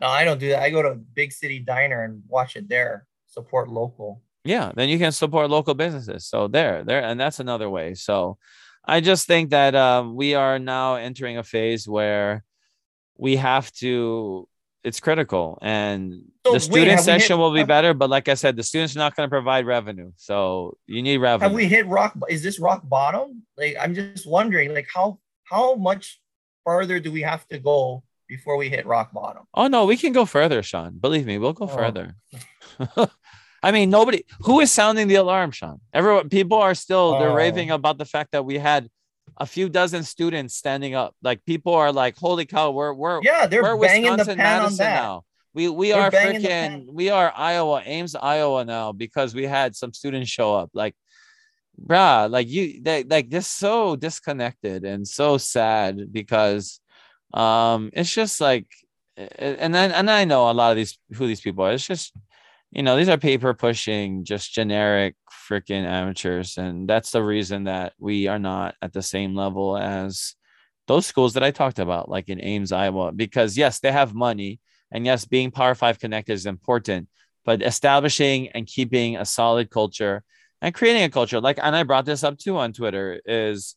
no, 0.00 0.08
I 0.08 0.24
don't 0.24 0.38
do 0.38 0.48
that. 0.50 0.62
I 0.62 0.70
go 0.70 0.82
to 0.82 0.90
a 0.90 0.94
big 0.94 1.32
city 1.32 1.58
diner 1.60 2.02
and 2.04 2.22
watch 2.28 2.56
it 2.56 2.68
there. 2.68 3.06
Support 3.26 3.68
local. 3.68 4.22
yeah 4.44 4.70
then 4.76 4.88
you 4.88 4.98
can 4.98 5.10
support 5.10 5.48
local 5.50 5.74
businesses 5.74 6.26
so 6.28 6.46
there 6.48 6.84
there 6.84 7.02
and 7.02 7.18
that's 7.18 7.40
another 7.40 7.68
way 7.68 7.94
so 7.94 8.36
i 8.84 9.00
just 9.00 9.26
think 9.26 9.50
that 9.50 9.74
um, 9.74 10.14
we 10.14 10.34
are 10.34 10.58
now 10.60 10.94
entering 10.96 11.38
a 11.38 11.42
phase 11.42 11.88
where 11.88 12.44
we 13.16 13.36
have 13.36 13.72
to 13.72 14.46
it's 14.84 15.00
critical 15.00 15.58
and 15.62 16.00
So, 16.46 16.52
the 16.52 16.60
student 16.60 17.00
section 17.00 17.36
hit- 17.36 17.40
will 17.42 17.52
be 17.52 17.60
have- 17.60 17.68
better 17.68 17.94
but 17.94 18.10
like 18.10 18.28
i 18.28 18.34
said 18.34 18.54
the 18.56 18.62
students 18.62 18.94
are 18.94 18.98
not 18.98 19.16
going 19.16 19.26
to 19.26 19.30
provide 19.30 19.64
revenue 19.66 20.10
so 20.16 20.76
you 20.86 21.00
need 21.02 21.18
revenue 21.18 21.48
Have 21.48 21.56
we 21.56 21.66
hit 21.66 21.86
rock? 21.86 22.12
Is 22.28 22.42
this 22.42 22.58
rock 22.58 22.82
bottom? 22.84 23.42
Like, 23.56 23.74
I'm 23.80 23.94
just 23.94 24.26
wondering, 24.26 24.74
like, 24.74 24.88
how 24.94 25.18
how 25.52 25.74
much 25.88 26.20
farther 26.64 26.98
do 27.00 27.10
we 27.12 27.22
have 27.22 27.46
to 27.48 27.58
go 27.58 28.02
before 28.28 28.56
we 28.56 28.68
hit 28.68 28.84
rock 28.86 29.08
bottom? 29.12 29.44
oh 29.54 29.66
no 29.68 29.80
we 29.86 29.96
can 29.96 30.12
go 30.12 30.24
further 30.26 30.60
sean 30.62 30.90
believe 31.06 31.26
me 31.30 31.38
we'll 31.38 31.52
go 31.64 31.64
Oh. 31.70 31.76
further 31.80 32.06
i 33.62 33.70
mean 33.76 33.88
nobody 33.90 34.24
who 34.46 34.60
is 34.60 34.70
sounding 34.70 35.06
the 35.08 35.14
alarm 35.24 35.50
sean 35.50 35.80
everyone 35.92 36.28
people 36.28 36.58
are 36.58 36.74
still 36.74 37.18
they're 37.18 37.30
Oh. 37.30 37.44
raving 37.44 37.70
about 37.70 37.96
the 37.98 38.04
fact 38.14 38.32
that 38.32 38.44
we 38.44 38.56
had 38.58 38.88
a 39.36 39.46
few 39.46 39.68
dozen 39.68 40.02
students 40.02 40.54
standing 40.54 40.94
up 40.94 41.14
like 41.22 41.44
people 41.44 41.74
are 41.74 41.92
like 41.92 42.16
holy 42.16 42.46
cow 42.46 42.70
we're 42.70 42.94
we're 42.94 43.20
Yeah, 43.22 43.46
they're 43.46 43.62
we're 43.62 43.76
banging 43.78 44.16
Wisconsin 44.16 44.38
the 44.38 44.42
pan 44.42 44.62
on 44.62 44.76
that. 44.76 45.02
now. 45.02 45.24
We 45.54 45.68
we 45.68 45.90
They're 45.92 46.00
are 46.02 46.10
freaking 46.10 46.86
we 46.92 47.10
are 47.10 47.32
Iowa, 47.34 47.82
Ames, 47.84 48.14
Iowa 48.14 48.64
now 48.64 48.92
because 48.92 49.34
we 49.34 49.44
had 49.44 49.76
some 49.76 49.92
students 49.92 50.30
show 50.30 50.54
up. 50.54 50.70
Like, 50.74 50.94
bruh, 51.80 52.30
like 52.30 52.48
you 52.48 52.82
they, 52.82 53.04
like 53.04 53.30
this 53.30 53.46
so 53.46 53.96
disconnected 53.96 54.84
and 54.84 55.06
so 55.06 55.38
sad 55.38 56.12
because 56.12 56.80
um 57.32 57.90
it's 57.92 58.12
just 58.12 58.40
like 58.40 58.66
and 59.16 59.72
then 59.74 59.92
and 59.92 60.10
I 60.10 60.24
know 60.24 60.50
a 60.50 60.52
lot 60.52 60.72
of 60.72 60.76
these 60.76 60.98
who 61.14 61.26
these 61.26 61.40
people 61.40 61.64
are. 61.64 61.72
It's 61.72 61.86
just 61.86 62.12
you 62.74 62.82
know, 62.82 62.96
these 62.96 63.08
are 63.08 63.16
paper 63.16 63.54
pushing, 63.54 64.24
just 64.24 64.52
generic 64.52 65.14
freaking 65.48 65.84
amateurs. 65.84 66.58
And 66.58 66.88
that's 66.88 67.12
the 67.12 67.22
reason 67.22 67.64
that 67.64 67.92
we 67.98 68.26
are 68.26 68.40
not 68.40 68.74
at 68.82 68.92
the 68.92 69.02
same 69.02 69.36
level 69.36 69.78
as 69.78 70.34
those 70.88 71.06
schools 71.06 71.34
that 71.34 71.44
I 71.44 71.52
talked 71.52 71.78
about, 71.78 72.08
like 72.08 72.28
in 72.28 72.42
Ames, 72.42 72.72
Iowa, 72.72 73.12
because 73.12 73.56
yes, 73.56 73.78
they 73.78 73.92
have 73.92 74.12
money. 74.12 74.60
And 74.90 75.06
yes, 75.06 75.24
being 75.24 75.52
Power 75.52 75.74
Five 75.74 76.00
connected 76.00 76.32
is 76.32 76.46
important, 76.46 77.08
but 77.44 77.62
establishing 77.62 78.48
and 78.48 78.66
keeping 78.66 79.16
a 79.16 79.24
solid 79.24 79.70
culture 79.70 80.24
and 80.60 80.74
creating 80.74 81.04
a 81.04 81.10
culture, 81.10 81.40
like, 81.40 81.58
and 81.62 81.76
I 81.76 81.84
brought 81.84 82.06
this 82.06 82.24
up 82.24 82.38
too 82.38 82.56
on 82.56 82.72
Twitter, 82.72 83.20
is 83.24 83.76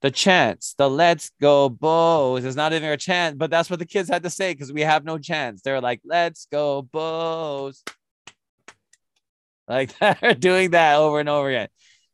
the 0.00 0.10
chance, 0.10 0.74
the 0.78 0.90
let's 0.90 1.30
go 1.40 1.68
bows 1.68 2.44
is 2.44 2.56
not 2.56 2.72
even 2.72 2.90
a 2.90 2.96
chance, 2.96 3.36
but 3.36 3.50
that's 3.50 3.70
what 3.70 3.78
the 3.78 3.86
kids 3.86 4.08
had 4.08 4.24
to 4.24 4.30
say 4.30 4.52
because 4.52 4.72
we 4.72 4.80
have 4.80 5.04
no 5.04 5.16
chance. 5.16 5.62
They're 5.62 5.80
like, 5.80 6.00
let's 6.04 6.48
go 6.50 6.82
bows. 6.82 7.84
Like 9.68 9.96
they're 10.20 10.34
doing 10.34 10.70
that 10.72 10.96
over 10.96 11.20
and 11.20 11.28
over 11.28 11.48
again. 11.48 11.68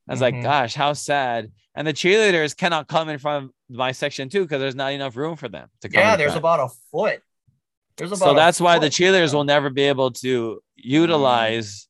I 0.08 0.12
was 0.12 0.20
like, 0.20 0.34
Mhm. 0.34 0.42
gosh, 0.42 0.74
how 0.74 0.92
sad. 0.94 1.50
And 1.74 1.86
the 1.86 1.92
cheerleaders 1.92 2.56
cannot 2.56 2.88
come 2.88 3.08
in 3.08 3.18
front 3.18 3.46
of 3.46 3.50
my 3.68 3.92
section 3.92 4.28
too 4.28 4.42
because 4.42 4.60
there's 4.60 4.74
not 4.74 4.92
enough 4.92 5.16
room 5.16 5.36
for 5.36 5.48
them 5.48 5.68
to 5.82 5.88
come. 5.88 6.00
Yeah, 6.00 6.16
there's 6.16 6.32
front. 6.32 6.38
about 6.40 6.60
a 6.60 6.68
foot. 6.90 7.22
There's 7.96 8.10
about 8.12 8.18
so 8.26 8.34
that's 8.34 8.60
why 8.60 8.78
the 8.78 8.88
cheerleaders 8.88 9.34
will 9.34 9.44
never 9.44 9.70
be 9.70 9.82
able 9.82 10.10
to 10.12 10.60
utilize. 10.76 11.88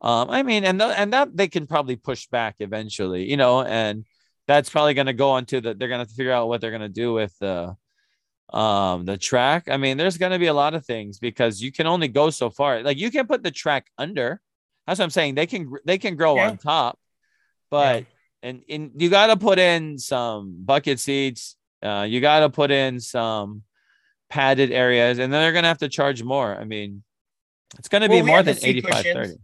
Um, 0.00 0.30
I 0.30 0.42
mean, 0.42 0.64
and 0.64 0.78
th- 0.78 0.94
and 0.96 1.12
that 1.12 1.36
they 1.36 1.48
can 1.48 1.66
probably 1.66 1.96
push 1.96 2.26
back 2.28 2.56
eventually, 2.60 3.28
you 3.28 3.36
know, 3.36 3.62
and 3.62 4.04
that's 4.46 4.70
probably 4.70 4.94
going 4.94 5.06
to 5.08 5.12
go 5.12 5.30
onto 5.30 5.60
the. 5.60 5.74
They're 5.74 5.88
going 5.88 6.04
to 6.04 6.06
to 6.08 6.14
figure 6.14 6.32
out 6.32 6.48
what 6.48 6.60
they're 6.60 6.70
going 6.70 6.82
to 6.82 6.88
do 6.88 7.12
with 7.12 7.36
the, 7.38 7.76
um, 8.56 9.04
the 9.04 9.18
track. 9.18 9.68
I 9.68 9.76
mean, 9.76 9.96
there's 9.96 10.16
going 10.16 10.32
to 10.32 10.38
be 10.38 10.46
a 10.46 10.54
lot 10.54 10.74
of 10.74 10.86
things 10.86 11.18
because 11.18 11.60
you 11.60 11.72
can 11.72 11.86
only 11.86 12.08
go 12.08 12.30
so 12.30 12.48
far. 12.48 12.82
Like 12.82 12.98
you 12.98 13.10
can 13.10 13.26
put 13.26 13.42
the 13.42 13.50
track 13.50 13.86
under. 13.98 14.40
That's 14.88 14.98
what 14.98 15.04
I'm 15.04 15.10
saying. 15.10 15.34
They 15.34 15.44
can 15.46 15.70
they 15.84 15.98
can 15.98 16.16
grow 16.16 16.36
Yeah. 16.36 16.48
on 16.48 16.56
top, 16.56 16.98
but 17.70 18.06
and 18.42 18.62
and 18.70 18.92
you 18.96 19.10
got 19.10 19.26
to 19.26 19.36
put 19.36 19.58
in 19.58 19.98
some 19.98 20.64
bucket 20.64 20.98
seats. 20.98 21.56
Uh, 21.82 22.06
you 22.08 22.22
got 22.22 22.40
to 22.40 22.48
put 22.48 22.70
in 22.70 22.98
some 22.98 23.64
padded 24.30 24.70
areas, 24.72 25.18
and 25.18 25.30
then 25.30 25.42
they're 25.42 25.52
gonna 25.52 25.68
have 25.68 25.78
to 25.78 25.90
charge 25.90 26.22
more. 26.22 26.56
I 26.56 26.64
mean, 26.64 27.02
it's 27.78 27.88
gonna 27.88 28.08
be 28.08 28.14
Well, 28.14 28.24
we 28.24 28.30
more 28.30 28.42
than 28.42 28.56
eighty 28.62 28.80
five 28.80 29.04
thirty. 29.04 29.34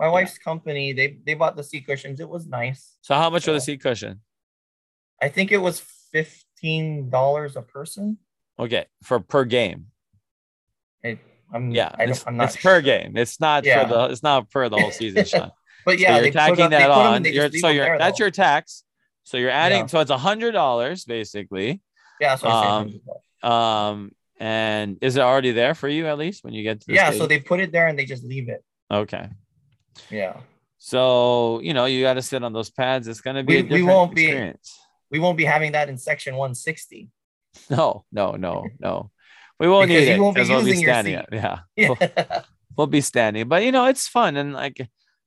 My 0.00 0.08
wife's 0.08 0.38
company, 0.38 0.94
they 0.94 1.18
they 1.26 1.34
bought 1.34 1.54
the 1.54 1.62
seat 1.62 1.86
cushions. 1.86 2.18
It 2.18 2.28
was 2.28 2.46
nice. 2.46 2.96
So 3.02 3.14
how 3.14 3.28
much 3.28 3.44
for 3.44 3.52
the 3.52 3.60
seat 3.60 3.82
cushion? 3.82 4.22
I 5.20 5.28
think 5.28 5.52
it 5.52 5.58
was 5.58 5.80
fifteen 6.12 7.10
dollars 7.10 7.56
a 7.56 7.62
person. 7.62 8.16
Okay, 8.58 8.86
for 9.02 9.20
per 9.20 9.44
game. 9.44 9.88
It, 11.02 11.18
I'm 11.54 11.70
Yeah, 11.70 11.94
it's, 11.98 12.18
don't, 12.24 12.28
I'm 12.28 12.36
not 12.36 12.52
it's 12.54 12.56
per 12.62 12.80
game. 12.80 13.16
It's 13.16 13.40
not 13.40 13.64
Yeah. 13.64 13.86
for 13.86 13.94
the. 13.94 14.04
It's 14.12 14.22
not 14.22 14.50
per 14.50 14.68
the 14.68 14.76
whole 14.78 14.90
season, 14.90 15.24
Sean. 15.32 15.52
But 15.84 15.98
So 15.98 16.00
yeah, 16.00 16.14
you're 16.16 16.22
they 16.24 16.30
tacking 16.32 16.64
up- 16.64 16.70
that 16.72 16.90
on. 16.90 17.24
You're, 17.24 17.50
so 17.52 17.68
you're 17.68 17.84
there, 17.84 17.98
that's 17.98 18.18
though. 18.18 18.24
your 18.24 18.30
tax. 18.30 18.84
So 19.22 19.36
you're 19.36 19.50
adding. 19.50 19.80
Yeah. 19.80 19.86
So 19.86 20.00
it's 20.00 20.10
a 20.10 20.18
hundred 20.18 20.52
dollars 20.52 21.04
basically. 21.04 21.80
yeah. 22.20 22.36
So 22.36 22.48
um, 22.48 23.00
Um, 23.42 24.12
and 24.40 24.98
is 25.00 25.16
it 25.16 25.20
already 25.20 25.52
there 25.52 25.74
for 25.74 25.88
you 25.88 26.06
at 26.08 26.18
least 26.18 26.42
when 26.44 26.52
you 26.54 26.62
get 26.62 26.80
to? 26.80 26.86
The 26.88 26.94
yeah. 26.94 27.10
So 27.12 27.26
they 27.26 27.38
put 27.38 27.60
it 27.60 27.70
there 27.72 27.86
and 27.86 27.98
they 27.98 28.04
just 28.04 28.24
leave 28.24 28.48
it. 28.48 28.64
Okay. 28.90 29.28
Yeah. 30.10 30.36
So 30.78 31.60
you 31.60 31.72
know 31.74 31.84
you 31.86 32.02
got 32.02 32.14
to 32.14 32.22
sit 32.22 32.42
on 32.42 32.52
those 32.52 32.70
pads. 32.70 33.06
It's 33.08 33.20
gonna 33.20 33.42
be 33.44 33.62
We- 33.62 33.68
a 33.68 33.72
we 33.72 33.82
won't 33.82 34.14
be- 34.14 34.52
We 35.10 35.18
won't 35.20 35.36
be 35.38 35.44
having 35.44 35.72
that 35.72 35.88
in 35.88 35.96
section 35.96 36.34
160. 36.34 37.08
No, 37.70 38.04
no, 38.10 38.32
no, 38.32 38.66
no. 38.80 39.10
We 39.64 39.70
won't 39.70 39.88
Because 39.88 40.04
need 40.04 40.12
it 40.12 40.20
won't 40.20 40.34
be 40.34 40.42
because 40.42 40.50
we'll 40.50 40.64
be 40.64 40.76
standing. 40.76 41.14
Up. 41.16 41.26
Yeah, 41.32 41.58
Yeah. 41.76 42.42
we'll 42.76 42.86
be 42.86 43.00
standing. 43.00 43.48
But 43.48 43.64
you 43.64 43.72
know, 43.72 43.86
it's 43.86 44.06
fun 44.06 44.36
and 44.36 44.52
like 44.52 44.78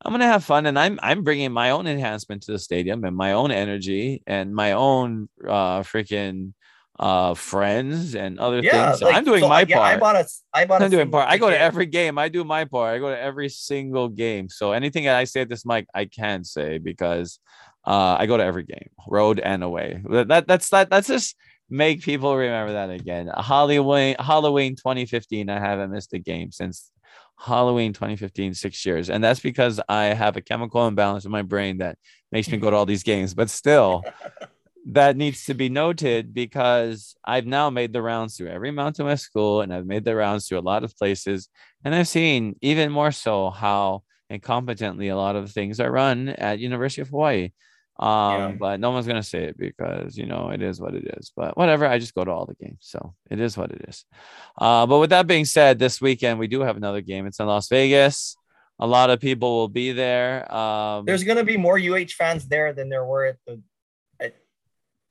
I'm 0.06 0.14
gonna 0.14 0.28
have 0.28 0.44
fun, 0.44 0.68
and 0.68 0.78
I'm 0.78 1.00
I'm 1.02 1.24
bringing 1.24 1.52
my 1.52 1.72
own 1.72 1.88
enhancement 1.88 2.44
to 2.44 2.52
the 2.52 2.60
stadium 2.60 3.04
and 3.04 3.16
my 3.16 3.32
own 3.32 3.50
energy 3.50 4.22
and 4.28 4.54
my 4.54 4.74
own 4.74 5.28
uh 5.44 5.80
freaking 5.80 6.54
uh 7.00 7.34
friends 7.34 8.14
and 8.14 8.38
other 8.38 8.60
yeah. 8.60 8.90
things. 8.90 9.00
So 9.00 9.06
like, 9.08 9.16
I'm 9.16 9.24
doing 9.24 9.42
so, 9.42 9.50
my 9.50 9.66
yeah, 9.68 9.76
part. 9.76 9.96
I 9.96 9.98
bought 9.98 10.16
a. 10.18 10.28
I 10.54 10.66
bought. 10.66 10.82
I'm 10.84 10.88
a 10.88 10.90
doing 10.92 11.10
part. 11.10 11.28
I 11.28 11.40
go 11.40 11.50
to 11.50 11.60
every 11.60 11.88
game. 11.88 12.20
I 12.20 12.30
do 12.30 12.44
my 12.44 12.66
part. 12.66 12.94
I 12.94 13.00
go 13.00 13.10
to 13.10 13.20
every 13.20 13.50
single 13.50 14.08
game. 14.08 14.50
So 14.50 14.72
anything 14.72 15.06
that 15.06 15.16
I 15.16 15.24
say 15.24 15.42
at 15.42 15.50
this 15.50 15.66
mic, 15.66 15.88
I 15.96 16.06
can 16.06 16.44
say 16.44 16.78
because 16.78 17.40
uh, 17.84 18.18
I 18.20 18.28
go 18.28 18.38
to 18.38 18.44
every 18.44 18.64
game, 18.64 18.90
road 19.08 19.40
and 19.40 19.64
away. 19.64 20.04
That, 20.12 20.28
that 20.28 20.48
that's 20.48 20.70
that 20.70 20.92
that's 20.92 21.08
just 21.08 21.36
make 21.70 22.02
people 22.02 22.36
remember 22.36 22.74
that 22.74 22.90
again. 22.90 23.30
Halloween 23.38 24.16
Halloween 24.20 24.76
2015. 24.76 25.50
I 25.50 25.60
haven't 25.60 25.92
missed 25.92 26.14
a 26.14 26.20
game 26.20 26.52
since 26.52 26.92
Halloween 27.38 27.94
2015, 27.94 28.54
six 28.54 28.86
years, 28.86 29.10
and 29.10 29.24
that's 29.24 29.40
because 29.40 29.80
I 29.88 30.06
have 30.06 30.38
a 30.38 30.42
chemical 30.42 30.88
imbalance 30.88 31.26
in 31.26 31.32
my 31.32 31.44
brain 31.44 31.78
that 31.80 31.98
makes 32.32 32.50
me 32.50 32.58
go 32.58 32.70
to 32.70 32.76
all 32.76 32.86
these 32.86 33.04
games. 33.04 33.34
But 33.34 33.50
still. 33.50 34.04
That 34.92 35.18
needs 35.18 35.44
to 35.48 35.54
be 35.54 35.68
noted 35.68 36.34
because 36.34 37.14
I've 37.26 37.46
now 37.46 37.70
made 37.70 37.92
the 37.92 38.02
rounds 38.02 38.38
through 38.38 38.48
every 38.48 38.72
Mountain 38.72 39.06
West 39.06 39.26
school 39.26 39.60
and 39.60 39.74
I've 39.74 39.86
made 39.86 40.06
the 40.06 40.16
rounds 40.16 40.48
through 40.48 40.60
a 40.60 40.62
lot 40.62 40.86
of 40.86 40.96
places. 40.96 41.50
And 41.84 41.94
I've 41.94 42.08
seen 42.08 42.56
even 42.62 42.90
more 42.90 43.12
so 43.12 43.50
how 43.50 44.04
incompetently 44.32 45.12
a 45.12 45.16
lot 45.16 45.36
of 45.36 45.52
things 45.52 45.82
are 45.82 45.92
run 45.92 46.30
at 46.30 46.60
University 46.60 47.02
of 47.02 47.10
Hawaii. 47.10 47.50
Um, 48.00 48.08
Yeah. 48.08 48.52
but 48.60 48.80
no 48.80 48.92
one's 48.92 49.08
gonna 49.08 49.24
say 49.24 49.46
it 49.46 49.58
because 49.58 50.16
you 50.18 50.26
know 50.28 50.50
it 50.50 50.62
is 50.62 50.80
what 50.80 50.94
it 50.94 51.06
is. 51.18 51.32
But 51.36 51.58
whatever, 51.58 51.86
I 51.88 51.98
just 51.98 52.14
go 52.14 52.24
to 52.24 52.32
all 52.32 52.46
the 52.46 52.54
games, 52.56 52.78
so 52.82 53.16
it 53.32 53.40
is 53.40 53.58
what 53.58 53.72
it 53.72 53.86
is. 53.88 54.06
Uh, 54.58 54.86
but 54.86 55.00
with 55.00 55.10
that 55.10 55.26
being 55.26 55.46
said, 55.46 55.80
this 55.80 56.00
weekend 56.00 56.38
we 56.40 56.48
do 56.48 56.62
have 56.62 56.78
another 56.78 57.02
game. 57.02 57.26
It's 57.26 57.40
in 57.40 57.48
Las 57.48 57.68
Vegas. 57.70 58.38
A 58.80 58.86
lot 58.86 59.10
of 59.10 59.20
people 59.20 59.58
will 59.58 59.68
be 59.70 59.92
there. 59.94 60.54
Um, 60.54 61.06
There's 61.06 61.24
gonna 61.24 61.44
be 61.44 61.58
more 61.58 61.80
UH 61.80 62.14
fans 62.16 62.48
there 62.48 62.72
than 62.74 62.90
there 62.90 63.04
were 63.06 63.26
at 63.26 63.38
the 63.48 63.60
at, 64.20 64.36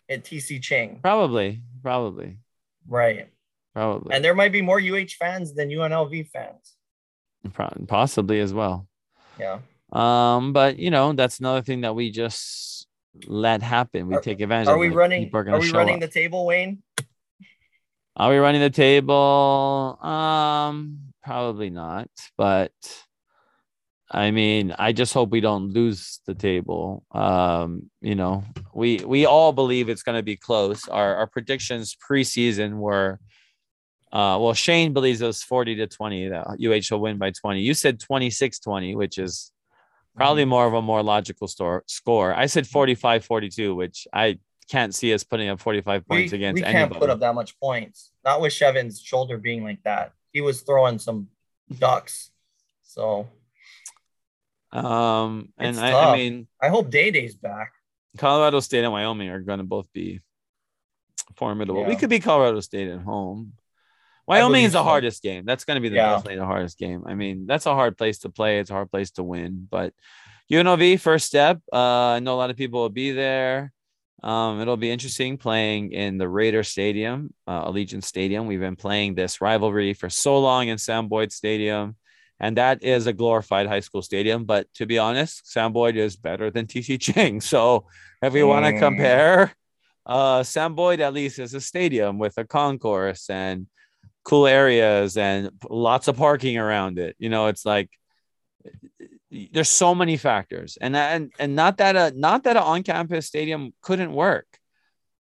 at 0.08 0.24
TC 0.24 0.62
Ching. 0.62 1.00
probably, 1.02 1.62
probably, 1.82 2.38
Right. 2.86 3.28
probably, 3.74 4.14
And 4.14 4.24
there 4.24 4.34
might 4.36 4.52
be 4.52 4.62
more 4.62 4.78
UH 4.80 5.14
fans 5.18 5.54
than 5.54 5.70
UNLV 5.70 6.28
fans. 6.30 6.74
Possibly 7.88 8.38
as 8.40 8.54
well. 8.54 8.86
Yeah. 9.40 9.58
Um, 9.92 10.52
but 10.52 10.78
you 10.78 10.90
know, 10.90 11.12
that's 11.12 11.38
another 11.40 11.62
thing 11.62 11.80
that 11.82 11.94
we 11.94 12.10
just 12.10 12.75
let 13.26 13.62
happen. 13.62 14.08
We 14.08 14.16
Are- 14.16 14.20
take 14.20 14.40
advantage 14.40 14.68
Are 14.68 14.74
of. 14.74 14.80
we 14.80 14.88
running 14.88 15.30
are 15.32 15.48
are 15.48 15.58
we 15.60 15.70
running 15.72 15.94
up. 15.96 16.00
the 16.00 16.08
table, 16.08 16.46
Wayne? 16.46 16.82
Are 18.16 18.30
we 18.30 18.36
running 18.38 18.62
the 18.62 18.70
table? 18.70 19.98
Um, 20.02 21.12
probably 21.22 21.68
not, 21.70 22.08
but 22.38 22.72
I 24.10 24.30
mean, 24.30 24.74
I 24.78 24.92
just 24.92 25.12
hope 25.12 25.30
we 25.30 25.40
don't 25.40 25.72
lose 25.72 26.20
the 26.26 26.34
table. 26.34 27.04
Um, 27.10 27.90
you 28.00 28.14
know, 28.14 28.44
we 28.74 28.98
we 29.04 29.26
all 29.26 29.52
believe 29.52 29.88
it's 29.88 30.02
going 30.02 30.16
to 30.16 30.22
be 30.22 30.36
close. 30.36 30.88
Our 30.88 31.16
our 31.16 31.26
predictions 31.26 31.96
preseason 32.08 32.74
were 32.78 33.18
uh 34.12 34.38
well 34.40 34.54
Shane 34.54 34.92
believes 34.92 35.20
it 35.20 35.26
was 35.26 35.42
40 35.42 35.74
to 35.76 35.86
20 35.88 36.28
that 36.28 36.46
UH 36.60 36.94
will 36.94 37.00
win 37.02 37.18
by 37.18 37.32
20. 37.32 37.60
You 37.60 37.74
said 37.74 37.98
26-20, 37.98 38.94
which 38.94 39.18
is 39.18 39.50
probably 40.16 40.42
Mm-hmm. 40.42 40.50
more 40.50 40.66
of 40.66 40.74
a 40.74 40.82
more 40.82 41.02
logical 41.02 41.46
store, 41.48 41.84
score. 41.86 42.34
I 42.34 42.46
said 42.46 42.64
45-42, 42.64 43.76
which 43.76 44.06
I 44.12 44.38
can't 44.70 44.94
see 44.94 45.14
us 45.14 45.22
putting 45.24 45.48
up 45.48 45.60
45 45.60 46.04
We, 46.08 46.16
points 46.16 46.32
against 46.32 46.56
we 46.60 46.62
can't 46.64 46.76
anybody. 46.76 47.00
put 47.00 47.10
up 47.10 47.20
that 47.20 47.34
much 47.34 47.58
points. 47.60 48.10
Not 48.24 48.40
with 48.40 48.52
Chevan's 48.52 49.00
shoulder 49.00 49.38
being 49.38 49.62
like 49.62 49.82
that. 49.84 50.12
He 50.32 50.40
was 50.40 50.62
throwing 50.62 50.98
some 50.98 51.28
ducks. 51.78 52.30
So 52.82 53.28
Um, 54.72 55.52
and 55.58 55.78
I, 55.78 56.10
I 56.12 56.16
mean, 56.16 56.48
I 56.60 56.68
hope 56.68 56.90
Dae 56.90 57.10
Dae's 57.10 57.34
back. 57.36 57.72
Colorado 58.18 58.60
State 58.60 58.82
and 58.84 58.92
Wyoming 58.92 59.28
are 59.28 59.40
going 59.40 59.58
to 59.58 59.64
both 59.64 59.86
be 59.92 60.20
formidable. 61.36 61.84
We 61.84 61.96
could 61.96 62.10
be 62.10 62.18
Colorado 62.20 62.60
State 62.60 62.88
at 62.88 63.00
home. 63.00 63.52
Wyoming 64.26 64.64
is 64.64 64.72
the 64.72 64.80
so. 64.80 64.84
hardest 64.84 65.22
game. 65.22 65.44
That's 65.44 65.64
going 65.64 65.76
to 65.76 65.80
be 65.80 65.88
the 65.88 65.96
yeah. 65.96 66.10
definitely 66.10 66.36
the 66.36 66.46
hardest 66.46 66.78
game. 66.78 67.04
I 67.06 67.14
mean, 67.14 67.46
that's 67.46 67.66
a 67.66 67.74
hard 67.74 67.96
place 67.96 68.18
to 68.20 68.28
play. 68.28 68.58
It's 68.58 68.70
a 68.70 68.74
hard 68.74 68.90
place 68.90 69.12
to 69.12 69.22
win. 69.22 69.68
But 69.70 69.92
UNLV 70.50 71.00
first 71.00 71.26
step. 71.26 71.60
Uh, 71.72 72.16
I 72.16 72.20
know 72.20 72.34
a 72.34 72.38
lot 72.38 72.50
of 72.50 72.56
people 72.56 72.80
will 72.80 72.88
be 72.88 73.12
there. 73.12 73.72
Um, 74.22 74.60
it'll 74.60 74.76
be 74.76 74.90
interesting 74.90 75.36
playing 75.36 75.92
in 75.92 76.18
the 76.18 76.28
Raider 76.28 76.62
Stadium, 76.62 77.32
uh, 77.46 77.70
Allegiant 77.70 78.02
Stadium. 78.02 78.46
We've 78.46 78.60
been 78.60 78.76
playing 78.76 79.14
this 79.14 79.40
rivalry 79.40 79.94
for 79.94 80.10
so 80.10 80.38
long 80.38 80.68
in 80.68 80.78
Sam 80.78 81.08
Boyd 81.08 81.30
Stadium, 81.30 81.96
and 82.40 82.56
that 82.56 82.82
is 82.82 83.06
a 83.06 83.12
glorified 83.12 83.66
high 83.66 83.80
school 83.80 84.02
stadium. 84.02 84.44
But 84.44 84.72
to 84.74 84.86
be 84.86 84.98
honest, 84.98 85.52
Sam 85.52 85.72
Boyd 85.72 85.96
is 85.96 86.16
better 86.16 86.50
than 86.50 86.66
TC 86.66 87.00
Ching. 87.00 87.40
So 87.40 87.86
if 88.22 88.32
we 88.32 88.42
want 88.42 88.64
to 88.66 88.72
mm. 88.72 88.78
compare, 88.80 89.52
uh, 90.06 90.42
Sam 90.42 90.74
Boyd 90.74 91.00
at 91.00 91.14
least 91.14 91.38
is 91.38 91.54
a 91.54 91.60
stadium 91.60 92.18
with 92.18 92.38
a 92.38 92.44
concourse 92.44 93.28
and 93.30 93.66
cool 94.26 94.48
areas 94.48 95.16
and 95.16 95.50
lots 95.70 96.08
of 96.08 96.16
parking 96.16 96.58
around 96.58 96.98
it. 96.98 97.14
You 97.18 97.30
know, 97.30 97.46
it's 97.46 97.64
like 97.64 97.88
there's 99.52 99.70
so 99.70 99.94
many 99.94 100.16
factors, 100.16 100.76
and 100.80 100.96
and 100.96 101.32
and 101.38 101.54
not 101.54 101.78
that 101.78 101.94
a 101.94 102.12
not 102.18 102.42
that 102.44 102.56
an 102.56 102.62
on-campus 102.62 103.26
stadium 103.26 103.72
couldn't 103.80 104.12
work. 104.12 104.46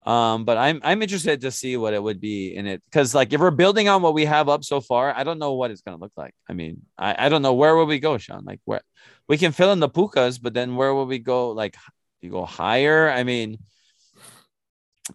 Um, 0.03 0.45
but 0.45 0.57
I'm 0.57 0.79
I'm 0.83 1.01
interested 1.03 1.41
to 1.41 1.51
see 1.51 1.77
what 1.77 1.93
it 1.93 2.01
would 2.01 2.19
be 2.19 2.55
in 2.55 2.65
it 2.65 2.81
because 2.85 3.13
like 3.13 3.33
if 3.33 3.39
we're 3.41 3.51
building 3.51 3.87
on 3.87 4.01
what 4.01 4.15
we 4.15 4.25
have 4.25 4.49
up 4.49 4.63
so 4.63 4.81
far, 4.81 5.13
I 5.15 5.23
don't 5.23 5.37
know 5.37 5.53
what 5.53 5.69
it's 5.69 5.81
gonna 5.81 5.97
look 5.97 6.13
like. 6.17 6.33
I 6.49 6.53
mean, 6.53 6.81
I, 6.97 7.25
I 7.25 7.29
don't 7.29 7.43
know 7.43 7.53
where 7.53 7.75
will 7.75 7.85
we 7.85 7.99
go, 7.99 8.17
Sean. 8.17 8.45
Like 8.45 8.61
where 8.65 8.81
we 9.27 9.37
can 9.37 9.51
fill 9.51 9.73
in 9.73 9.79
the 9.79 9.89
pukas, 9.89 10.41
but 10.41 10.53
then 10.53 10.75
where 10.75 10.93
will 10.93 11.05
we 11.05 11.19
go? 11.19 11.51
Like 11.51 11.75
you 12.21 12.31
go 12.31 12.45
higher? 12.45 13.09
I 13.11 13.23
mean, 13.23 13.59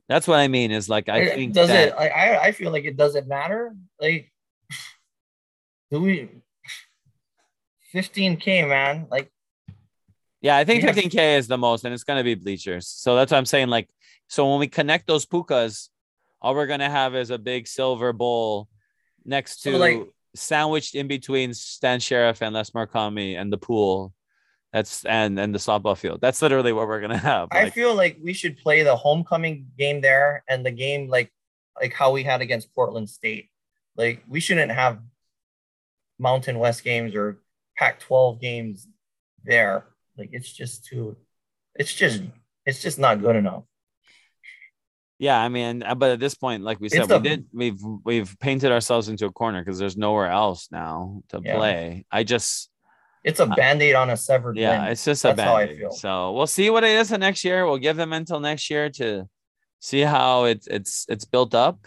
that's 0.09 0.27
what 0.27 0.39
I 0.39 0.49
mean. 0.49 0.71
Is 0.71 0.89
like 0.89 1.09
I 1.09 1.31
think 1.31 1.53
does 1.53 1.69
that, 1.69 1.89
it? 1.89 1.97
Like, 1.97 2.13
I 2.13 2.37
I 2.39 2.53
feel 2.53 2.73
like 2.73 2.85
it 2.85 2.97
doesn't 2.97 3.29
matter. 3.29 3.75
Like, 4.01 4.33
do 5.91 6.01
we? 6.01 6.29
15k, 7.95 8.69
man. 8.69 9.07
Like, 9.11 9.31
yeah, 10.41 10.57
I 10.57 10.65
think 10.65 10.83
15k 10.83 11.37
is 11.37 11.47
the 11.47 11.59
most, 11.59 11.85
and 11.85 11.93
it's 11.93 12.05
gonna 12.05 12.25
be 12.25 12.35
bleachers. 12.35 12.89
So 12.89 13.17
that's 13.17 13.31
what 13.31 13.39
I'm 13.39 13.47
saying. 13.47 13.69
Like, 13.69 13.89
so 14.29 14.51
when 14.51 14.61
we 14.61 14.69
connect 14.69 15.07
those 15.07 15.27
pukas, 15.27 15.89
all 16.41 16.55
we're 16.55 16.67
gonna 16.67 16.91
have 16.91 17.15
is 17.15 17.31
a 17.31 17.39
big 17.39 17.69
silver 17.69 18.13
bowl 18.13 18.69
next 19.25 19.63
to 19.63 19.73
so 19.73 19.79
like, 19.79 20.09
sandwiched 20.35 20.95
in 20.95 21.07
between 21.07 21.55
Stan 21.55 22.01
Sheriff 22.01 22.43
and 22.43 22.55
Les 22.55 22.71
Murakami 22.71 23.39
and 23.39 23.53
the 23.53 23.59
pool 23.59 24.13
that's 24.73 25.05
and 25.05 25.39
and 25.39 25.55
the 25.55 25.59
softball 25.59 25.97
field. 25.97 26.21
That's 26.21 26.41
literally 26.41 26.73
what 26.73 26.89
we're 26.89 27.01
gonna 27.01 27.17
have. 27.33 27.49
I 27.53 27.71
feel 27.71 27.95
like 27.95 28.19
we 28.23 28.33
should 28.33 28.57
play 28.57 28.83
the 28.83 28.97
homecoming 28.97 29.67
game 29.79 30.01
there 30.01 30.45
and 30.49 30.65
the 30.65 30.71
game 30.71 31.09
like 31.09 31.31
like 31.81 31.93
how 31.93 32.13
we 32.13 32.23
had 32.23 32.41
against 32.41 32.75
Portland 32.75 33.11
State. 33.11 33.51
Like 33.97 34.23
we 34.27 34.41
shouldn't 34.41 34.73
have 34.73 35.01
Mountain 36.19 36.59
West 36.59 36.85
games 36.85 37.15
or 37.15 37.43
Pac-12 37.77 38.41
games 38.41 38.87
there. 39.45 39.85
Like 40.17 40.31
it's 40.33 40.51
just 40.51 40.87
too. 40.87 41.17
It's 41.75 41.93
just 41.93 42.23
it's 42.65 42.81
just 42.81 42.99
not 42.99 43.21
good 43.21 43.37
enough. 43.37 43.65
Yeah, 45.19 45.41
I 45.41 45.49
mean, 45.49 45.85
uh, 45.85 45.95
but 45.95 46.11
at 46.11 46.21
this 46.21 46.35
point, 46.35 46.65
like 46.65 46.81
we 46.81 46.89
said, 46.89 47.07
the, 47.07 47.19
we 47.19 47.29
did 47.29 47.47
we've 47.53 47.81
we've 48.05 48.37
painted 48.41 48.73
ourselves 48.73 49.09
into 49.09 49.27
a 49.27 49.31
corner 49.31 49.63
because 49.63 49.79
there's 49.79 49.97
nowhere 49.97 50.29
else 50.29 50.69
now 50.73 51.23
to 51.29 51.41
yeah. 51.45 51.57
play. 51.57 52.07
I 52.11 52.25
just 52.25 52.72
it's 53.25 53.41
a 53.41 53.47
band-aid 53.47 53.95
on 53.95 54.11
a 54.11 54.17
severed 54.17 54.57
yeah 54.57 54.87
it's 54.87 55.05
just 55.05 55.25
a 55.25 55.35
band-aid. 55.35 55.93
so 55.93 56.33
we'll 56.33 56.47
see 56.47 56.71
what 56.71 56.85
it 56.85 56.91
is 56.91 57.09
the 57.09 57.19
next 57.19 57.45
year. 57.45 57.67
We'll 57.67 57.79
give 57.79 57.97
them 57.97 58.13
until 58.13 58.41
next 58.41 58.69
year 58.71 58.91
to 58.91 59.29
see 59.81 60.01
how 60.01 60.45
it's 60.45 60.67
it's 60.67 61.07
it's 61.09 61.25
built 61.25 61.55
up. 61.55 61.87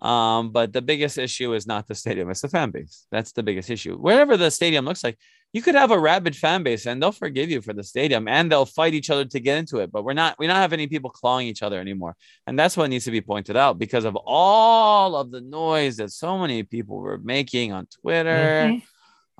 Um, 0.00 0.50
but 0.50 0.72
the 0.72 0.82
biggest 0.82 1.16
issue 1.16 1.54
is 1.54 1.64
not 1.64 1.86
the 1.86 1.94
stadium 1.94 2.28
it's 2.30 2.40
the 2.40 2.48
fan 2.48 2.70
base. 2.70 3.06
That's 3.12 3.32
the 3.32 3.42
biggest 3.42 3.70
issue. 3.70 3.96
Wherever 3.96 4.36
the 4.36 4.50
stadium 4.50 4.84
looks 4.84 5.04
like 5.04 5.16
you 5.52 5.62
could 5.62 5.74
have 5.74 5.90
a 5.90 5.98
rabid 5.98 6.34
fan 6.34 6.62
base 6.62 6.86
and 6.86 7.00
they'll 7.00 7.12
forgive 7.12 7.50
you 7.50 7.60
for 7.60 7.72
the 7.74 7.84
stadium 7.84 8.26
and 8.26 8.50
they'll 8.50 8.64
fight 8.64 8.94
each 8.94 9.10
other 9.10 9.26
to 9.26 9.38
get 9.38 9.58
into 9.58 9.80
it 9.80 9.92
but 9.92 10.02
we're 10.02 10.14
not 10.14 10.34
we 10.38 10.46
don't 10.46 10.56
have 10.56 10.72
any 10.72 10.86
people 10.86 11.10
clawing 11.10 11.46
each 11.46 11.62
other 11.62 11.78
anymore. 11.78 12.16
And 12.46 12.58
that's 12.58 12.76
what 12.76 12.90
needs 12.90 13.04
to 13.04 13.12
be 13.12 13.20
pointed 13.20 13.56
out 13.56 13.78
because 13.78 14.04
of 14.04 14.16
all 14.16 15.14
of 15.14 15.30
the 15.30 15.40
noise 15.40 15.96
that 15.98 16.10
so 16.10 16.38
many 16.38 16.64
people 16.64 16.98
were 16.98 17.18
making 17.18 17.72
on 17.72 17.86
twitter. 17.86 18.70
Mm-hmm 18.70 18.86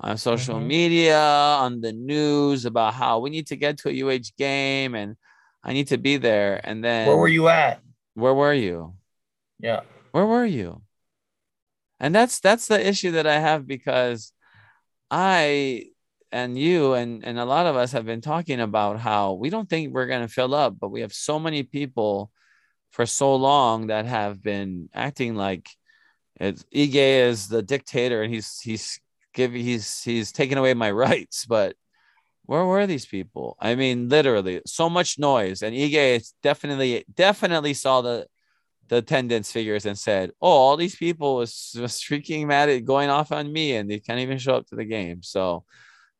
on 0.03 0.17
social 0.17 0.55
mm-hmm. 0.55 0.67
media, 0.67 1.19
on 1.19 1.79
the 1.79 1.93
news 1.93 2.65
about 2.65 2.93
how 2.93 3.19
we 3.19 3.29
need 3.29 3.47
to 3.47 3.55
get 3.55 3.77
to 3.79 3.89
a 3.89 4.03
UH 4.03 4.35
game 4.37 4.95
and 4.95 5.15
I 5.63 5.71
need 5.71 5.87
to 5.87 5.97
be 5.97 6.17
there. 6.17 6.59
And 6.63 6.83
then 6.83 7.07
where 7.07 7.17
were 7.17 7.27
you 7.27 7.47
at? 7.47 7.81
Where 8.15 8.33
were 8.33 8.53
you? 8.53 8.95
Yeah. 9.59 9.81
Where 10.11 10.25
were 10.25 10.45
you? 10.45 10.81
And 11.99 12.13
that's 12.13 12.41
that's 12.41 12.67
the 12.67 12.85
issue 12.85 13.11
that 13.11 13.25
I 13.25 13.39
have 13.39 13.65
because 13.65 14.33
I 15.09 15.85
and 16.33 16.57
you 16.57 16.93
and, 16.93 17.23
and 17.23 17.39
a 17.39 17.45
lot 17.45 17.65
of 17.65 17.77
us 17.77 17.93
have 17.93 18.05
been 18.05 18.19
talking 18.19 18.59
about 18.59 18.99
how 18.99 19.33
we 19.33 19.49
don't 19.49 19.69
think 19.69 19.93
we're 19.93 20.07
going 20.07 20.27
to 20.27 20.33
fill 20.33 20.53
up, 20.53 20.77
but 20.77 20.89
we 20.89 21.01
have 21.01 21.13
so 21.13 21.39
many 21.39 21.63
people 21.63 22.29
for 22.91 23.05
so 23.05 23.35
long 23.35 23.87
that 23.87 24.05
have 24.05 24.43
been 24.43 24.89
acting 24.93 25.35
like 25.35 25.69
it's 26.39 26.65
Ige 26.75 26.95
is 26.95 27.47
the 27.47 27.61
dictator 27.61 28.21
and 28.21 28.33
he's 28.33 28.59
he's 28.59 28.99
give 29.33 29.53
he's 29.53 30.03
he's 30.03 30.31
taken 30.31 30.57
away 30.57 30.73
my 30.73 30.91
rights, 31.05 31.45
but 31.45 31.75
where 32.45 32.65
were 32.65 32.85
these 32.87 33.05
people? 33.05 33.55
I 33.59 33.75
mean, 33.75 34.09
literally, 34.09 34.61
so 34.65 34.89
much 34.89 35.17
noise. 35.17 35.61
And 35.63 35.75
Ige 35.75 36.31
definitely 36.41 37.05
definitely 37.13 37.73
saw 37.73 38.01
the 38.01 38.27
the 38.89 38.97
attendance 38.97 39.51
figures 39.51 39.85
and 39.85 39.97
said, 39.97 40.31
"Oh, 40.41 40.47
all 40.47 40.77
these 40.77 40.95
people 40.95 41.35
was, 41.35 41.75
was 41.79 42.01
freaking 42.01 42.47
mad 42.47 42.69
at 42.69 42.85
going 42.85 43.09
off 43.09 43.31
on 43.31 43.51
me, 43.51 43.75
and 43.75 43.89
they 43.89 43.99
can't 43.99 44.19
even 44.19 44.37
show 44.37 44.55
up 44.55 44.67
to 44.67 44.75
the 44.75 44.85
game." 44.85 45.23
So, 45.23 45.63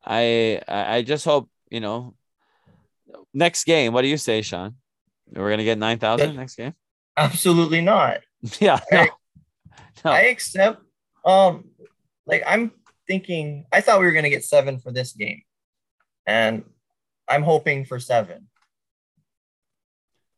I 0.04 0.60
I 0.66 1.02
just 1.02 1.24
hope 1.24 1.50
you 1.70 1.80
know. 1.80 2.14
Next 3.32 3.64
game, 3.64 3.92
what 3.92 4.02
do 4.02 4.08
you 4.08 4.16
say, 4.16 4.42
Sean? 4.42 4.76
We're 5.30 5.50
gonna 5.50 5.64
get 5.64 5.78
nine 5.78 5.98
thousand 5.98 6.36
next 6.36 6.56
game. 6.56 6.74
Absolutely 7.16 7.80
not. 7.80 8.20
Yeah, 8.60 8.78
no. 8.92 8.98
I, 8.98 9.08
no. 10.04 10.10
I 10.10 10.20
accept. 10.24 10.82
Um, 11.24 11.70
like 12.26 12.42
I'm 12.46 12.72
thinking 13.06 13.66
I 13.72 13.80
thought 13.80 14.00
we 14.00 14.06
were 14.06 14.12
going 14.12 14.24
to 14.24 14.30
get 14.30 14.44
seven 14.44 14.78
for 14.78 14.92
this 14.92 15.12
game, 15.12 15.42
and 16.26 16.64
I'm 17.28 17.42
hoping 17.42 17.84
for 17.84 17.98
seven. 17.98 18.48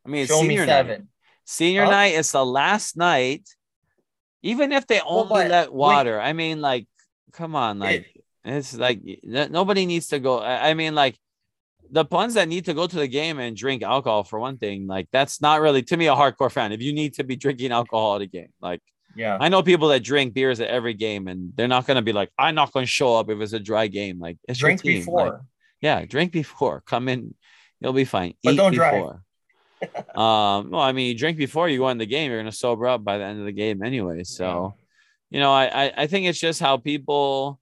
I 0.05 0.09
mean, 0.09 0.25
show 0.25 0.43
me 0.43 0.57
seven. 0.57 0.99
Night. 1.01 1.07
Senior 1.45 1.85
night 1.85 2.13
is 2.13 2.31
the 2.31 2.45
last 2.45 2.97
night. 2.97 3.47
Even 4.43 4.71
if 4.71 4.85
they 4.85 5.01
only 5.01 5.31
well, 5.31 5.47
let 5.49 5.73
water, 5.73 6.17
wait, 6.19 6.23
I 6.23 6.33
mean, 6.33 6.61
like, 6.61 6.87
come 7.33 7.55
on, 7.55 7.79
like, 7.79 8.05
it, 8.15 8.23
it's 8.45 8.77
like 8.77 9.01
nobody 9.23 9.85
needs 9.85 10.07
to 10.09 10.19
go. 10.19 10.41
I 10.41 10.75
mean, 10.75 10.93
like, 10.93 11.17
the 11.89 12.05
ones 12.09 12.35
that 12.35 12.47
need 12.47 12.65
to 12.65 12.75
go 12.75 12.85
to 12.85 12.95
the 12.95 13.07
game 13.07 13.39
and 13.39 13.57
drink 13.57 13.81
alcohol 13.81 14.23
for 14.23 14.39
one 14.39 14.57
thing, 14.57 14.85
like, 14.85 15.07
that's 15.11 15.41
not 15.41 15.59
really 15.59 15.81
to 15.81 15.97
me 15.97 16.07
a 16.07 16.13
hardcore 16.15 16.51
fan. 16.51 16.71
If 16.71 16.81
you 16.81 16.93
need 16.93 17.15
to 17.15 17.23
be 17.23 17.35
drinking 17.35 17.71
alcohol 17.71 18.15
at 18.15 18.21
a 18.21 18.27
game, 18.27 18.53
like, 18.61 18.81
yeah. 19.17 19.37
I 19.39 19.49
know 19.49 19.63
people 19.63 19.89
that 19.89 20.03
drink 20.03 20.33
beers 20.33 20.59
at 20.59 20.67
every 20.67 20.93
game 20.93 21.27
and 21.27 21.51
they're 21.55 21.67
not 21.67 21.87
going 21.87 21.95
to 21.95 22.01
be 22.01 22.13
like, 22.13 22.31
I'm 22.37 22.55
not 22.55 22.71
going 22.71 22.85
to 22.85 22.91
show 22.91 23.15
up 23.15 23.29
if 23.29 23.39
it's 23.39 23.53
a 23.53 23.59
dry 23.59 23.87
game. 23.87 24.19
Like, 24.19 24.37
it's 24.47 24.59
drink 24.59 24.83
before. 24.83 25.25
Like, 25.25 25.39
yeah. 25.81 26.05
Drink 26.05 26.31
before. 26.31 26.83
Come 26.85 27.09
in. 27.09 27.33
You'll 27.79 27.93
be 27.93 28.05
fine. 28.05 28.35
But 28.43 28.53
Eat 28.53 28.57
don't 28.57 28.71
before. 28.71 29.21
drive. 29.81 30.05
um, 30.15 30.71
well, 30.71 30.81
I 30.81 30.91
mean, 30.91 31.07
you 31.07 31.17
drink 31.17 31.37
before 31.37 31.67
you 31.69 31.79
go 31.79 31.89
in 31.89 31.97
the 31.97 32.05
game, 32.05 32.31
you're 32.31 32.39
going 32.41 32.51
to 32.51 32.57
sober 32.57 32.87
up 32.87 33.03
by 33.03 33.17
the 33.17 33.23
end 33.23 33.39
of 33.39 33.45
the 33.45 33.51
game 33.51 33.83
anyway. 33.83 34.23
So, 34.23 34.75
yeah. 35.29 35.37
you 35.37 35.39
know, 35.39 35.51
I, 35.51 35.65
I, 35.65 35.93
I 35.97 36.07
think 36.07 36.27
it's 36.27 36.39
just 36.39 36.59
how 36.59 36.77
people, 36.77 37.59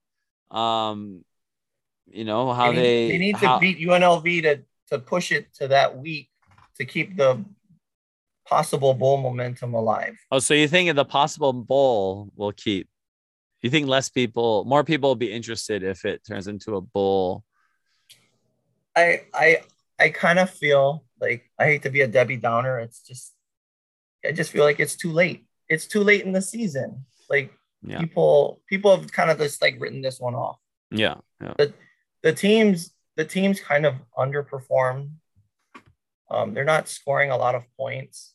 um, 0.52 1.24
you 2.08 2.24
know, 2.24 2.54
how 2.54 2.72
they, 2.72 2.82
they, 2.82 3.08
they 3.10 3.18
need 3.18 3.36
how, 3.38 3.56
to 3.56 3.60
beat 3.60 3.80
UNLV 3.80 4.42
to, 4.44 4.62
to 4.92 5.00
push 5.00 5.32
it 5.32 5.54
to 5.56 5.70
that 5.70 5.98
week 5.98 6.30
to 6.78 6.86
keep 6.86 7.18
the 7.18 7.44
possible 8.46 8.94
bowl 8.94 9.18
momentum 9.18 9.74
alive. 9.74 10.18
Oh, 10.32 10.40
so 10.40 10.54
you 10.54 10.68
think 10.68 10.96
the 10.96 11.06
possible 11.06 11.54
bowl 11.54 12.30
will 12.36 12.52
keep? 12.52 12.88
You 13.62 13.70
think 13.70 13.88
less 13.88 14.10
people, 14.10 14.64
more 14.66 14.84
people 14.84 15.10
will 15.10 15.16
be 15.16 15.32
interested 15.32 15.82
if 15.82 16.06
it 16.06 16.24
turns 16.26 16.48
into 16.48 16.76
a 16.76 16.82
bowl? 16.82 17.44
I 18.96 19.24
I 19.34 19.62
I 20.00 20.10
kind 20.10 20.40
of 20.40 20.50
feel 20.50 21.04
like 21.20 21.50
I 21.60 21.66
hate 21.66 21.84
to 21.84 21.90
be 21.90 22.02
a 22.02 22.08
Debbie 22.08 22.38
Downer. 22.38 22.80
It's 22.80 23.02
just 23.02 23.34
I 24.26 24.32
just 24.32 24.52
feel 24.52 24.64
like 24.64 24.80
it's 24.80 24.96
too 24.96 25.12
late. 25.12 25.46
It's 25.68 25.88
too 25.88 26.02
late 26.02 26.26
in 26.26 26.32
the 26.32 26.42
season. 26.42 27.06
Like 27.30 27.52
yeah. 27.82 28.00
people 28.00 28.62
people 28.68 28.96
have 28.96 29.12
kind 29.12 29.32
of 29.32 29.40
just 29.40 29.62
like 29.62 29.78
written 29.80 30.02
this 30.02 30.20
one 30.20 30.36
off. 30.36 30.60
Yeah. 30.92 31.16
yeah. 31.42 31.54
The 31.58 31.74
the 32.22 32.34
teams 32.34 32.94
the 33.16 33.26
teams 33.26 33.60
kind 33.60 33.86
of 33.86 33.96
underperform. 34.18 35.12
Um, 36.30 36.54
they're 36.54 36.64
not 36.64 36.88
scoring 36.88 37.32
a 37.32 37.38
lot 37.38 37.56
of 37.56 37.64
points 37.78 38.35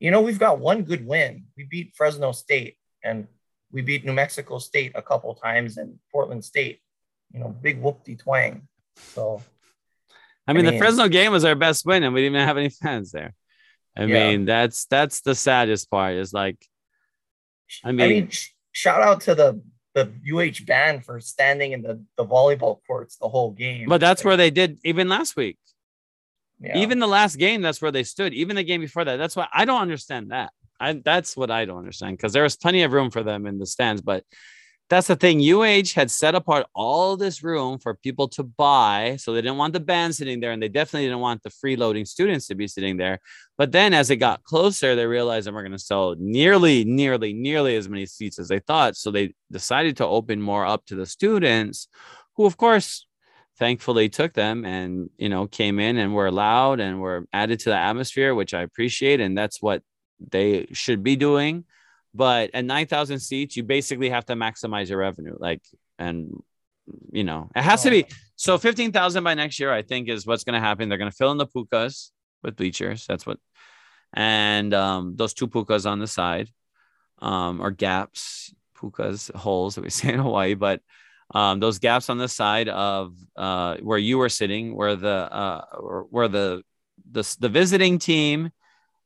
you 0.00 0.10
know, 0.10 0.20
we've 0.20 0.38
got 0.38 0.58
one 0.58 0.82
good 0.82 1.06
win. 1.06 1.44
We 1.56 1.64
beat 1.64 1.94
Fresno 1.96 2.32
State 2.32 2.76
and 3.02 3.26
we 3.72 3.82
beat 3.82 4.04
New 4.04 4.12
Mexico 4.12 4.58
State 4.58 4.92
a 4.94 5.02
couple 5.02 5.34
times 5.34 5.76
and 5.76 5.98
Portland 6.12 6.44
State, 6.44 6.80
you 7.32 7.40
know, 7.40 7.48
big 7.48 7.80
whoop 7.80 8.04
de 8.04 8.16
twang. 8.16 8.68
So, 8.96 9.42
I 10.46 10.52
mean, 10.52 10.66
I 10.66 10.70
mean, 10.70 10.74
the 10.74 10.78
Fresno 10.78 11.08
game 11.08 11.32
was 11.32 11.44
our 11.44 11.54
best 11.54 11.84
win 11.84 12.02
and 12.02 12.14
we 12.14 12.22
didn't 12.22 12.36
even 12.36 12.46
have 12.46 12.56
any 12.56 12.70
fans 12.70 13.10
there. 13.10 13.34
I 13.96 14.04
yeah. 14.04 14.30
mean, 14.30 14.44
that's 14.44 14.86
that's 14.86 15.20
the 15.22 15.34
saddest 15.34 15.90
part 15.90 16.14
is 16.14 16.32
like 16.32 16.64
I 17.84 17.92
mean, 17.92 18.00
I 18.00 18.08
mean 18.08 18.28
sh- 18.30 18.50
shout 18.72 19.02
out 19.02 19.20
to 19.22 19.34
the 19.34 19.60
the 19.94 20.12
UH 20.32 20.64
band 20.64 21.04
for 21.04 21.20
standing 21.20 21.72
in 21.72 21.82
the, 21.82 22.00
the 22.16 22.24
volleyball 22.24 22.78
courts 22.86 23.16
the 23.16 23.28
whole 23.28 23.50
game. 23.50 23.88
But 23.88 24.00
that's 24.00 24.20
like, 24.20 24.26
where 24.26 24.36
they 24.36 24.50
did 24.50 24.78
even 24.84 25.08
last 25.08 25.34
week. 25.34 25.58
Even 26.76 26.98
the 26.98 27.06
last 27.06 27.36
game, 27.36 27.62
that's 27.62 27.80
where 27.80 27.92
they 27.92 28.02
stood. 28.02 28.34
Even 28.34 28.56
the 28.56 28.64
game 28.64 28.80
before 28.80 29.04
that. 29.04 29.16
That's 29.16 29.36
why 29.36 29.48
I 29.52 29.64
don't 29.64 29.80
understand 29.80 30.30
that. 30.30 30.52
I 30.80 30.92
that's 31.04 31.36
what 31.36 31.50
I 31.50 31.64
don't 31.64 31.78
understand 31.78 32.16
because 32.16 32.32
there 32.32 32.42
was 32.42 32.56
plenty 32.56 32.82
of 32.82 32.92
room 32.92 33.10
for 33.10 33.22
them 33.22 33.46
in 33.46 33.58
the 33.58 33.66
stands, 33.66 34.00
but 34.00 34.24
that's 34.90 35.08
the 35.08 35.16
thing. 35.16 35.40
UH 35.40 35.92
had 35.94 36.10
set 36.10 36.34
apart 36.34 36.66
all 36.74 37.16
this 37.16 37.42
room 37.42 37.78
for 37.78 37.94
people 37.94 38.26
to 38.28 38.42
buy. 38.42 39.16
So 39.18 39.32
they 39.32 39.42
didn't 39.42 39.58
want 39.58 39.74
the 39.74 39.80
band 39.80 40.14
sitting 40.14 40.40
there, 40.40 40.52
and 40.52 40.62
they 40.62 40.68
definitely 40.68 41.06
didn't 41.06 41.20
want 41.20 41.42
the 41.42 41.50
freeloading 41.50 42.08
students 42.08 42.46
to 42.46 42.54
be 42.54 42.66
sitting 42.66 42.96
there. 42.96 43.20
But 43.58 43.72
then 43.72 43.92
as 43.92 44.10
it 44.10 44.16
got 44.16 44.44
closer, 44.44 44.94
they 44.94 45.06
realized 45.06 45.46
that 45.46 45.52
we're 45.52 45.62
going 45.62 45.72
to 45.72 45.78
sell 45.78 46.16
nearly, 46.18 46.84
nearly, 46.84 47.34
nearly 47.34 47.76
as 47.76 47.88
many 47.88 48.06
seats 48.06 48.38
as 48.38 48.48
they 48.48 48.60
thought. 48.60 48.96
So 48.96 49.10
they 49.10 49.34
decided 49.52 49.98
to 49.98 50.06
open 50.06 50.40
more 50.40 50.64
up 50.64 50.86
to 50.86 50.94
the 50.94 51.06
students, 51.06 51.88
who, 52.36 52.46
of 52.46 52.56
course, 52.56 53.06
thankfully 53.58 54.08
took 54.08 54.32
them 54.34 54.64
and 54.64 55.10
you 55.18 55.28
know 55.28 55.46
came 55.46 55.78
in 55.78 55.98
and 55.98 56.14
were 56.14 56.26
allowed 56.26 56.80
and 56.80 57.00
were 57.00 57.26
added 57.32 57.60
to 57.60 57.70
the 57.70 57.76
atmosphere, 57.76 58.34
which 58.34 58.54
I 58.54 58.62
appreciate. 58.62 59.20
And 59.20 59.36
that's 59.36 59.60
what 59.60 59.82
they 60.20 60.66
should 60.72 61.02
be 61.02 61.16
doing 61.16 61.64
but 62.14 62.50
at 62.54 62.64
9,000 62.64 63.20
seats, 63.20 63.56
you 63.56 63.62
basically 63.62 64.10
have 64.10 64.26
to 64.26 64.34
maximize 64.34 64.88
your 64.88 64.98
revenue. 64.98 65.36
Like, 65.38 65.62
and 65.98 66.42
you 67.12 67.24
know, 67.24 67.50
it 67.54 67.62
has 67.62 67.82
to 67.82 67.90
be 67.90 68.06
so 68.36 68.56
15,000 68.56 69.22
by 69.22 69.34
next 69.34 69.60
year, 69.60 69.72
I 69.72 69.82
think 69.82 70.08
is 70.08 70.26
what's 70.26 70.44
going 70.44 70.54
to 70.54 70.66
happen. 70.66 70.88
They're 70.88 70.98
going 70.98 71.10
to 71.10 71.16
fill 71.16 71.32
in 71.32 71.38
the 71.38 71.46
pukas 71.46 72.10
with 72.42 72.56
bleachers. 72.56 73.06
That's 73.06 73.26
what, 73.26 73.38
and 74.14 74.72
um, 74.72 75.16
those 75.16 75.34
two 75.34 75.48
pukas 75.48 75.88
on 75.88 75.98
the 75.98 76.06
side 76.06 76.48
um, 77.20 77.60
or 77.60 77.70
gaps, 77.70 78.54
pukas, 78.76 79.32
holes 79.34 79.74
that 79.74 79.84
we 79.84 79.90
say 79.98 80.12
in 80.12 80.20
Hawaii, 80.20 80.54
but 80.54 80.80
um, 81.34 81.60
those 81.60 81.78
gaps 81.78 82.08
on 82.08 82.18
the 82.18 82.28
side 82.28 82.68
of 82.68 83.14
uh, 83.36 83.76
where 83.78 83.98
you 83.98 84.18
were 84.18 84.28
sitting, 84.28 84.74
where 84.74 84.96
the 84.96 85.08
uh, 85.08 85.64
where 86.10 86.28
the 86.28 86.62
the 87.10 87.36
the 87.40 87.48
visiting 87.48 87.98
team 87.98 88.50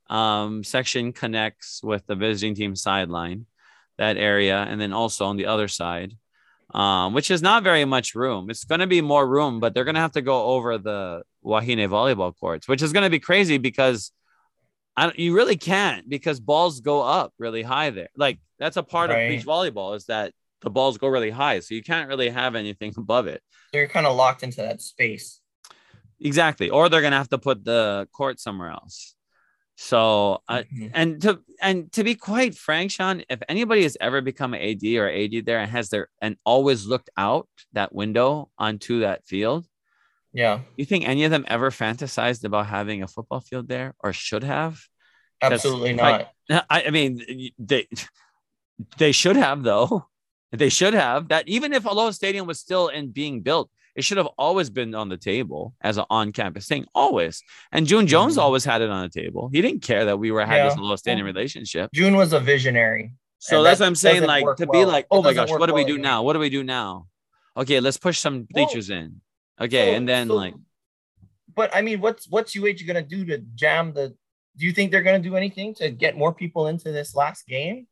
um, 0.08 0.62
section 0.62 1.12
connects 1.12 1.82
with 1.82 2.06
the 2.06 2.14
visiting 2.14 2.54
team 2.54 2.76
sideline, 2.76 3.46
that 3.98 4.16
area, 4.16 4.58
and 4.68 4.80
then 4.80 4.92
also 4.92 5.26
on 5.26 5.36
the 5.36 5.46
other 5.46 5.68
side, 5.68 6.16
um, 6.74 7.12
which 7.12 7.30
is 7.30 7.42
not 7.42 7.64
very 7.64 7.84
much 7.84 8.14
room. 8.14 8.50
It's 8.50 8.64
going 8.64 8.80
to 8.80 8.86
be 8.86 9.00
more 9.00 9.26
room, 9.26 9.58
but 9.58 9.74
they're 9.74 9.84
going 9.84 9.96
to 9.96 10.00
have 10.00 10.12
to 10.12 10.22
go 10.22 10.44
over 10.44 10.78
the 10.78 11.22
Wahine 11.44 11.88
volleyball 11.88 12.32
courts, 12.38 12.68
which 12.68 12.82
is 12.82 12.92
going 12.92 13.04
to 13.04 13.10
be 13.10 13.18
crazy 13.18 13.58
because 13.58 14.12
I, 14.96 15.12
you 15.16 15.34
really 15.34 15.56
can't 15.56 16.08
because 16.08 16.38
balls 16.38 16.80
go 16.80 17.02
up 17.02 17.32
really 17.38 17.62
high 17.62 17.90
there. 17.90 18.10
Like 18.16 18.38
that's 18.58 18.76
a 18.76 18.82
part 18.82 19.10
right. 19.10 19.16
of 19.16 19.30
beach 19.30 19.46
volleyball 19.46 19.96
is 19.96 20.04
that 20.06 20.32
the 20.62 20.70
balls 20.70 20.98
go 20.98 21.08
really 21.08 21.30
high, 21.30 21.60
so 21.60 21.74
you 21.74 21.82
can't 21.82 22.08
really 22.08 22.30
have 22.30 22.54
anything 22.54 22.94
above 22.98 23.26
it. 23.26 23.42
You're 23.72 23.88
kind 23.88 24.06
of 24.06 24.16
locked 24.16 24.42
into 24.42 24.58
that 24.58 24.80
space. 24.80 25.40
Exactly, 26.20 26.70
or 26.70 26.88
they're 26.88 27.02
gonna 27.02 27.16
have 27.16 27.30
to 27.30 27.38
put 27.38 27.64
the 27.64 28.08
court 28.12 28.40
somewhere 28.40 28.70
else. 28.70 29.14
So, 29.76 30.42
uh, 30.48 30.62
mm-hmm. 30.62 30.88
and 30.94 31.22
to 31.22 31.40
and 31.60 31.90
to 31.92 32.04
be 32.04 32.14
quite 32.14 32.54
frank, 32.54 32.92
Sean, 32.92 33.24
if 33.28 33.40
anybody 33.48 33.82
has 33.82 33.96
ever 34.00 34.20
become 34.20 34.54
an 34.54 34.60
AD 34.60 34.84
or 34.94 35.10
AD 35.10 35.44
there 35.44 35.58
and 35.58 35.70
has 35.70 35.88
their 35.88 36.08
and 36.20 36.36
always 36.44 36.86
looked 36.86 37.10
out 37.16 37.48
that 37.72 37.92
window 37.92 38.50
onto 38.58 39.00
that 39.00 39.26
field, 39.26 39.66
yeah, 40.32 40.60
you 40.76 40.84
think 40.84 41.08
any 41.08 41.24
of 41.24 41.30
them 41.30 41.44
ever 41.48 41.70
fantasized 41.70 42.44
about 42.44 42.66
having 42.66 43.02
a 43.02 43.08
football 43.08 43.40
field 43.40 43.66
there 43.66 43.94
or 43.98 44.12
should 44.12 44.44
have? 44.44 44.80
Absolutely 45.42 45.94
not. 45.94 46.32
I, 46.48 46.62
I 46.86 46.90
mean, 46.90 47.50
they 47.58 47.88
they 48.98 49.12
should 49.12 49.36
have 49.36 49.62
though. 49.62 50.06
They 50.52 50.68
should 50.68 50.94
have 50.94 51.28
that. 51.28 51.48
Even 51.48 51.72
if 51.72 51.84
Aloha 51.84 52.10
Stadium 52.10 52.46
was 52.46 52.60
still 52.60 52.88
in 52.88 53.10
being 53.10 53.40
built, 53.40 53.70
it 53.94 54.04
should 54.04 54.18
have 54.18 54.28
always 54.38 54.70
been 54.70 54.94
on 54.94 55.08
the 55.08 55.16
table 55.16 55.74
as 55.80 55.98
an 55.98 56.04
on-campus 56.08 56.66
thing, 56.66 56.86
always. 56.94 57.42
And 57.72 57.86
June 57.86 58.06
Jones 58.06 58.34
mm-hmm. 58.34 58.42
always 58.42 58.64
had 58.64 58.80
it 58.80 58.90
on 58.90 59.02
the 59.02 59.08
table. 59.08 59.50
He 59.52 59.60
didn't 59.60 59.82
care 59.82 60.04
that 60.06 60.18
we 60.18 60.30
were 60.30 60.44
having 60.44 60.64
yeah. 60.64 60.68
this 60.70 60.78
low 60.78 60.96
standing 60.96 61.24
relationship. 61.24 61.90
June 61.92 62.16
was 62.16 62.32
a 62.32 62.40
visionary. 62.40 63.12
So 63.38 63.62
that's 63.62 63.80
that 63.80 63.84
what 63.84 63.88
I'm 63.88 63.94
saying. 63.96 64.22
Like 64.22 64.44
to 64.56 64.66
well. 64.66 64.80
be 64.80 64.84
like, 64.84 65.06
oh 65.10 65.20
my 65.22 65.34
gosh, 65.34 65.50
what 65.50 65.66
do 65.66 65.74
we 65.74 65.84
do 65.84 65.98
now? 65.98 66.22
What 66.22 66.34
do 66.34 66.38
we 66.38 66.48
do 66.48 66.62
now? 66.62 67.06
Okay, 67.56 67.80
let's 67.80 67.98
push 67.98 68.18
some 68.18 68.46
bleachers 68.48 68.88
well, 68.88 69.00
in. 69.00 69.20
Okay, 69.60 69.92
so, 69.92 69.96
and 69.96 70.08
then 70.08 70.28
so, 70.28 70.36
like. 70.36 70.54
But 71.54 71.74
I 71.74 71.82
mean, 71.82 72.00
what's 72.00 72.28
what's 72.28 72.56
UH 72.56 72.86
gonna 72.86 73.02
do 73.02 73.24
to 73.26 73.38
jam 73.54 73.92
the? 73.92 74.14
Do 74.56 74.66
you 74.66 74.72
think 74.72 74.90
they're 74.90 75.02
gonna 75.02 75.18
do 75.18 75.34
anything 75.34 75.74
to 75.76 75.90
get 75.90 76.16
more 76.16 76.32
people 76.32 76.68
into 76.68 76.92
this 76.92 77.16
last 77.16 77.46
game? 77.46 77.88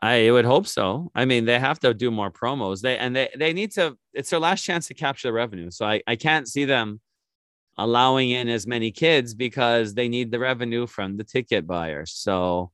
I 0.00 0.30
would 0.30 0.44
hope 0.44 0.66
so. 0.66 1.10
I 1.14 1.24
mean, 1.24 1.44
they 1.44 1.58
have 1.58 1.80
to 1.80 1.92
do 1.92 2.10
more 2.10 2.30
promos. 2.30 2.80
They 2.80 2.96
and 2.96 3.16
they 3.16 3.28
they 3.36 3.52
need 3.52 3.72
to. 3.72 3.96
It's 4.12 4.30
their 4.30 4.38
last 4.38 4.62
chance 4.62 4.86
to 4.88 4.94
capture 4.94 5.28
the 5.28 5.32
revenue. 5.32 5.70
So 5.70 5.86
I 5.86 6.02
I 6.06 6.16
can't 6.16 6.46
see 6.46 6.64
them 6.64 7.00
allowing 7.76 8.30
in 8.30 8.48
as 8.48 8.66
many 8.66 8.90
kids 8.90 9.34
because 9.34 9.94
they 9.94 10.08
need 10.08 10.30
the 10.30 10.38
revenue 10.38 10.86
from 10.86 11.16
the 11.16 11.24
ticket 11.24 11.66
buyers. 11.66 12.12
So 12.12 12.70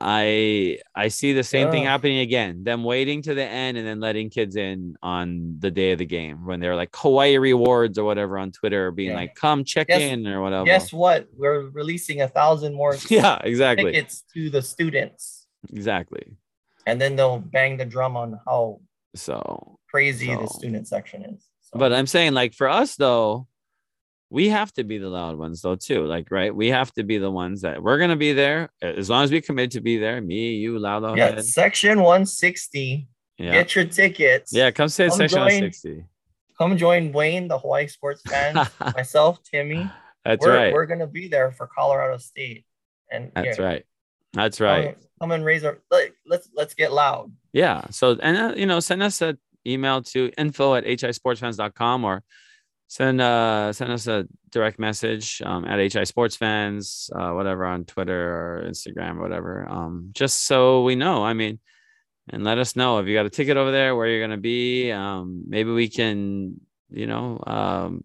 I 0.00 0.80
I 0.94 1.08
see 1.08 1.32
the 1.32 1.44
same 1.44 1.68
yeah. 1.68 1.72
thing 1.72 1.84
happening 1.84 2.18
again. 2.18 2.64
Them 2.64 2.84
waiting 2.84 3.22
to 3.22 3.34
the 3.34 3.44
end 3.44 3.78
and 3.78 3.86
then 3.86 4.00
letting 4.00 4.28
kids 4.28 4.56
in 4.56 4.96
on 5.02 5.56
the 5.60 5.70
day 5.70 5.92
of 5.92 5.98
the 5.98 6.06
game 6.06 6.44
when 6.44 6.60
they're 6.60 6.76
like 6.76 6.90
Hawaii 6.94 7.38
rewards 7.38 7.96
or 7.96 8.04
whatever 8.04 8.36
on 8.36 8.50
Twitter, 8.50 8.90
being 8.90 9.10
yeah. 9.10 9.16
like, 9.16 9.34
"Come 9.34 9.64
check 9.64 9.86
guess, 9.86 10.00
in" 10.00 10.26
or 10.26 10.42
whatever. 10.42 10.64
Guess 10.64 10.92
what? 10.92 11.28
We're 11.36 11.70
releasing 11.70 12.22
a 12.22 12.28
thousand 12.28 12.74
more. 12.74 12.96
yeah, 13.08 13.38
exactly. 13.44 13.92
Tickets 13.92 14.24
to 14.34 14.50
the 14.50 14.60
students. 14.60 15.43
Exactly. 15.72 16.36
And 16.86 17.00
then 17.00 17.16
they'll 17.16 17.38
bang 17.38 17.76
the 17.76 17.84
drum 17.84 18.16
on 18.16 18.40
how 18.46 18.80
so 19.14 19.78
crazy 19.88 20.26
so. 20.26 20.40
the 20.40 20.46
student 20.48 20.88
section 20.88 21.24
is. 21.24 21.48
So. 21.60 21.78
But 21.78 21.92
I'm 21.92 22.06
saying, 22.06 22.34
like 22.34 22.54
for 22.54 22.68
us 22.68 22.96
though, 22.96 23.46
we 24.30 24.48
have 24.48 24.72
to 24.72 24.84
be 24.84 24.98
the 24.98 25.08
loud 25.08 25.38
ones 25.38 25.62
though 25.62 25.76
too. 25.76 26.04
Like, 26.06 26.30
right? 26.30 26.54
We 26.54 26.68
have 26.68 26.92
to 26.94 27.04
be 27.04 27.18
the 27.18 27.30
ones 27.30 27.62
that 27.62 27.82
we're 27.82 27.98
gonna 27.98 28.16
be 28.16 28.32
there 28.32 28.70
as 28.82 29.08
long 29.08 29.24
as 29.24 29.30
we 29.30 29.40
commit 29.40 29.70
to 29.72 29.80
be 29.80 29.96
there. 29.96 30.20
Me, 30.20 30.54
you, 30.54 30.78
loud. 30.78 31.16
Yeah, 31.16 31.40
section 31.40 31.98
160. 32.00 33.06
Yeah. 33.38 33.52
Get 33.52 33.74
your 33.74 33.84
tickets. 33.84 34.52
Yeah, 34.52 34.70
come 34.70 34.88
say 34.88 35.08
come 35.08 35.18
section 35.18 35.36
join, 35.36 35.44
160. 35.44 36.04
Come 36.58 36.76
join 36.76 37.12
Wayne, 37.12 37.48
the 37.48 37.58
Hawaii 37.58 37.88
sports 37.88 38.22
fan, 38.22 38.54
myself, 38.94 39.42
Timmy. 39.42 39.90
That's 40.24 40.44
we're, 40.44 40.56
right. 40.56 40.72
We're 40.72 40.86
gonna 40.86 41.06
be 41.06 41.28
there 41.28 41.50
for 41.52 41.66
Colorado 41.66 42.18
State. 42.18 42.64
And 43.10 43.30
that's 43.34 43.58
yeah, 43.58 43.64
right. 43.64 43.84
That's 44.32 44.60
right. 44.60 44.94
Come, 44.94 45.04
come 45.24 45.32
and 45.32 45.44
raise 45.44 45.64
our 45.64 45.78
like, 45.90 46.14
let's 46.26 46.48
let's 46.54 46.74
get 46.74 46.92
loud. 46.92 47.32
Yeah. 47.52 47.82
So 47.90 48.16
and 48.20 48.36
uh, 48.36 48.54
you 48.56 48.66
know, 48.66 48.80
send 48.80 49.02
us 49.02 49.22
an 49.22 49.38
email 49.66 50.02
to 50.02 50.30
info 50.36 50.74
at 50.74 50.84
hisportsfans.com 50.84 52.04
or 52.04 52.22
send 52.86 53.20
uh 53.20 53.72
send 53.72 53.90
us 53.90 54.06
a 54.06 54.28
direct 54.50 54.78
message 54.78 55.40
um, 55.44 55.64
at 55.64 55.92
hi 55.92 56.04
sports 56.04 56.36
fans 56.36 57.10
uh, 57.16 57.30
whatever 57.30 57.64
on 57.64 57.86
twitter 57.86 58.12
or 58.12 58.68
instagram 58.68 59.16
or 59.16 59.22
whatever 59.22 59.66
um 59.70 60.10
just 60.12 60.44
so 60.44 60.84
we 60.84 60.94
know 60.94 61.24
i 61.24 61.32
mean 61.32 61.58
and 62.28 62.44
let 62.44 62.58
us 62.58 62.76
know 62.76 62.98
if 62.98 63.06
you 63.06 63.14
got 63.14 63.24
a 63.24 63.30
ticket 63.30 63.56
over 63.56 63.72
there 63.72 63.96
where 63.96 64.06
you're 64.06 64.20
going 64.20 64.30
to 64.30 64.36
be 64.36 64.92
um 64.92 65.44
maybe 65.48 65.72
we 65.72 65.88
can 65.88 66.60
you 66.90 67.06
know 67.06 67.42
um 67.46 68.04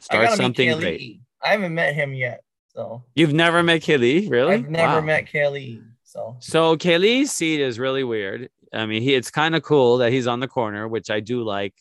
start 0.00 0.32
something 0.32 0.76
great 0.78 1.20
i 1.40 1.50
haven't 1.50 1.72
met 1.72 1.94
him 1.94 2.12
yet 2.12 2.42
so 2.74 3.04
you've 3.14 3.32
never 3.32 3.62
met 3.62 3.82
kelly 3.82 4.28
really? 4.28 4.54
I've 4.54 4.68
never 4.68 4.94
wow. 4.94 5.00
met 5.00 5.26
Kaylee. 5.26 5.82
So 6.12 6.36
so 6.40 6.76
Kaylee's 6.76 7.32
seat 7.32 7.60
is 7.60 7.78
really 7.78 8.04
weird. 8.04 8.50
I 8.70 8.84
mean, 8.84 9.02
he 9.02 9.14
it's 9.14 9.30
kind 9.30 9.56
of 9.56 9.62
cool 9.62 9.96
that 9.98 10.12
he's 10.12 10.26
on 10.26 10.40
the 10.40 10.48
corner, 10.48 10.86
which 10.86 11.10
I 11.10 11.20
do 11.20 11.42
like. 11.42 11.74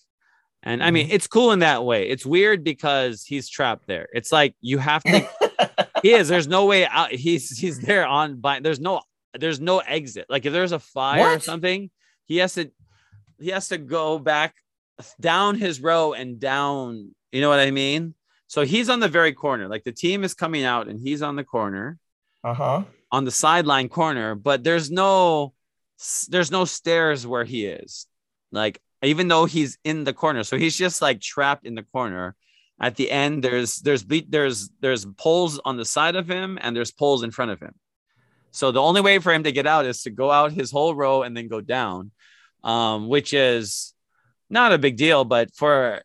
And 0.64 0.82
I 0.82 0.92
mean, 0.92 1.08
mm-hmm. 1.08 1.16
it's 1.16 1.28
cool 1.28 1.52
in 1.52 1.60
that 1.60 1.84
way. 1.84 2.08
It's 2.08 2.26
weird 2.26 2.64
because 2.64 3.24
he's 3.24 3.50
trapped 3.50 3.88
there. 3.88 4.08
It's 4.14 4.32
like 4.32 4.56
you 4.62 4.78
have 4.78 5.04
to. 5.04 5.28
he 6.02 6.14
is. 6.14 6.30
There's 6.30 6.48
no 6.48 6.66
way 6.66 6.86
out. 6.86 7.12
He's 7.12 7.58
he's 7.58 7.80
there 7.80 8.08
on. 8.08 8.40
By 8.40 8.62
there's 8.62 8.80
no 8.80 9.02
there's 9.38 9.60
no 9.60 9.80
exit. 9.80 10.28
Like 10.30 10.46
if 10.46 10.54
there's 10.54 10.72
a 10.72 10.80
fire 10.80 11.20
what? 11.20 11.38
or 11.38 11.40
something, 11.42 11.90
he 12.26 12.38
has 12.38 12.54
to 12.54 12.72
he 13.38 13.50
has 13.50 13.68
to 13.68 13.78
go 13.78 14.18
back 14.18 14.56
down 15.20 15.56
his 15.56 15.82
row 15.82 16.14
and 16.14 16.40
down. 16.40 17.14
You 17.34 17.42
know 17.42 17.50
what 17.50 17.60
I 17.60 17.72
mean? 17.72 18.16
So 18.48 18.62
he's 18.62 18.90
on 18.90 19.02
the 19.02 19.10
very 19.10 19.34
corner. 19.34 19.68
Like 19.68 19.84
the 19.84 19.92
team 19.92 20.24
is 20.24 20.34
coming 20.34 20.64
out 20.64 20.88
and 20.88 21.02
he's 21.02 21.22
on 21.22 21.36
the 21.36 21.44
corner. 21.44 21.98
Uh-huh. 22.46 22.84
On 23.12 23.26
the 23.26 23.32
sideline 23.32 23.90
corner, 23.90 24.36
but 24.36 24.64
there's 24.64 24.90
no 24.90 25.54
there's 26.30 26.52
no 26.52 26.66
stairs 26.66 27.28
where 27.28 27.44
he 27.44 27.66
is. 27.66 28.08
Like 28.52 28.82
even 29.04 29.28
though 29.28 29.46
he's 29.46 29.78
in 29.84 30.04
the 30.04 30.14
corner. 30.14 30.44
So 30.44 30.58
he's 30.58 30.78
just 30.78 31.02
like 31.02 31.22
trapped 31.22 31.66
in 31.66 31.76
the 31.76 31.84
corner. 31.84 32.36
At 32.80 32.96
the 32.96 33.12
end 33.12 33.44
there's 33.44 33.78
there's 33.78 34.04
there's 34.06 34.70
there's 34.80 35.06
poles 35.06 35.60
on 35.64 35.78
the 35.78 35.86
side 35.86 36.16
of 36.16 36.28
him 36.28 36.58
and 36.62 36.76
there's 36.76 36.92
poles 36.92 37.24
in 37.24 37.32
front 37.32 37.52
of 37.52 37.60
him. 37.60 37.76
So 38.52 38.72
the 38.72 38.82
only 38.82 39.02
way 39.02 39.20
for 39.20 39.34
him 39.34 39.44
to 39.44 39.52
get 39.52 39.68
out 39.68 39.86
is 39.86 40.04
to 40.04 40.10
go 40.10 40.32
out 40.32 40.52
his 40.52 40.72
whole 40.72 40.94
row 40.96 41.24
and 41.24 41.36
then 41.36 41.48
go 41.48 41.62
down. 41.62 42.12
Um, 42.64 43.08
which 43.08 43.34
is 43.34 43.94
not 44.50 44.72
a 44.72 44.78
big 44.78 44.96
deal, 44.96 45.26
but 45.26 45.56
for 45.56 46.04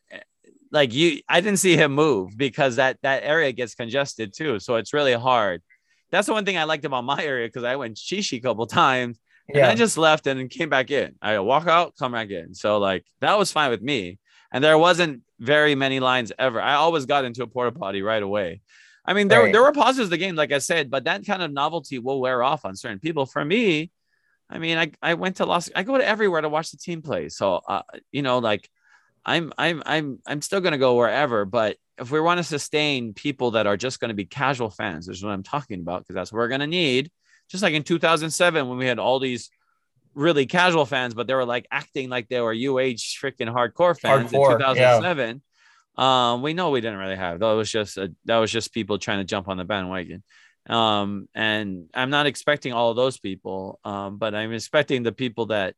like 0.70 0.94
you 0.94 1.20
I 1.28 1.40
didn't 1.40 1.58
see 1.58 1.76
him 1.76 1.92
move 1.92 2.36
because 2.36 2.76
that 2.76 2.98
that 3.02 3.22
area 3.24 3.52
gets 3.52 3.74
congested 3.74 4.32
too. 4.34 4.58
So 4.58 4.76
it's 4.76 4.92
really 4.92 5.12
hard. 5.12 5.62
That's 6.10 6.26
the 6.26 6.32
one 6.32 6.44
thing 6.44 6.56
I 6.58 6.64
liked 6.64 6.84
about 6.84 7.04
my 7.04 7.22
area 7.22 7.48
because 7.48 7.64
I 7.64 7.76
went 7.76 7.96
shishi 7.96 8.38
a 8.38 8.40
couple 8.40 8.66
times 8.66 9.18
and 9.48 9.56
Yeah. 9.58 9.68
I 9.68 9.74
just 9.74 9.96
left 9.98 10.26
and 10.26 10.48
came 10.50 10.68
back 10.68 10.90
in. 10.90 11.14
I 11.22 11.38
walk 11.40 11.66
out, 11.66 11.94
come 11.98 12.12
back 12.12 12.30
in. 12.30 12.54
So 12.54 12.78
like 12.78 13.04
that 13.20 13.38
was 13.38 13.52
fine 13.52 13.70
with 13.70 13.82
me. 13.82 14.18
And 14.52 14.62
there 14.62 14.78
wasn't 14.78 15.22
very 15.40 15.74
many 15.74 16.00
lines 16.00 16.32
ever. 16.38 16.60
I 16.60 16.74
always 16.74 17.04
got 17.06 17.24
into 17.24 17.42
a 17.42 17.46
porta 17.46 17.72
potty 17.72 18.02
right 18.02 18.22
away. 18.22 18.62
I 19.04 19.12
mean, 19.12 19.28
there, 19.28 19.42
Right. 19.42 19.52
there 19.52 19.62
were 19.62 19.72
pauses 19.72 20.00
of 20.04 20.10
the 20.10 20.16
game, 20.18 20.34
like 20.36 20.52
I 20.52 20.58
said, 20.58 20.90
but 20.90 21.04
that 21.04 21.26
kind 21.26 21.42
of 21.42 21.52
novelty 21.52 21.98
will 21.98 22.20
wear 22.20 22.42
off 22.42 22.64
on 22.64 22.74
certain 22.76 22.98
people. 22.98 23.26
For 23.26 23.44
me, 23.44 23.90
I 24.50 24.58
mean, 24.58 24.78
I, 24.78 24.90
I 25.02 25.14
went 25.14 25.36
to 25.36 25.46
Los, 25.46 25.70
I 25.76 25.82
go 25.82 25.98
to 25.98 26.06
everywhere 26.06 26.40
to 26.40 26.48
watch 26.48 26.70
the 26.70 26.76
team 26.76 27.02
play. 27.02 27.28
So, 27.28 27.60
uh, 27.68 27.82
you 28.12 28.22
know, 28.22 28.38
like 28.38 28.68
I'm, 29.24 29.52
I'm, 29.58 29.82
I'm, 29.84 30.18
I'm 30.26 30.40
still 30.42 30.60
going 30.60 30.72
to 30.72 30.78
go 30.78 30.94
wherever, 30.96 31.44
but 31.44 31.76
if 31.98 32.10
we 32.10 32.20
want 32.20 32.38
to 32.38 32.44
sustain 32.44 33.14
people 33.14 33.52
that 33.52 33.66
are 33.66 33.76
just 33.76 34.00
going 34.00 34.10
to 34.10 34.14
be 34.14 34.24
casual 34.24 34.70
fans, 34.70 35.08
is 35.08 35.22
what 35.22 35.32
I'm 35.32 35.42
talking 35.42 35.80
about, 35.80 36.02
because 36.02 36.14
that's 36.14 36.32
what 36.32 36.38
we're 36.38 36.48
going 36.48 36.60
to 36.60 36.66
need. 36.66 37.10
Just 37.48 37.62
like 37.62 37.74
in 37.74 37.82
2007, 37.82 38.68
when 38.68 38.78
we 38.78 38.86
had 38.86 38.98
all 38.98 39.18
these 39.18 39.50
really 40.14 40.46
casual 40.46 40.86
fans, 40.86 41.14
but 41.14 41.26
they 41.26 41.34
were 41.34 41.44
like 41.44 41.66
acting 41.70 42.08
like 42.08 42.28
they 42.28 42.40
were 42.40 42.52
UH 42.52 42.98
freaking 43.20 43.52
hardcore 43.52 43.98
fans 43.98 44.32
Hardcore, 44.32 44.52
in 44.52 44.58
2007. 44.58 45.42
Um, 45.96 46.42
we 46.42 46.54
know 46.54 46.70
we 46.70 46.80
didn't 46.80 46.98
really 46.98 47.16
have 47.16 47.40
that 47.40 47.52
was 47.52 47.70
just 47.70 47.96
a, 47.96 48.12
that 48.26 48.36
was 48.36 48.50
just 48.50 48.74
people 48.74 48.98
trying 48.98 49.18
to 49.18 49.24
jump 49.24 49.48
on 49.48 49.56
the 49.56 49.64
bandwagon. 49.64 50.22
Um, 50.68 51.28
and 51.34 51.88
I'm 51.94 52.10
not 52.10 52.26
expecting 52.26 52.72
all 52.72 52.90
of 52.90 52.96
those 52.96 53.18
people, 53.18 53.78
um, 53.84 54.18
but 54.18 54.34
I'm 54.34 54.52
expecting 54.52 55.04
the 55.04 55.12
people 55.12 55.46
that 55.46 55.74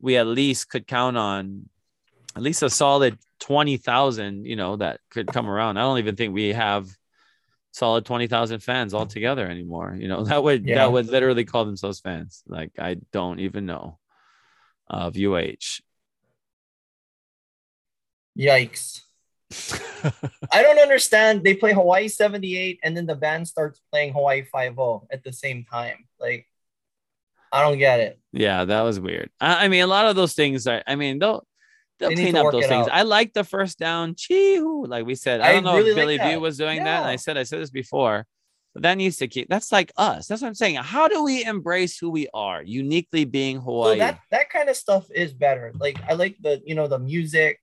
we 0.00 0.16
at 0.16 0.26
least 0.26 0.70
could 0.70 0.86
count 0.86 1.16
on 1.18 1.68
at 2.36 2.42
least 2.42 2.62
a 2.62 2.70
solid 2.70 3.18
20,000, 3.40 4.44
you 4.44 4.56
know, 4.56 4.76
that 4.76 5.00
could 5.10 5.26
come 5.26 5.48
around. 5.48 5.76
I 5.76 5.82
don't 5.82 5.98
even 5.98 6.16
think 6.16 6.34
we 6.34 6.52
have 6.52 6.88
solid 7.72 8.04
20,000 8.04 8.60
fans 8.60 8.94
altogether 8.94 9.46
anymore. 9.48 9.96
You 9.98 10.08
know, 10.08 10.24
that 10.30 10.42
would, 10.42 10.66
Yeah. 10.66 10.76
that 10.76 10.92
would 10.92 11.06
literally 11.06 11.44
call 11.44 11.64
themselves 11.64 12.00
fans. 12.00 12.42
Like, 12.46 12.72
I 12.78 12.96
don't 13.12 13.40
even 13.40 13.66
know 13.66 13.98
of 14.88 15.16
UH. 15.16 15.80
Yikes. 18.38 19.00
I 20.52 20.62
don't 20.62 20.78
understand. 20.78 21.42
They 21.42 21.54
play 21.54 21.72
Hawaii 21.72 22.08
78 22.08 22.80
and 22.82 22.96
then 22.96 23.06
the 23.06 23.14
band 23.16 23.48
starts 23.48 23.80
playing 23.90 24.12
Hawaii 24.12 24.44
5 24.44 24.78
at 25.10 25.24
the 25.24 25.32
same 25.32 25.64
time. 25.64 26.06
Like, 26.20 26.46
I 27.50 27.62
don't 27.62 27.78
get 27.78 28.00
it. 28.00 28.20
Yeah, 28.32 28.64
that 28.66 28.82
was 28.82 29.00
weird. 29.00 29.30
I, 29.40 29.64
I 29.64 29.68
mean, 29.68 29.82
a 29.82 29.86
lot 29.86 30.06
of 30.06 30.16
those 30.16 30.34
things 30.34 30.66
are. 30.66 30.82
I 30.86 30.96
mean, 30.96 31.18
they'll 31.18 31.46
they'll 31.98 32.10
They 32.10 32.14
clean 32.16 32.36
up 32.36 32.52
those 32.52 32.66
things. 32.66 32.86
out. 32.88 32.92
I 32.92 33.02
like 33.02 33.32
the 33.32 33.44
first 33.44 33.78
down, 33.78 34.14
chee-hoo, 34.16 34.86
like 34.86 35.04
we 35.06 35.14
said. 35.14 35.40
I 35.40 35.48
I 35.50 35.52
don't 35.54 35.64
know 35.64 35.76
really 35.76 35.90
if 35.90 35.96
like 35.96 36.02
Billy 36.02 36.18
View 36.18 36.26
that. 36.38 36.40
was 36.40 36.56
doing 36.58 36.84
that, 36.84 37.00
and 37.02 37.08
I 37.08 37.16
said 37.16 37.36
I 37.36 37.42
said 37.44 37.60
this 37.60 37.70
before, 37.70 38.26
but 38.74 38.82
that 38.84 38.94
needs 38.94 39.16
to 39.18 39.28
keep. 39.28 39.48
That's 39.48 39.72
like 39.72 39.90
us. 39.96 40.26
That's 40.26 40.42
what 40.42 40.48
I'm 40.48 40.54
saying. 40.54 40.76
How 40.76 41.08
do 41.08 41.24
we 41.24 41.44
embrace 41.44 41.98
who 41.98 42.10
we 42.10 42.28
are, 42.34 42.62
uniquely 42.62 43.24
being 43.24 43.56
So 43.56 43.62
Hawaii? 43.62 43.98
that 43.98 44.20
that 44.30 44.50
kind 44.50 44.68
of 44.68 44.76
stuff 44.76 45.06
is 45.14 45.32
better. 45.34 45.72
Like 45.78 45.98
I 46.08 46.14
like 46.14 46.36
the 46.40 46.62
you 46.64 46.74
know 46.74 46.86
the 46.88 46.98
music. 46.98 47.58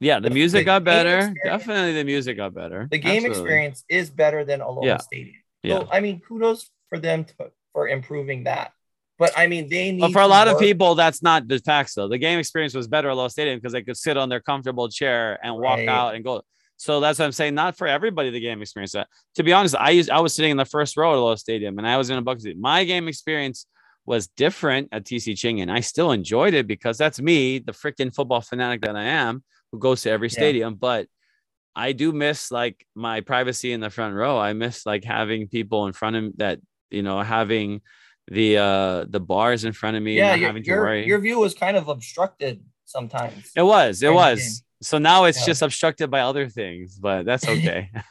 yeah, 0.00 0.20
the 0.20 0.28
the- 0.28 0.34
music 0.34 0.60
the 0.60 0.64
got 0.64 0.84
better. 0.84 1.34
Definitely, 1.44 1.92
the 1.94 2.04
music 2.04 2.36
got 2.36 2.54
better. 2.54 2.88
The 2.90 2.98
game 2.98 3.24
Absolutely. 3.24 3.40
experience 3.40 3.84
is 3.88 4.10
better 4.10 4.44
than 4.44 4.60
Aloha 4.60 4.86
Yeah. 4.86 4.96
Stadium. 4.98 5.36
Yeah. 5.62 5.78
So 5.80 5.88
I 5.90 6.00
mean, 6.00 6.20
kudos 6.20 6.70
for 6.88 6.98
them 6.98 7.24
to, 7.24 7.50
for 7.72 7.88
improving 7.88 8.44
that. 8.44 8.72
But 9.18 9.32
I 9.36 9.46
mean, 9.46 9.68
they 9.68 9.92
need. 9.92 10.00
But 10.00 10.12
for 10.12 10.20
a 10.20 10.26
lot 10.26 10.46
of 10.48 10.58
people, 10.58 10.94
that's 10.94 11.22
not 11.22 11.48
the 11.48 11.58
facts 11.58 11.94
though. 11.94 12.08
The 12.08 12.18
game 12.18 12.38
experience 12.38 12.74
was 12.74 12.86
better 12.86 13.08
at 13.08 13.16
Low 13.16 13.28
Stadium 13.28 13.58
because 13.58 13.72
they 13.72 13.82
could 13.82 13.96
sit 13.96 14.16
on 14.16 14.28
their 14.28 14.40
comfortable 14.40 14.88
chair 14.88 15.38
and 15.42 15.54
walk 15.56 15.78
Right. 15.78 15.88
out 15.88 16.14
and 16.14 16.22
go. 16.24 16.42
So 16.76 17.00
that's 17.00 17.18
what 17.18 17.24
I'm 17.24 17.32
saying. 17.32 17.54
Not 17.54 17.76
for 17.78 17.86
everybody, 17.86 18.28
the 18.30 18.40
game 18.40 18.60
experience. 18.60 18.94
Uh, 18.94 19.04
To 19.36 19.42
be 19.42 19.52
honest, 19.54 19.74
I 19.76 19.90
used 19.90 20.10
I 20.10 20.20
was 20.20 20.34
sitting 20.34 20.50
in 20.50 20.58
the 20.58 20.66
first 20.66 20.96
row 20.96 21.12
at 21.14 21.16
Low 21.16 21.34
Stadium 21.36 21.78
and 21.78 21.86
I 21.86 21.96
was 21.96 22.10
in 22.10 22.18
a 22.18 22.22
bucket 22.22 22.42
seat. 22.42 22.58
My 22.58 22.84
game 22.84 23.08
experience 23.08 23.66
was 24.04 24.28
different 24.28 24.88
at 24.92 25.04
TC 25.04 25.34
Ching, 25.36 25.60
and 25.62 25.72
I 25.72 25.80
still 25.80 26.12
enjoyed 26.12 26.54
it 26.54 26.66
because 26.66 26.96
that's 26.98 27.20
me, 27.20 27.58
the 27.58 27.72
freaking 27.72 28.14
football 28.14 28.40
fanatic 28.40 28.82
that 28.82 28.94
I 28.94 29.04
am, 29.04 29.42
who 29.72 29.78
goes 29.78 30.02
to 30.02 30.10
every 30.10 30.28
Yeah. 30.28 30.32
stadium. 30.34 30.74
But 30.74 31.08
I 31.74 31.92
do 31.92 32.12
miss 32.12 32.50
like 32.52 32.86
my 32.94 33.20
privacy 33.22 33.72
in 33.72 33.80
the 33.80 33.90
front 33.90 34.14
row. 34.14 34.38
I 34.38 34.52
miss 34.52 34.86
like 34.86 35.04
having 35.04 35.48
people 35.48 35.86
in 35.86 35.92
front 35.92 36.16
of 36.16 36.36
that, 36.36 36.60
you 36.90 37.02
know, 37.02 37.20
having 37.20 37.80
the 38.28 38.58
uh 38.58 39.04
the 39.08 39.20
bars 39.20 39.64
in 39.64 39.72
front 39.72 39.96
of 39.96 40.02
me 40.02 40.16
Yeah, 40.16 40.34
your, 40.34 40.48
having 40.48 40.62
to 40.64 40.68
your, 40.68 40.80
worry. 40.82 41.06
your 41.06 41.18
view 41.20 41.38
was 41.38 41.54
kind 41.54 41.76
of 41.76 41.88
obstructed 41.88 42.62
sometimes. 42.84 43.50
It 43.54 43.62
was, 43.62 44.02
it 44.02 44.12
was. 44.12 44.62
So 44.82 44.98
now 44.98 45.24
it's 45.24 45.40
Yeah. 45.40 45.46
just 45.46 45.62
obstructed 45.62 46.10
by 46.10 46.20
other 46.20 46.48
things, 46.48 46.98
but 46.98 47.24
that's 47.24 47.46
okay. 47.54 47.90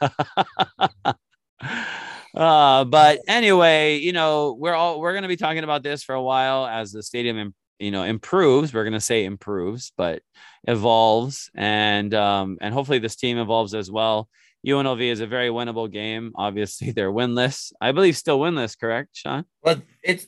uh, 2.34 2.84
but 2.84 3.20
anyway, 3.28 3.96
you 3.98 4.12
know, 4.12 4.56
we're 4.58 4.74
all 4.74 5.00
we're 5.00 5.14
gonna 5.14 5.28
be 5.28 5.36
talking 5.36 5.64
about 5.64 5.82
this 5.82 6.02
for 6.02 6.14
a 6.14 6.22
while 6.22 6.66
as 6.66 6.92
the 6.92 7.02
stadium, 7.02 7.38
im- 7.38 7.54
you 7.78 7.90
know, 7.90 8.02
improves. 8.02 8.72
We're 8.74 8.84
gonna 8.84 9.00
say 9.00 9.24
improves, 9.24 9.92
but 9.96 10.22
evolves, 10.66 11.50
and 11.54 12.12
um, 12.14 12.58
and 12.60 12.74
hopefully 12.74 12.98
this 12.98 13.16
team 13.16 13.38
evolves 13.38 13.74
as 13.74 13.90
well. 13.90 14.28
UNLV 14.66 15.00
is 15.00 15.20
a 15.20 15.26
very 15.26 15.48
winnable 15.48 15.90
game. 15.90 16.32
Obviously, 16.34 16.90
they're 16.96 17.12
winless. 17.12 17.72
I 17.80 17.92
believe 17.92 18.16
still 18.16 18.38
winless, 18.40 18.78
correct, 18.78 19.10
Sean? 19.12 19.44
But 19.62 19.82
it's 20.02 20.26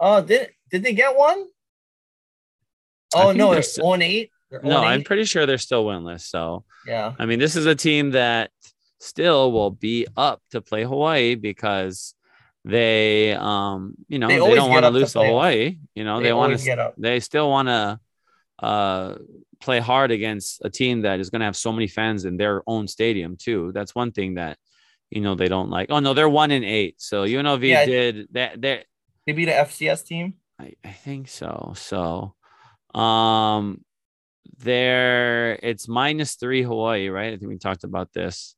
oh, 0.00 0.22
did 0.22 0.50
did 0.70 0.82
they 0.82 0.94
get 0.94 1.16
one? 1.16 1.46
I 3.14 3.22
Oh 3.24 3.32
no, 3.32 3.52
it's 3.52 3.72
still- 3.72 3.94
0 3.94 4.00
8. 4.02 4.30
They're 4.50 4.60
No, 4.62 4.68
0 4.70 4.76
and 4.82 4.86
I'm 4.86 5.02
pretty 5.04 5.24
sure 5.24 5.46
they're 5.46 5.58
still 5.58 5.84
winless. 5.84 6.22
So 6.22 6.64
yeah. 6.86 7.14
I 7.18 7.26
mean, 7.26 7.38
this 7.38 7.56
is 7.56 7.66
a 7.66 7.74
team 7.74 8.10
that 8.12 8.50
still 9.00 9.52
will 9.52 9.70
be 9.70 10.06
up 10.16 10.40
to 10.52 10.60
play 10.60 10.84
Hawaii 10.84 11.34
because 11.34 12.14
they, 12.64 13.32
um, 13.32 13.94
you 14.08 14.18
know, 14.18 14.28
They 14.28 14.38
they, 14.38 14.54
don't 14.54 14.70
want 14.70 14.84
to 14.84 14.90
lose 14.90 15.12
to. 15.14 15.24
Hawaii. 15.24 15.78
You 15.94 16.04
know, 16.04 16.18
They 16.18 16.24
they, 16.28 16.32
want 16.32 16.58
to, 16.58 16.64
get 16.64 16.78
up. 16.78 16.94
they 16.96 17.18
still 17.20 17.50
want 17.50 17.68
to 17.68 18.00
uh, 18.62 19.16
play 19.62 19.80
hard 19.80 20.10
against 20.10 20.60
a 20.64 20.70
team 20.70 21.02
that 21.02 21.20
is 21.20 21.30
going 21.30 21.40
to 21.40 21.46
have 21.46 21.56
so 21.56 21.72
many 21.72 21.86
fans 21.86 22.24
in 22.24 22.36
their 22.36 22.62
own 22.66 22.86
stadium 22.88 23.36
too. 23.36 23.70
That's 23.72 23.94
one 23.94 24.12
thing 24.12 24.34
that, 24.34 24.58
you 25.10 25.20
know, 25.20 25.34
they 25.34 25.48
don't 25.48 25.70
like. 25.70 25.90
Oh 25.90 26.00
no, 26.00 26.14
they're 26.14 26.28
one 26.28 26.50
in 26.50 26.64
eight. 26.64 26.96
So 26.98 27.24
UNLV 27.24 27.66
Yeah. 27.68 27.84
did 27.86 28.28
that. 28.32 28.60
They, 28.60 28.84
They 29.26 29.32
beat 29.32 29.48
a 29.48 29.52
FCS 29.52 30.04
team. 30.04 30.34
I, 30.60 30.74
I 30.84 30.90
think 30.92 31.28
so. 31.28 31.72
So, 31.76 32.34
um, 32.98 33.84
there 34.58 35.58
it's 35.62 35.88
minus 35.88 36.34
three 36.34 36.62
Hawaii, 36.62 37.08
right? 37.08 37.32
I 37.32 37.36
think 37.36 37.48
we 37.48 37.58
talked 37.58 37.84
about 37.84 38.12
this, 38.12 38.54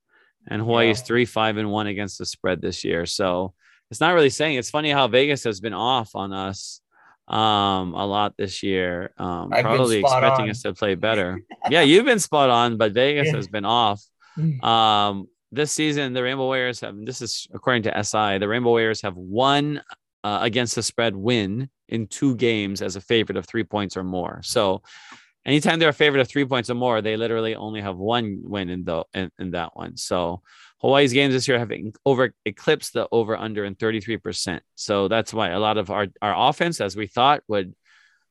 and 0.49 0.61
Hawaii 0.61 0.91
is 0.91 1.01
three, 1.03 1.25
five, 1.25 1.57
and 1.57 1.71
one 1.71 1.87
against 1.87 2.19
the 2.19 2.27
spread 2.27 2.61
this 2.61 2.85
year. 2.85 3.07
So 3.07 3.55
it's 3.91 4.01
not 4.01 4.15
really 4.15 4.31
saying. 4.31 4.57
It's 4.59 4.71
funny 4.71 4.91
how 4.91 5.09
Vegas 5.09 5.45
has 5.45 5.61
been 5.61 5.75
off 5.75 6.15
on 6.15 6.33
us 6.33 6.81
um 7.29 7.95
a 7.95 8.05
lot 8.07 8.35
this 8.37 8.63
year 8.63 9.13
um 9.19 9.51
I've 9.53 9.63
probably 9.63 9.99
expecting 10.01 10.45
on. 10.45 10.51
us 10.51 10.63
to 10.63 10.75
play 10.75 10.95
better 10.95 11.41
yeah 11.71 11.81
you've 11.81 12.05
been 12.05 12.19
spot 12.19 12.51
on 12.51 12.77
but 12.77 12.93
vegas 12.93 13.29
Yeah. 13.29 13.37
has 13.37 13.49
been 13.49 13.65
off 13.65 14.03
um, 14.63 15.29
this 15.53 15.71
season, 15.71 16.13
the 16.13 16.23
Rainbow 16.25 16.47
Warriors 16.47 16.81
have, 16.81 16.97
this 17.07 17.23
is 17.23 17.47
according 17.55 17.85
to 17.85 18.03
SI, 18.03 18.39
the 18.39 18.49
Rainbow 18.49 18.71
Warriors 18.71 19.01
have 19.03 19.15
one 19.17 19.81
uh, 20.25 20.41
against 20.43 20.75
the 20.75 20.83
spread 20.83 21.15
win 21.15 21.71
in 21.89 22.09
two 22.09 22.35
games 22.35 22.83
as 22.83 22.97
a 22.97 23.01
favorite 23.01 23.37
of 23.39 23.47
three 23.47 23.63
points 23.63 23.97
or 23.97 24.03
more. 24.03 24.41
So 24.43 24.83
anytime 25.47 25.79
they're 25.79 25.91
a 25.91 25.93
favorite 25.93 26.21
of 26.21 26.29
three 26.29 26.45
points 26.45 26.69
or 26.71 26.75
more, 26.75 27.01
they 27.01 27.17
literally 27.17 27.55
only 27.55 27.81
have 27.83 27.97
one 27.97 28.41
win 28.43 28.69
in, 28.71 28.83
the, 28.83 29.05
in, 29.15 29.31
in 29.39 29.51
that 29.53 29.77
one. 29.77 29.97
So 29.97 30.43
Hawaii's 30.85 31.15
games 31.15 31.33
this 31.33 31.49
year 31.49 31.59
have 31.59 31.73
over 32.05 32.35
eclipsed 32.45 32.93
the 32.93 33.09
over 33.11 33.35
under 33.35 33.65
in 33.65 33.75
33%. 33.75 34.61
So 34.75 35.09
that's 35.09 35.33
why 35.33 35.49
a 35.49 35.59
lot 35.59 35.79
of 35.79 35.91
our, 35.91 36.09
our 36.21 36.49
offense, 36.51 36.79
as 36.79 36.95
we 36.95 37.07
thought 37.07 37.43
would, 37.49 37.75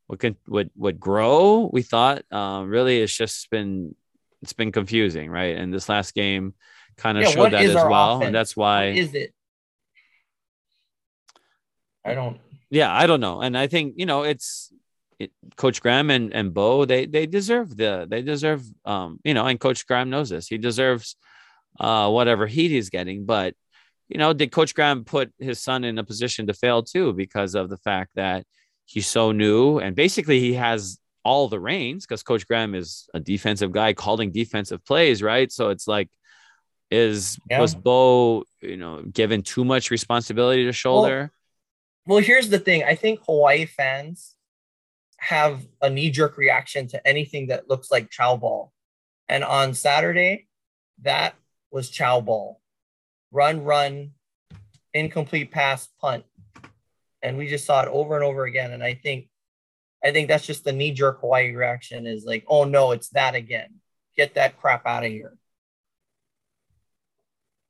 would, 0.08 0.36
would, 0.48 0.70
would 0.76 1.00
grow. 1.00 1.68
We 1.74 1.82
thought 1.82 2.22
uh, 2.32 2.64
really 2.64 3.02
it's 3.02 3.18
just 3.18 3.50
been, 3.50 3.96
it's 4.44 4.54
been 4.54 4.72
confusing, 4.72 5.32
right? 5.32 5.58
And 5.58 5.74
this 5.74 5.90
last 5.90 6.14
game 6.14 6.54
kind 6.96 7.18
of 7.18 7.24
Yeah, 7.24 7.32
showed 7.32 7.54
that 7.54 7.66
as 7.66 7.74
well. 7.74 8.18
offense? 8.18 8.28
And 8.28 8.36
that's 8.36 8.56
why, 8.56 8.86
is 8.90 9.16
it? 9.16 9.34
I 12.06 12.14
don't. 12.14 12.40
yeah, 12.70 12.94
I 12.94 13.08
don't 13.08 13.22
know. 13.22 13.42
And 13.42 13.58
I 13.58 13.66
think, 13.66 13.96
you 13.98 14.06
know, 14.06 14.22
it's 14.22 14.72
it, 15.18 15.32
Coach 15.56 15.82
Graham 15.82 16.12
and, 16.12 16.32
and 16.34 16.54
Bo, 16.54 16.86
they 16.86 17.08
they 17.08 17.26
deserve 17.26 17.76
the 17.76 18.06
they 18.08 18.22
deserve 18.22 18.62
um, 18.86 19.20
you 19.24 19.34
know, 19.34 19.46
and 19.48 19.60
Coach 19.60 19.88
Graham 19.88 20.12
knows 20.12 20.30
this. 20.30 20.48
He 20.48 20.60
deserves 20.60 21.16
uh 21.80 22.10
whatever 22.10 22.48
heat 22.48 22.70
he's 22.70 22.90
getting. 22.90 23.26
But, 23.26 23.56
you 24.10 24.18
know, 24.18 24.34
did 24.34 24.52
Coach 24.52 24.76
Graham 24.76 25.06
put 25.06 25.34
his 25.40 25.62
son 25.62 25.84
in 25.84 25.98
a 25.98 26.04
position 26.04 26.48
to 26.48 26.54
fail 26.54 26.84
too 26.84 27.14
because 27.14 27.56
of 27.56 27.70
the 27.70 27.78
fact 27.78 28.12
that 28.16 28.46
he's 28.86 29.08
so 29.08 29.32
new 29.32 29.80
and 29.80 29.96
basically 29.96 30.40
he 30.40 30.54
has 30.54 31.00
all 31.24 31.48
the 31.48 31.60
reins 31.60 32.06
because 32.06 32.22
Coach 32.22 32.46
Graham 32.48 32.76
is 32.76 33.08
a 33.14 33.20
defensive 33.20 33.72
guy 33.72 33.94
calling 33.94 34.32
defensive 34.32 34.84
plays, 34.86 35.24
right? 35.24 35.52
So 35.52 35.70
it's 35.70 35.88
like 35.88 36.10
is 36.92 37.40
Yeah. 37.50 37.60
was 37.60 37.76
Bo, 37.76 38.44
you 38.62 38.78
know, 38.78 39.02
given 39.02 39.42
too 39.42 39.66
much 39.66 39.90
responsibility 39.90 40.66
to 40.66 40.74
shoulder? 40.74 41.32
Well, 42.06 42.20
here's 42.20 42.50
the 42.50 42.60
thing. 42.60 42.84
I 42.84 42.96
think 42.96 43.22
Hawaii 43.26 43.66
fans 43.66 44.36
have 45.18 45.66
a 45.82 45.90
knee 45.90 46.12
jerk 46.12 46.38
reaction 46.38 46.88
to 46.90 47.08
anything 47.08 47.48
that 47.48 47.70
looks 47.70 47.90
like 47.90 48.10
chow 48.10 48.36
ball. 48.36 48.74
And 49.30 49.44
on 49.44 49.74
Saturday, 49.74 50.48
that 51.02 51.36
was 51.74 51.90
chow 51.90 52.22
ball. 52.22 52.62
Run, 53.32 53.64
run, 53.64 54.12
incomplete 54.94 55.52
pass, 55.52 55.90
punt, 56.00 56.24
and 57.22 57.36
we 57.38 57.48
just 57.48 57.66
saw 57.66 57.82
it 57.82 57.90
over 57.90 58.16
and 58.16 58.24
over 58.24 58.46
again. 58.46 58.72
And 58.72 58.84
I 58.84 58.94
think, 58.94 59.28
I 60.04 60.12
think 60.12 60.28
that's 60.28 60.46
just 60.46 60.64
the 60.64 60.72
knee 60.72 60.92
jerk 60.92 61.22
Hawaii 61.22 61.52
reaction 61.52 62.06
is 62.06 62.26
like, 62.26 62.46
oh 62.48 62.64
no, 62.64 62.92
it's 62.92 63.10
that 63.10 63.34
again. 63.34 63.80
Get 64.16 64.36
that 64.36 64.60
crap 64.62 64.86
out 64.86 65.04
of 65.04 65.12
here. 65.12 65.36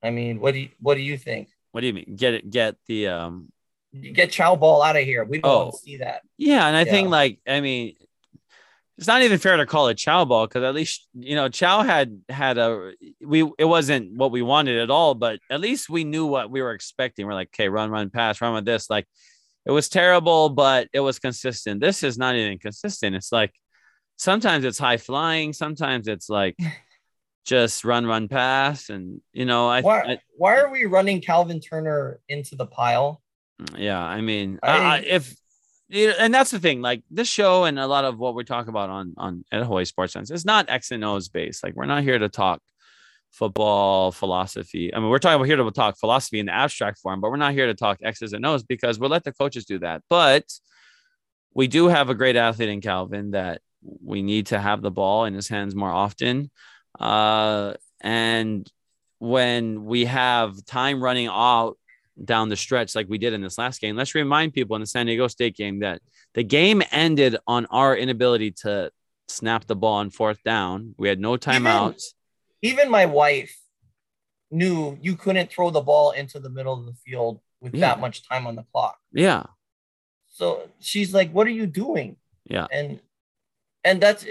I 0.04 0.10
mean, 0.10 0.42
what 0.42 0.54
do 0.54 0.60
you 0.60 0.70
what 0.82 0.96
do 0.96 1.02
you 1.02 1.18
think? 1.18 1.48
What 1.72 1.82
do 1.82 1.88
you 1.88 1.94
mean? 1.94 2.16
Get 2.18 2.34
it? 2.34 2.50
Get 2.50 2.76
the 2.88 3.08
um. 3.08 3.50
Get 4.00 4.32
Chow 4.32 4.56
Ball 4.56 4.82
out 4.82 4.98
of 4.98 5.04
here. 5.04 5.24
We 5.24 5.40
don't 5.40 5.52
oh. 5.52 5.60
want 5.66 5.76
to 5.76 5.80
see 5.80 5.98
that. 5.98 6.24
Yeah, 6.38 6.68
and 6.68 6.76
I 6.76 6.82
yeah. 6.82 6.92
think 6.92 7.10
like 7.10 7.40
I 7.48 7.62
mean, 7.62 7.96
it's 8.98 9.08
not 9.08 9.24
even 9.24 9.40
fair 9.40 9.58
to 9.58 9.66
call 9.66 9.88
it 9.88 9.96
Chow 9.96 10.26
Ball 10.26 10.46
because 10.46 10.64
at 10.64 10.76
least 10.76 11.08
you 11.14 11.36
know 11.36 11.50
Chow 11.50 11.82
had 11.82 12.22
had 12.30 12.58
a 12.58 12.94
we 13.26 13.50
it 13.58 13.66
wasn't 13.66 14.16
what 14.16 14.32
we 14.32 14.42
wanted 14.42 14.80
at 14.80 14.92
all, 14.92 15.16
but 15.16 15.40
at 15.50 15.60
least 15.60 15.90
we 15.90 16.04
knew 16.04 16.26
what 16.26 16.52
we 16.52 16.62
were 16.62 16.72
expecting. 16.72 17.26
We're 17.26 17.34
like, 17.34 17.50
okay, 17.54 17.70
run, 17.70 17.90
run, 17.90 18.10
pass, 18.10 18.40
run 18.40 18.54
with 18.54 18.66
this. 18.66 18.90
Like 18.90 19.08
it 19.66 19.72
was 19.72 19.90
terrible, 19.90 20.50
but 20.50 20.90
it 20.94 21.00
was 21.00 21.20
consistent. 21.20 21.82
This 21.82 22.04
is 22.04 22.18
not 22.18 22.36
even 22.36 22.60
consistent. 22.60 23.16
It's 23.16 23.32
like 23.32 23.52
sometimes 24.18 24.64
it's 24.64 24.78
high 24.78 24.98
flying, 24.98 25.54
sometimes 25.54 26.08
it's 26.08 26.30
like 26.30 26.56
just 27.46 27.84
run, 27.84 28.06
run, 28.06 28.28
pass, 28.28 28.90
and 28.90 29.22
you 29.32 29.46
know, 29.46 29.68
I 29.68 29.82
why, 29.82 30.02
I, 30.02 30.18
why 30.38 30.58
are 30.58 30.70
we 30.70 30.86
running 30.86 31.20
Calvin 31.20 31.60
Turner 31.60 32.20
into 32.30 32.56
the 32.56 32.68
pile? 32.68 33.22
Mm, 33.60 33.80
yeah, 33.80 34.04
I 34.04 34.22
mean, 34.22 34.60
I, 34.62 35.00
if 35.00 35.36
and 35.94 36.34
that's 36.34 36.52
the 36.52 36.60
thing, 36.60 36.82
like 36.82 37.04
this 37.12 37.28
show 37.28 37.66
and 37.66 37.80
a 37.80 37.88
lot 37.88 38.06
of 38.06 38.18
what 38.18 38.36
we 38.36 38.44
talk 38.44 38.68
about 38.68 38.90
on 38.90 39.14
on 39.18 39.46
at 39.52 39.64
Hawaii 39.64 39.86
Sports 39.86 40.14
Fans, 40.14 40.32
it's 40.32 40.46
not 40.46 40.70
X 40.70 40.92
and 40.92 41.04
O's 41.04 41.30
based. 41.30 41.64
Like 41.64 41.76
we're 41.76 41.86
not 41.86 42.04
here 42.04 42.18
to 42.18 42.30
talk 42.30 42.62
football 43.32 44.12
philosophy. 44.12 44.94
I 44.94 45.00
mean, 45.00 45.10
we're 45.10 45.20
talking 45.20 45.40
we're 45.40 45.48
here 45.48 45.58
to 45.58 45.72
talk 45.72 45.98
philosophy 46.00 46.40
in 46.40 46.48
the 46.48 46.54
abstract 46.54 47.00
form, 47.00 47.22
but 47.22 47.32
we're 47.32 47.38
not 47.38 47.54
here 47.54 47.68
to 47.68 47.74
talk 47.74 48.00
X's 48.02 48.34
and 48.34 48.46
O's 48.46 48.64
because 48.64 49.00
we'll 49.00 49.10
let 49.10 49.24
the 49.24 49.34
coaches 49.34 49.66
do 49.66 49.80
that. 49.80 50.02
But 50.10 50.46
we 51.54 51.68
do 51.68 51.88
have 51.88 52.10
a 52.10 52.16
great 52.16 52.36
athlete 52.36 52.70
in 52.70 52.82
Calvin 52.82 53.32
that 53.32 53.62
we 54.04 54.22
need 54.24 54.48
to 54.48 54.60
have 54.60 54.82
the 54.82 54.92
ball 54.92 55.26
in 55.26 55.34
his 55.34 55.48
hands 55.48 55.76
more 55.76 55.92
often. 55.92 56.50
Uh, 57.00 57.74
and 58.02 58.70
when 59.20 59.86
we 59.86 60.06
have 60.06 60.64
time 60.66 61.04
running 61.04 61.28
out 61.28 61.78
down 62.24 62.50
the 62.50 62.56
stretch 62.56 62.96
like 62.96 63.10
we 63.10 63.18
did 63.18 63.34
in 63.34 63.42
this 63.42 63.58
last 63.58 63.82
game, 63.82 63.96
let's 63.96 64.16
remind 64.16 64.54
people 64.54 64.76
in 64.76 64.82
the 64.82 64.88
San 64.88 65.06
Diego 65.06 65.28
State 65.28 65.56
game 65.56 65.80
that 65.80 66.02
the 66.34 66.44
game 66.44 66.82
ended 66.92 67.38
on 67.48 67.66
our 67.68 67.96
inability 67.96 68.52
to 68.52 68.92
snap 69.28 69.66
the 69.66 69.76
ball 69.76 69.96
on 69.96 70.10
fourth 70.10 70.42
down. 70.44 70.96
We 70.98 71.10
had 71.10 71.20
no 71.20 71.38
timeouts. 71.38 72.14
Even, 72.62 72.80
even 72.80 72.92
my 72.92 73.06
wife 73.06 73.56
knew 74.52 74.98
you 75.02 75.16
couldn't 75.16 75.52
throw 75.52 75.70
the 75.70 75.82
ball 75.82 76.12
into 76.12 76.40
the 76.40 76.50
middle 76.50 76.74
of 76.74 76.86
the 76.86 76.94
field 77.06 77.40
with 77.62 77.74
yeah. 77.74 77.82
that 77.82 78.00
much 78.00 78.28
time 78.28 78.46
on 78.46 78.56
the 78.56 78.66
clock. 78.72 78.98
Yeah. 79.12 79.44
So 80.30 80.70
she's 80.80 81.14
like, 81.14 81.32
"What 81.32 81.48
are 81.48 81.52
you 81.52 81.66
doing?" 81.68 82.18
Yeah. 82.46 82.68
And 82.72 83.00
and 83.84 84.02
that's 84.02 84.26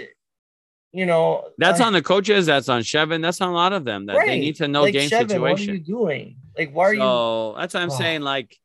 you 0.91 1.05
know 1.05 1.49
that's 1.57 1.79
I, 1.79 1.85
on 1.85 1.93
the 1.93 2.01
coaches 2.01 2.45
that's 2.45 2.69
on 2.69 2.81
Chevan 2.81 3.21
that's 3.21 3.41
on 3.41 3.49
a 3.49 3.53
lot 3.53 3.73
of 3.73 3.85
them 3.85 4.05
that 4.05 4.17
right. 4.17 4.27
they 4.27 4.39
need 4.39 4.55
to 4.57 4.67
know 4.67 4.83
like, 4.83 4.93
game 4.93 5.09
Chevan, 5.09 5.29
situation 5.29 5.41
what 5.41 5.59
are 5.59 5.63
you 5.63 5.79
doing 5.79 6.35
like 6.57 6.71
why 6.71 6.89
are 6.89 6.95
so, 6.95 7.51
you 7.51 7.57
that's 7.57 7.73
what 7.73 7.83
i'm 7.83 7.91
oh. 7.91 7.97
saying 7.97 8.21
like 8.21 8.57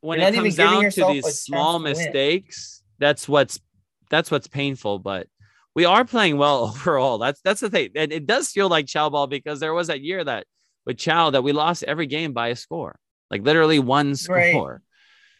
when 0.00 0.20
You're 0.20 0.28
it 0.28 0.34
comes 0.34 0.56
down 0.56 0.90
to 0.90 1.06
these 1.06 1.40
small 1.40 1.78
mistakes 1.78 2.82
that's 2.98 3.28
what's 3.28 3.60
that's 4.10 4.30
what's 4.30 4.46
painful 4.46 4.98
but 4.98 5.26
we 5.74 5.84
are 5.84 6.04
playing 6.04 6.38
well 6.38 6.64
overall 6.64 7.18
that's 7.18 7.40
that's 7.42 7.60
the 7.60 7.70
thing 7.70 7.90
and 7.96 8.12
it 8.12 8.26
does 8.26 8.50
feel 8.50 8.68
like 8.68 8.86
chow 8.86 9.08
ball 9.08 9.26
because 9.26 9.60
there 9.60 9.74
was 9.74 9.88
that 9.88 10.00
year 10.00 10.22
that 10.22 10.46
with 10.84 10.98
chow 10.98 11.30
that 11.30 11.42
we 11.42 11.52
lost 11.52 11.82
every 11.82 12.06
game 12.06 12.32
by 12.32 12.48
a 12.48 12.56
score 12.56 12.98
like 13.30 13.42
literally 13.42 13.78
one 13.78 14.14
score 14.14 14.36
right. 14.36 14.80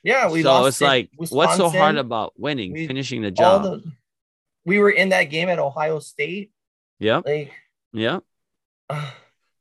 yeah 0.03 0.31
we 0.31 0.43
lost. 0.43 0.63
so 0.63 0.67
it's 0.67 0.81
like 0.81 1.11
Wisconsin, 1.17 1.37
what's 1.37 1.57
so 1.57 1.69
hard 1.69 1.97
about 1.97 2.33
winning 2.37 2.73
we, 2.73 2.87
finishing 2.87 3.23
the 3.23 3.31
job 3.31 3.63
the, 3.63 3.83
we 4.67 4.81
were 4.81 4.91
in 4.91 5.11
that 5.11 5.25
game 5.25 5.49
at 5.49 5.59
Ohio 5.59 6.01
State. 6.01 6.51
Yeah. 6.99 7.23
Like, 7.25 7.53
yeah. 7.93 8.19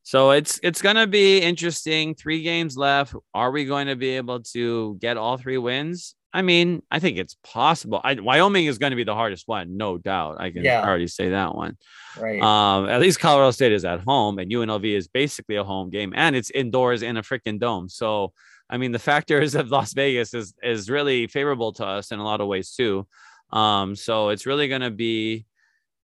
So 0.05 0.29
it's 0.29 0.59
it's 0.61 0.83
gonna 0.83 1.07
be 1.07 1.39
interesting. 1.39 2.13
Three 2.13 2.43
games 2.43 2.77
left. 2.77 3.15
Are 3.33 3.49
we 3.49 3.65
going 3.65 3.87
to 3.87 3.95
be 3.95 4.09
able 4.11 4.41
to 4.53 4.97
get 5.01 5.17
all 5.17 5.35
three 5.37 5.57
wins? 5.57 6.13
I 6.31 6.43
mean, 6.43 6.83
I 6.91 6.99
think 6.99 7.17
it's 7.17 7.35
possible. 7.43 8.01
I, 8.03 8.13
Wyoming 8.13 8.67
is 8.67 8.77
going 8.77 8.91
to 8.91 8.95
be 8.95 9.03
the 9.03 9.15
hardest 9.15 9.47
one, 9.47 9.77
no 9.77 9.97
doubt. 9.97 10.35
I 10.39 10.51
can 10.51 10.63
yeah. 10.63 10.85
already 10.85 11.07
say 11.07 11.29
that 11.29 11.55
one. 11.55 11.75
Right. 12.19 12.39
Um, 12.39 12.87
at 12.87 13.01
least 13.01 13.19
Colorado 13.19 13.49
State 13.49 13.71
is 13.71 13.83
at 13.83 14.01
home, 14.01 14.37
and 14.37 14.51
UNLV 14.51 14.85
is 14.85 15.07
basically 15.07 15.55
a 15.55 15.63
home 15.63 15.89
game, 15.89 16.13
and 16.15 16.35
it's 16.35 16.51
indoors 16.51 17.01
in 17.01 17.17
a 17.17 17.23
freaking 17.23 17.57
dome. 17.57 17.89
So, 17.89 18.31
I 18.69 18.77
mean, 18.77 18.91
the 18.91 18.99
factors 18.99 19.55
of 19.55 19.69
Las 19.71 19.93
Vegas 19.93 20.35
is 20.35 20.53
is 20.61 20.87
really 20.87 21.25
favorable 21.25 21.73
to 21.73 21.85
us 21.85 22.11
in 22.11 22.19
a 22.19 22.23
lot 22.23 22.41
of 22.41 22.47
ways 22.47 22.75
too. 22.75 23.07
Um, 23.51 23.95
so 23.95 24.29
it's 24.29 24.45
really 24.45 24.67
going 24.67 24.81
to 24.81 24.91
be 24.91 25.47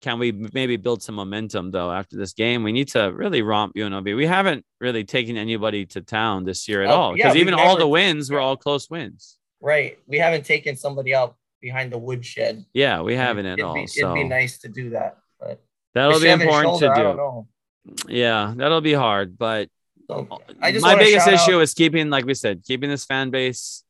can 0.01 0.19
we 0.19 0.33
maybe 0.33 0.77
build 0.77 1.03
some 1.03 1.17
momentum 1.17 1.71
though 1.71 1.91
after 1.91 2.17
this 2.17 2.33
game? 2.33 2.63
We 2.63 2.73
need 2.73 2.89
to 2.89 3.13
really 3.13 3.43
romp 3.43 3.75
UNLV. 3.75 4.17
We 4.17 4.27
haven't 4.27 4.65
really 4.81 5.05
taken 5.05 5.37
anybody 5.37 5.87
to 5.87 6.01
town 6.01 6.45
this 6.45 6.69
year 6.69 6.83
at 6.83 6.91
oh, 6.91 6.95
all 6.95 7.15
because 7.15 7.35
yeah, 7.35 7.41
even 7.41 7.55
all 7.55 7.77
the 7.77 7.89
wins 7.89 8.31
were 8.31 8.39
all 8.39 8.57
close 8.57 8.89
wins. 8.89 9.39
Right. 9.61 9.99
We 10.07 10.19
haven't 10.19 10.45
taken 10.45 10.77
somebody 10.77 11.15
out 11.15 11.37
behind 11.61 11.93
the 11.93 11.99
woodshed. 11.99 12.65
Yeah, 12.73 13.03
we 13.03 13.17
haven't 13.17 13.47
it'd 13.47 13.61
at 13.61 13.65
all. 13.65 13.75
Be, 13.75 13.87
so. 13.87 14.13
It'd 14.13 14.15
be 14.15 14.29
nice 14.29 14.59
to 14.59 14.69
do 14.69 14.91
that, 14.91 15.19
but 15.41 15.61
that'll 15.95 16.21
be 16.21 16.29
important 16.29 16.79
shoulder, 16.79 16.95
to 16.95 17.13
do. 17.15 17.47
Yeah, 18.09 18.55
that'll 18.57 18.81
be 18.81 18.93
hard, 18.93 19.37
but 19.37 19.69
so, 20.09 20.27
my 20.59 20.97
biggest 20.97 21.27
issue 21.29 21.57
out. 21.57 21.63
is 21.63 21.75
keeping, 21.75 22.09
like 22.09 22.25
we 22.25 22.35
said, 22.35 22.63
keeping 22.65 22.89
this 22.89 23.05
fan 23.05 23.31
base 23.31 23.85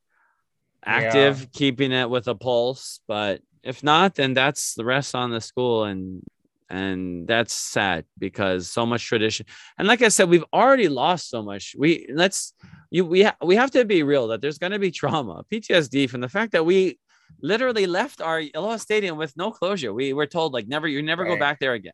active, 0.85 1.41
yeah. 1.41 1.47
keeping 1.53 1.93
it 1.93 2.11
with 2.11 2.27
a 2.29 2.35
pulse. 2.35 3.01
But 3.07 3.41
if 3.69 3.85
not, 3.85 4.15
then 4.15 4.33
that's 4.33 4.75
the 4.75 4.85
rest 4.85 5.15
on 5.15 5.31
the 5.31 5.41
school 5.41 5.85
and 5.85 6.23
and 6.71 7.27
that's 7.27 7.55
sad 7.55 8.05
because 8.19 8.69
so 8.69 8.85
much 8.85 9.07
tradition. 9.07 9.47
And 9.79 9.89
like 9.89 10.03
I 10.03 10.09
said, 10.09 10.29
we've 10.29 10.45
already 10.53 10.89
lost 10.89 11.31
so 11.31 11.43
much. 11.43 11.75
We 11.79 12.07
let's 12.13 12.55
you 12.91 13.05
we 13.05 13.23
ha- 13.25 13.37
we 13.43 13.57
have 13.57 13.71
to 13.73 13.85
be 13.85 14.03
real 14.03 14.29
that 14.29 14.41
there's 14.41 14.59
going 14.59 14.73
to 14.73 14.79
be 14.79 14.91
trauma, 14.91 15.45
PTSD 15.53 16.09
from 16.09 16.21
the 16.23 16.29
fact 16.29 16.53
that 16.53 16.65
we 16.65 16.99
literally 17.43 17.87
left 17.87 18.21
our 18.23 18.43
Aloha 18.55 18.77
Stadium 18.77 19.19
with 19.19 19.37
no 19.37 19.51
closure. 19.51 19.93
We 19.93 20.15
were 20.15 20.27
told 20.27 20.53
like 20.55 20.67
never 20.67 20.89
you 20.89 21.03
never 21.03 21.25
right. 21.25 21.35
go 21.35 21.39
back 21.39 21.59
there 21.61 21.75
again. 21.75 21.93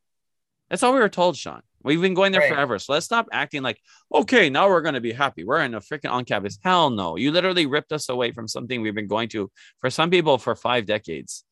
That's 0.71 0.83
all 0.83 0.93
we 0.93 1.01
were 1.01 1.09
told, 1.09 1.37
Sean. 1.37 1.63
We've 1.83 2.01
been 2.01 2.15
going 2.15 2.33
there 2.33 2.41
right. 2.41 2.51
forever. 2.51 2.79
So 2.79 2.95
let's 2.95 3.05
stop 3.05 3.29
acting 3.31 3.63
like, 3.63 3.79
okay, 4.13 4.49
now 4.49 4.69
we're 4.69 4.81
going 4.81 4.95
to 4.95 5.03
be 5.03 5.13
happy. 5.13 5.45
We're 5.45 5.61
in 5.61 5.75
a 5.75 5.81
freaking 5.81 6.11
on 6.11 6.25
campus. 6.25 6.59
Hell 6.63 6.89
no. 6.89 7.17
You 7.17 7.31
literally 7.31 7.67
ripped 7.67 7.93
us 7.93 8.09
away 8.09 8.33
from 8.33 8.49
something 8.49 8.81
we've 8.81 8.95
been 8.95 9.07
going 9.07 9.29
to 9.31 9.51
for 9.81 9.91
some 9.91 10.09
people 10.09 10.39
for 10.39 10.57
five 10.57 10.87
decades. 10.87 11.45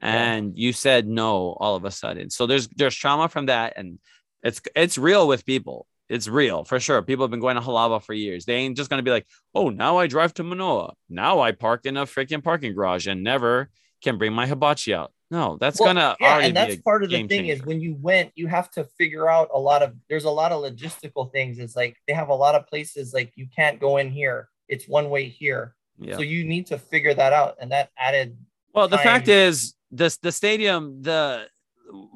And 0.00 0.56
yeah. 0.56 0.66
you 0.66 0.72
said 0.72 1.06
no 1.06 1.56
all 1.58 1.76
of 1.76 1.84
a 1.84 1.90
sudden. 1.90 2.30
So 2.30 2.46
there's 2.46 2.68
there's 2.68 2.94
trauma 2.94 3.28
from 3.28 3.46
that. 3.46 3.74
And 3.76 3.98
it's 4.42 4.60
it's 4.74 4.98
real 4.98 5.26
with 5.26 5.46
people. 5.46 5.86
It's 6.08 6.28
real 6.28 6.64
for 6.64 6.78
sure. 6.78 7.02
People 7.02 7.24
have 7.24 7.30
been 7.30 7.40
going 7.40 7.56
to 7.56 7.62
Halawa 7.62 8.02
for 8.02 8.12
years. 8.12 8.44
They 8.44 8.54
ain't 8.54 8.76
just 8.76 8.90
going 8.90 8.98
to 8.98 9.04
be 9.04 9.10
like, 9.10 9.26
oh, 9.54 9.70
now 9.70 9.98
I 9.98 10.06
drive 10.06 10.34
to 10.34 10.44
Manoa. 10.44 10.94
Now 11.08 11.40
I 11.40 11.52
park 11.52 11.84
in 11.84 11.96
a 11.96 12.06
freaking 12.06 12.44
parking 12.44 12.74
garage 12.74 13.06
and 13.06 13.24
never 13.24 13.70
can 14.02 14.18
bring 14.18 14.32
my 14.32 14.46
hibachi 14.46 14.94
out. 14.94 15.12
No, 15.30 15.56
that's 15.60 15.80
well, 15.80 15.88
gonna 15.88 16.16
yeah, 16.20 16.38
and 16.38 16.56
that's 16.56 16.76
part 16.76 17.02
of 17.02 17.10
the 17.10 17.16
thing 17.16 17.28
changer. 17.28 17.54
is 17.54 17.64
when 17.64 17.80
you 17.80 17.96
went, 18.00 18.30
you 18.36 18.46
have 18.46 18.70
to 18.72 18.84
figure 18.96 19.28
out 19.28 19.48
a 19.52 19.58
lot 19.58 19.82
of. 19.82 19.94
There's 20.08 20.24
a 20.24 20.30
lot 20.30 20.52
of 20.52 20.62
logistical 20.62 21.32
things. 21.32 21.58
It's 21.58 21.74
like 21.74 21.96
they 22.06 22.12
have 22.12 22.28
a 22.28 22.34
lot 22.34 22.54
of 22.54 22.68
places 22.68 23.12
like 23.12 23.32
you 23.34 23.48
can't 23.54 23.80
go 23.80 23.96
in 23.96 24.10
here. 24.10 24.48
It's 24.68 24.86
one 24.86 25.10
way 25.10 25.28
here. 25.28 25.74
Yeah. 25.98 26.16
So 26.16 26.22
you 26.22 26.44
need 26.44 26.66
to 26.66 26.78
figure 26.78 27.12
that 27.12 27.32
out, 27.32 27.56
and 27.60 27.72
that 27.72 27.90
added. 27.98 28.36
Well, 28.72 28.86
the 28.86 28.98
fact 28.98 29.26
is, 29.26 29.74
this 29.90 30.16
the 30.18 30.32
stadium 30.32 31.02
the 31.02 31.46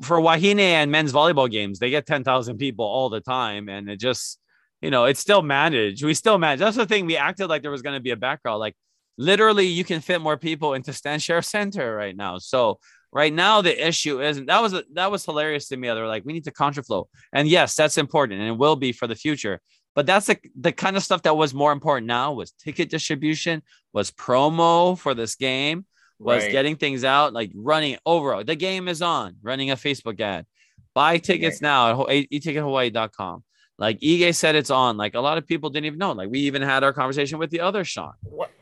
for 0.02 0.20
Wahine 0.20 0.58
and 0.58 0.90
men's 0.90 1.12
volleyball 1.12 1.50
games, 1.50 1.78
they 1.78 1.90
get 1.90 2.06
ten 2.06 2.24
thousand 2.24 2.58
people 2.58 2.84
all 2.84 3.08
the 3.08 3.20
time, 3.20 3.68
and 3.68 3.88
it 3.88 3.98
just 3.98 4.38
you 4.80 4.90
know 4.90 5.04
it's 5.04 5.20
still 5.20 5.42
managed. 5.42 6.02
We 6.04 6.14
still 6.14 6.38
manage. 6.38 6.60
That's 6.60 6.76
the 6.76 6.86
thing. 6.86 7.06
We 7.06 7.16
acted 7.16 7.48
like 7.48 7.62
there 7.62 7.70
was 7.70 7.82
going 7.82 7.96
to 7.96 8.02
be 8.02 8.10
a 8.10 8.16
background. 8.16 8.60
Like 8.60 8.74
literally, 9.16 9.66
you 9.66 9.84
can 9.84 10.00
fit 10.00 10.20
more 10.20 10.36
people 10.36 10.74
into 10.74 10.92
Stan 10.92 11.18
Sheriff 11.18 11.44
Center 11.44 11.94
right 11.94 12.16
now. 12.16 12.38
So 12.38 12.78
Right 13.12 13.32
now, 13.32 13.60
the 13.60 13.88
issue 13.88 14.22
isn't 14.22 14.46
that 14.46 14.62
was 14.62 14.72
that 14.92 15.10
was 15.10 15.24
hilarious 15.24 15.68
to 15.68 15.76
me. 15.76 15.88
They're 15.88 16.06
like, 16.06 16.24
we 16.24 16.32
need 16.32 16.44
to 16.44 16.52
contraflow, 16.52 17.06
and 17.32 17.48
yes, 17.48 17.74
that's 17.74 17.98
important, 17.98 18.40
and 18.40 18.48
it 18.48 18.56
will 18.56 18.76
be 18.76 18.92
for 18.92 19.08
the 19.08 19.16
future. 19.16 19.60
But 19.96 20.06
that's 20.06 20.26
the, 20.26 20.38
the 20.54 20.70
kind 20.70 20.96
of 20.96 21.02
stuff 21.02 21.22
that 21.22 21.36
was 21.36 21.52
more 21.52 21.72
important 21.72 22.06
now 22.06 22.32
was 22.32 22.52
ticket 22.52 22.88
distribution, 22.88 23.62
was 23.92 24.12
promo 24.12 24.96
for 24.96 25.14
this 25.14 25.34
game, 25.34 25.86
was 26.20 26.42
right. 26.42 26.52
getting 26.52 26.76
things 26.76 27.02
out, 27.02 27.32
like 27.32 27.50
running 27.54 27.96
over. 28.04 28.44
The 28.44 28.54
game 28.54 28.88
is 28.88 29.00
on, 29.00 29.36
running 29.42 29.70
a 29.70 29.76
Facebook 29.76 30.20
ad. 30.20 30.46
Buy 30.94 31.18
tickets 31.18 31.60
now 31.60 32.02
at 32.02 32.30
etickethawaii.com. 32.30 33.42
Like 33.78 33.98
Ige 34.00 34.34
said, 34.34 34.56
it's 34.56 34.70
on. 34.70 34.98
Like 34.98 35.14
a 35.14 35.20
lot 35.20 35.38
of 35.38 35.46
people 35.46 35.70
didn't 35.70 35.86
even 35.86 35.98
know. 35.98 36.12
Like 36.12 36.28
we 36.28 36.40
even 36.40 36.60
had 36.60 36.84
our 36.84 36.92
conversation 36.92 37.38
with 37.38 37.50
the 37.50 37.60
other 37.60 37.84
Sean. 37.84 38.12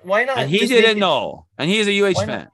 Why 0.02 0.24
not? 0.24 0.38
And 0.38 0.48
he 0.48 0.66
didn't 0.66 0.98
it, 0.98 1.00
know. 1.00 1.46
And 1.58 1.68
he's 1.68 1.88
a 1.88 2.00
UH 2.02 2.14
fan. 2.14 2.28
Not? 2.28 2.52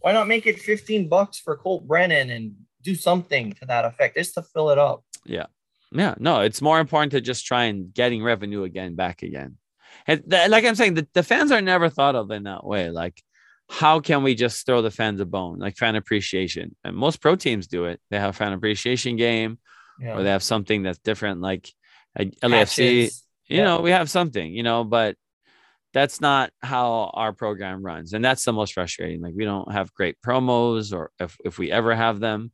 Why 0.00 0.12
not 0.12 0.26
make 0.26 0.46
it 0.46 0.58
15 0.58 1.08
bucks 1.08 1.38
for 1.38 1.56
Colt 1.56 1.86
Brennan 1.86 2.30
and 2.30 2.54
do 2.82 2.94
something 2.94 3.52
to 3.54 3.66
that 3.66 3.84
effect 3.84 4.16
just 4.16 4.34
to 4.34 4.42
fill 4.42 4.70
it 4.70 4.78
up? 4.78 5.04
Yeah. 5.26 5.46
Yeah. 5.92 6.14
No, 6.18 6.40
it's 6.40 6.62
more 6.62 6.80
important 6.80 7.12
to 7.12 7.20
just 7.20 7.44
try 7.44 7.64
and 7.64 7.92
getting 7.92 8.22
revenue 8.22 8.62
again 8.62 8.94
back 8.94 9.22
again. 9.22 9.58
And 10.06 10.22
th- 10.28 10.48
like 10.48 10.64
I'm 10.64 10.74
saying, 10.74 10.94
the, 10.94 11.06
the 11.12 11.22
fans 11.22 11.52
are 11.52 11.60
never 11.60 11.90
thought 11.90 12.14
of 12.14 12.30
in 12.30 12.44
that 12.44 12.64
way. 12.64 12.90
Like, 12.90 13.22
how 13.68 14.00
can 14.00 14.22
we 14.22 14.34
just 14.34 14.64
throw 14.64 14.82
the 14.82 14.90
fans 14.90 15.20
a 15.20 15.26
bone? 15.26 15.58
Like 15.58 15.76
fan 15.76 15.96
appreciation. 15.96 16.76
And 16.84 16.96
most 16.96 17.20
pro 17.20 17.36
teams 17.36 17.66
do 17.66 17.86
it. 17.86 18.00
They 18.10 18.18
have 18.18 18.30
a 18.30 18.32
fan 18.32 18.52
appreciation 18.52 19.16
game, 19.16 19.58
yeah. 20.00 20.16
or 20.16 20.22
they 20.22 20.30
have 20.30 20.42
something 20.42 20.82
that's 20.82 20.98
different, 20.98 21.40
like 21.40 21.72
a 22.16 22.26
LAFC. 22.26 23.10
You 23.48 23.58
yeah. 23.58 23.64
know, 23.64 23.80
we 23.80 23.90
have 23.90 24.10
something, 24.10 24.52
you 24.52 24.62
know, 24.62 24.84
but 24.84 25.16
that's 25.92 26.20
not 26.20 26.50
how 26.62 27.10
our 27.14 27.32
program 27.32 27.82
runs. 27.82 28.12
And 28.12 28.24
that's 28.24 28.44
the 28.44 28.52
most 28.52 28.74
frustrating. 28.74 29.20
Like 29.20 29.34
we 29.36 29.44
don't 29.44 29.72
have 29.72 29.94
great 29.94 30.16
promos 30.24 30.92
or 30.92 31.10
if, 31.18 31.36
if 31.44 31.58
we 31.58 31.72
ever 31.72 31.94
have 31.94 32.20
them. 32.20 32.52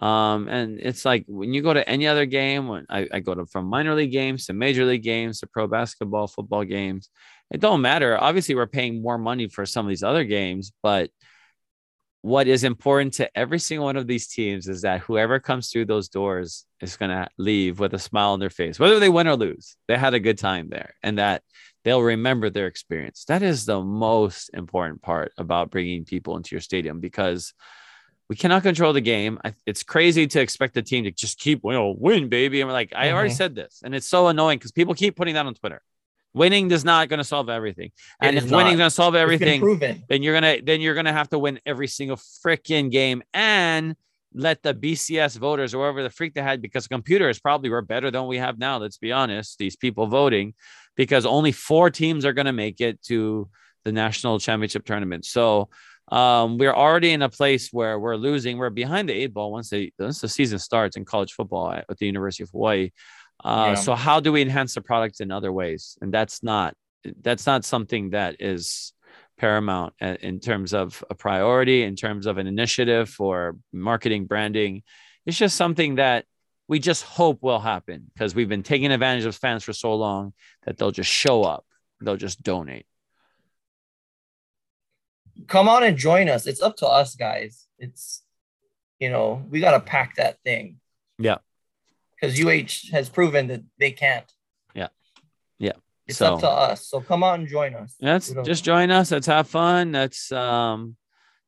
Um, 0.00 0.48
and 0.48 0.80
it's 0.80 1.04
like 1.04 1.24
when 1.28 1.54
you 1.54 1.62
go 1.62 1.72
to 1.72 1.88
any 1.88 2.06
other 2.06 2.26
game, 2.26 2.68
when 2.68 2.86
I, 2.88 3.08
I 3.12 3.20
go 3.20 3.34
to 3.34 3.46
from 3.46 3.66
minor 3.66 3.94
league 3.94 4.12
games 4.12 4.46
to 4.46 4.52
major 4.52 4.84
league 4.84 5.02
games 5.02 5.40
to 5.40 5.46
pro 5.46 5.66
basketball, 5.66 6.26
football 6.26 6.64
games, 6.64 7.10
it 7.54 7.60
don't 7.60 7.82
matter. 7.82 8.20
Obviously, 8.20 8.56
we're 8.56 8.66
paying 8.66 9.00
more 9.00 9.16
money 9.16 9.46
for 9.46 9.64
some 9.64 9.86
of 9.86 9.88
these 9.88 10.02
other 10.02 10.24
games, 10.24 10.72
but 10.82 11.08
what 12.22 12.48
is 12.48 12.64
important 12.64 13.12
to 13.14 13.38
every 13.38 13.60
single 13.60 13.84
one 13.84 13.96
of 13.96 14.08
these 14.08 14.26
teams 14.26 14.66
is 14.66 14.82
that 14.82 15.02
whoever 15.02 15.38
comes 15.38 15.70
through 15.70 15.84
those 15.84 16.08
doors 16.08 16.64
is 16.80 16.96
going 16.96 17.10
to 17.10 17.28
leave 17.38 17.78
with 17.78 17.94
a 17.94 17.98
smile 17.98 18.30
on 18.30 18.40
their 18.40 18.50
face, 18.50 18.80
whether 18.80 18.98
they 18.98 19.08
win 19.08 19.28
or 19.28 19.36
lose. 19.36 19.76
They 19.86 19.96
had 19.96 20.14
a 20.14 20.20
good 20.20 20.36
time 20.36 20.68
there, 20.68 20.94
and 21.00 21.18
that 21.18 21.42
they'll 21.84 22.02
remember 22.02 22.50
their 22.50 22.66
experience. 22.66 23.24
That 23.28 23.44
is 23.44 23.66
the 23.66 23.80
most 23.80 24.50
important 24.52 25.00
part 25.00 25.30
about 25.38 25.70
bringing 25.70 26.04
people 26.04 26.36
into 26.36 26.56
your 26.56 26.60
stadium 26.60 26.98
because 26.98 27.54
we 28.28 28.34
cannot 28.34 28.64
control 28.64 28.92
the 28.92 29.00
game. 29.00 29.38
It's 29.64 29.84
crazy 29.84 30.26
to 30.26 30.40
expect 30.40 30.74
the 30.74 30.82
team 30.82 31.04
to 31.04 31.12
just 31.12 31.38
keep, 31.38 31.60
you 31.62 31.70
know, 31.70 31.94
win, 31.96 32.28
baby. 32.28 32.60
And 32.60 32.68
we're 32.68 32.72
like, 32.72 32.92
I 32.96 33.06
mm-hmm. 33.06 33.14
already 33.14 33.30
said 33.30 33.54
this. 33.54 33.80
And 33.84 33.94
it's 33.94 34.08
so 34.08 34.26
annoying 34.26 34.58
because 34.58 34.72
people 34.72 34.94
keep 34.94 35.14
putting 35.14 35.34
that 35.34 35.46
on 35.46 35.54
Twitter. 35.54 35.82
Winning 36.34 36.68
does 36.68 36.84
not 36.84 37.08
going 37.08 37.18
to 37.18 37.24
solve 37.24 37.48
everything. 37.48 37.86
It 37.86 37.92
and 38.20 38.36
if 38.36 38.50
winning 38.50 38.72
is 38.72 38.78
going 38.78 38.90
to 38.90 38.94
solve 38.94 39.14
everything, 39.14 39.60
then 40.08 40.22
you're 40.22 40.38
going 40.38 40.58
to 40.58 40.64
then 40.64 40.80
you're 40.80 40.94
going 40.94 41.06
to 41.06 41.12
have 41.12 41.28
to 41.30 41.38
win 41.38 41.60
every 41.64 41.86
single 41.86 42.16
freaking 42.16 42.90
game 42.90 43.22
and 43.32 43.96
let 44.34 44.62
the 44.62 44.74
BCS 44.74 45.38
voters 45.38 45.74
or 45.74 45.84
whoever 45.84 46.02
the 46.02 46.10
freak 46.10 46.34
they 46.34 46.42
had 46.42 46.60
because 46.60 46.88
computers 46.88 47.38
probably 47.38 47.70
were 47.70 47.82
better 47.82 48.10
than 48.10 48.26
we 48.26 48.38
have 48.38 48.58
now. 48.58 48.78
Let's 48.78 48.98
be 48.98 49.12
honest. 49.12 49.58
These 49.58 49.76
people 49.76 50.08
voting 50.08 50.54
because 50.96 51.24
only 51.24 51.52
four 51.52 51.88
teams 51.90 52.24
are 52.24 52.32
going 52.32 52.46
to 52.46 52.52
make 52.52 52.80
it 52.80 53.00
to 53.04 53.48
the 53.84 53.92
national 53.92 54.40
championship 54.40 54.84
tournament. 54.84 55.24
So 55.24 55.68
um, 56.10 56.58
we're 56.58 56.74
already 56.74 57.12
in 57.12 57.22
a 57.22 57.28
place 57.28 57.70
where 57.72 57.98
we're 57.98 58.16
losing. 58.16 58.58
We're 58.58 58.70
behind 58.70 59.08
the 59.08 59.14
eight 59.14 59.32
ball 59.32 59.52
once 59.52 59.70
the 59.70 59.92
once 59.98 60.20
the 60.20 60.28
season 60.28 60.58
starts 60.58 60.96
in 60.96 61.04
college 61.04 61.32
football 61.32 61.72
at, 61.72 61.86
at 61.88 61.98
the 61.98 62.06
University 62.06 62.42
of 62.42 62.50
Hawaii. 62.50 62.90
Uh, 63.42 63.72
yeah. 63.72 63.74
So 63.74 63.94
how 63.94 64.20
do 64.20 64.32
we 64.32 64.42
enhance 64.42 64.74
the 64.74 64.80
product 64.80 65.20
in 65.20 65.30
other 65.30 65.52
ways? 65.52 65.96
And 66.00 66.12
that's 66.12 66.42
not 66.42 66.74
that's 67.20 67.46
not 67.46 67.64
something 67.64 68.10
that 68.10 68.36
is 68.40 68.92
paramount 69.36 69.92
in 70.00 70.40
terms 70.40 70.72
of 70.72 71.04
a 71.10 71.14
priority, 71.14 71.82
in 71.82 71.96
terms 71.96 72.26
of 72.26 72.38
an 72.38 72.46
initiative 72.46 73.10
for 73.10 73.56
marketing, 73.72 74.24
branding. 74.24 74.82
It's 75.26 75.36
just 75.36 75.56
something 75.56 75.96
that 75.96 76.24
we 76.66 76.78
just 76.78 77.02
hope 77.02 77.42
will 77.42 77.60
happen 77.60 78.10
because 78.14 78.34
we've 78.34 78.48
been 78.48 78.62
taking 78.62 78.90
advantage 78.90 79.26
of 79.26 79.36
fans 79.36 79.64
for 79.64 79.74
so 79.74 79.94
long 79.94 80.32
that 80.64 80.78
they'll 80.78 80.90
just 80.90 81.10
show 81.10 81.42
up, 81.42 81.66
they'll 82.00 82.16
just 82.16 82.42
donate 82.42 82.86
come 85.46 85.68
on 85.68 85.82
and 85.82 85.96
join 85.96 86.28
us. 86.28 86.46
It's 86.46 86.62
up 86.62 86.76
to 86.78 86.86
us, 86.86 87.14
guys. 87.14 87.66
It's 87.78 88.22
you 88.98 89.10
know 89.10 89.44
we 89.50 89.60
got 89.60 89.72
to 89.72 89.80
pack 89.80 90.16
that 90.16 90.40
thing. 90.42 90.80
Yeah. 91.18 91.38
Because 92.32 92.90
UH 92.90 92.90
has 92.92 93.08
proven 93.08 93.48
that 93.48 93.62
they 93.78 93.90
can't. 93.90 94.30
Yeah. 94.74 94.88
Yeah. 95.58 95.72
It's 96.06 96.18
so, 96.18 96.34
up 96.34 96.40
to 96.40 96.48
us. 96.48 96.86
So 96.86 97.00
come 97.00 97.22
on 97.22 97.40
and 97.40 97.48
join 97.48 97.74
us. 97.74 97.94
Let's 98.00 98.32
just 98.44 98.64
join 98.64 98.90
us. 98.90 99.10
Let's 99.10 99.26
have 99.26 99.48
fun. 99.48 99.92
Let's 99.92 100.30
um 100.32 100.96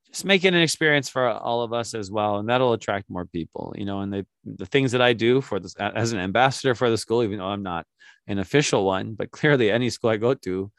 just 0.09 0.25
make 0.25 0.45
it 0.45 0.55
an 0.55 0.63
experience 0.63 1.09
for 1.09 1.29
all 1.29 1.63
of 1.63 1.73
us 1.73 1.93
as 1.95 2.11
well. 2.11 2.39
And 2.39 2.49
that'll 2.49 2.73
attract 2.73 3.11
more 3.11 3.27
people, 3.27 3.75
you 3.77 3.85
know, 3.85 4.01
and 4.01 4.13
they, 4.13 4.25
the 4.45 4.65
things 4.65 4.93
that 4.93 5.03
I 5.03 5.13
do 5.13 5.41
for 5.41 5.61
this 5.61 5.75
as 5.75 6.13
an 6.13 6.21
ambassador 6.21 6.75
for 6.75 6.89
the 6.89 6.97
school, 6.97 7.23
even 7.23 7.39
though 7.39 7.47
I'm 7.47 7.63
not 7.63 7.87
an 8.27 8.39
official 8.39 8.85
one, 8.85 9.15
but 9.15 9.31
clearly 9.31 9.71
any 9.71 9.91
school 9.91 10.11
I 10.11 10.17
go 10.17 10.33
to, 10.33 10.71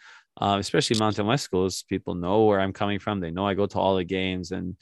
uh, 0.41 0.57
especially 0.59 0.97
Mountain 0.97 1.27
West 1.27 1.43
schools, 1.43 1.83
people 1.83 2.15
know 2.15 2.45
where 2.45 2.59
I'm 2.59 2.73
coming 2.73 2.99
from. 2.99 3.19
They 3.19 3.31
know 3.31 3.45
I 3.45 3.53
go 3.53 3.65
to 3.67 3.77
all 3.77 3.95
the 3.95 4.03
games, 4.03 4.51
and 4.51 4.75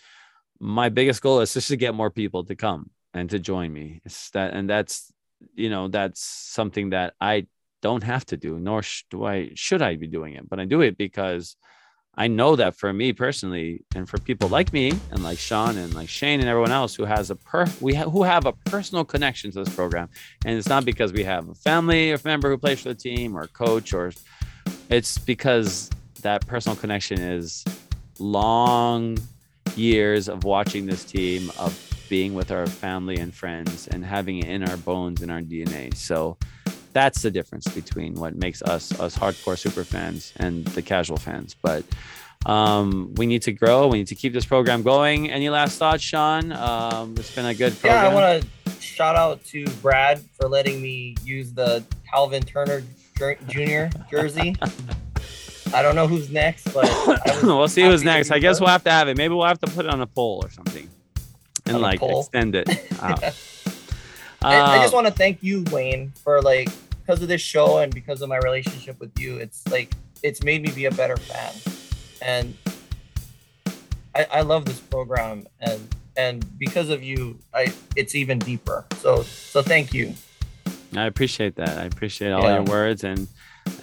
my 0.60 0.90
biggest 0.90 1.22
goal 1.22 1.42
is 1.42 1.54
just 1.54 1.68
to 1.70 1.76
get 1.76 1.94
more 1.94 2.10
people 2.10 2.46
to 2.46 2.56
come 2.56 2.90
and 3.16 3.30
to 3.32 3.40
join 3.40 3.74
me. 3.74 4.02
It's 4.06 4.30
that, 4.32 4.54
and 4.54 4.70
that's 4.70 5.12
you 5.56 5.70
know 5.70 5.88
that's 5.88 6.22
something 6.22 6.92
that 6.92 7.14
I 7.20 7.48
don't 7.82 8.04
have 8.04 8.26
to 8.28 8.38
do, 8.38 8.60
nor 8.60 8.84
do 9.10 9.26
I 9.26 9.52
should 9.56 9.82
I 9.82 9.96
be 9.96 10.08
doing 10.08 10.36
it, 10.36 10.48
but 10.48 10.60
I 10.60 10.66
do 10.66 10.82
it 10.82 10.98
because 10.98 11.56
I 12.18 12.28
know 12.28 12.56
that 12.56 12.76
for 12.76 12.92
me 12.94 13.14
personally, 13.14 13.86
and 13.96 14.08
for 14.08 14.20
people 14.20 14.50
like 14.50 14.72
me 14.74 14.92
and 15.12 15.24
like 15.24 15.40
Sean 15.40 15.78
and 15.78 15.94
like 15.94 16.10
Shane 16.10 16.40
and 16.42 16.50
everyone 16.50 16.72
else 16.72 16.94
who 16.94 17.06
has 17.06 17.32
a 17.32 17.36
per 17.36 17.66
we 17.80 17.96
ha- 17.96 18.10
who 18.10 18.24
have 18.24 18.46
a 18.46 18.54
personal 18.54 19.06
connection 19.06 19.50
to 19.52 19.64
this 19.64 19.74
program, 19.74 20.10
and 20.46 20.58
it's 20.58 20.70
not 20.70 20.86
because 20.86 21.14
we 21.14 21.24
have 21.24 21.48
a 21.50 21.56
family 21.56 22.12
or 22.12 22.20
member 22.26 22.50
who 22.50 22.58
plays 22.58 22.82
for 22.82 22.90
the 22.90 22.96
team 22.96 23.36
or 23.36 23.48
coach 23.48 23.94
or 23.94 24.12
it's 24.90 25.18
because 25.18 25.90
that 26.22 26.46
personal 26.48 26.76
connection 26.76 27.20
is 27.20 27.64
long 28.20 29.18
years 29.76 30.28
of 30.28 30.44
watching 30.44 30.86
this 30.86 31.04
team, 31.04 31.52
of 31.60 31.74
being 32.10 32.34
with 32.34 32.52
our 32.52 32.68
family 32.68 33.18
and 33.18 33.34
friends, 33.34 33.88
and 33.88 34.06
having 34.06 34.40
it 34.40 34.46
in 34.46 34.68
our 34.68 34.78
bones 34.78 35.22
and 35.22 35.32
our 35.32 35.42
DNA. 35.42 35.96
So 35.96 36.38
that's 36.94 37.22
the 37.22 37.30
difference 37.30 37.68
between 37.68 38.16
what 38.16 38.36
makes 38.36 38.62
us 38.62 38.98
us 39.00 39.18
hardcore 39.18 39.58
super 39.58 39.84
fans 39.84 40.34
and 40.38 40.66
the 40.68 40.82
casual 40.82 41.18
fans. 41.18 41.56
But 41.62 41.84
um, 42.46 43.14
we 43.16 43.26
need 43.26 43.42
to 43.44 43.52
grow. 43.52 43.88
We 43.88 44.00
need 44.00 44.08
to 44.08 44.16
keep 44.16 44.34
this 44.34 44.46
program 44.46 44.84
going. 44.84 45.30
Any 45.30 45.50
last 45.50 45.78
thoughts, 45.78 46.04
Sean? 46.04 46.52
Um, 46.52 47.16
it's 47.18 47.34
been 47.34 47.46
a 47.46 47.54
good 47.54 47.74
program. 47.80 48.04
Yeah, 48.04 48.10
I 48.10 48.14
want 48.14 48.44
to 48.44 48.72
shout 48.82 49.16
out 49.16 49.44
to 49.46 49.66
Brad 49.82 50.22
for 50.40 50.48
letting 50.48 50.82
me 50.82 51.16
use 51.24 51.52
the 51.52 51.84
Calvin 52.10 52.44
Turner 52.44 52.84
Junior 53.48 53.90
jersey. 54.10 54.56
I 55.74 55.82
don't 55.82 55.96
know 55.96 56.08
who's 56.08 56.30
next, 56.30 56.72
but 56.74 56.90
we'll 57.44 57.68
see 57.68 57.84
who's 57.84 58.04
next. 58.04 58.32
I 58.32 58.40
guess 58.40 58.60
we'll 58.60 58.70
have 58.70 58.84
to 58.84 58.92
have 58.92 59.08
it. 59.08 59.18
Maybe 59.18 59.34
we'll 59.34 59.48
have 59.48 59.60
to 59.60 59.68
put 59.68 59.86
it 59.86 59.92
on 59.92 60.02
a 60.02 60.08
poll 60.08 60.42
or 60.44 60.50
something, 60.50 60.90
and 61.66 61.82
like 61.82 62.02
extend 62.02 62.56
it. 62.56 62.70
Out. 63.02 63.24
uh, 63.24 63.32
I, 64.42 64.78
I 64.78 64.82
just 64.82 64.94
want 64.94 65.08
to 65.08 65.14
thank 65.14 65.42
you, 65.42 65.64
Wayne, 65.72 66.12
for 66.24 66.42
like 66.42 66.70
because 67.02 67.22
of 67.22 67.28
this 67.28 67.42
show 67.42 67.80
and 67.80 67.94
because 67.94 68.22
of 68.22 68.30
my 68.30 68.38
relationship 68.38 69.00
with 69.00 69.18
you. 69.20 69.38
It's 69.38 69.68
like 69.68 69.94
it's 70.24 70.44
made 70.44 70.62
me 70.62 70.72
be 70.72 70.86
a 70.86 70.92
better 70.92 71.18
fan, 71.18 71.54
and 72.22 72.54
I, 74.16 74.28
I 74.32 74.42
love 74.42 74.66
this 74.66 74.80
program 74.80 75.46
and 75.60 75.96
and 76.18 76.58
because 76.58 76.90
of 76.90 77.04
you, 77.04 77.38
I 77.54 77.74
it's 77.96 78.16
even 78.16 78.40
deeper. 78.40 78.86
So 78.98 79.24
so 79.24 79.62
thank 79.62 79.94
you. 79.94 80.14
I 80.96 81.06
appreciate 81.06 81.56
that. 81.56 81.78
I 81.78 81.84
appreciate 81.84 82.32
all 82.32 82.44
yeah. 82.44 82.56
your 82.56 82.64
words 82.64 83.04
and 83.04 83.28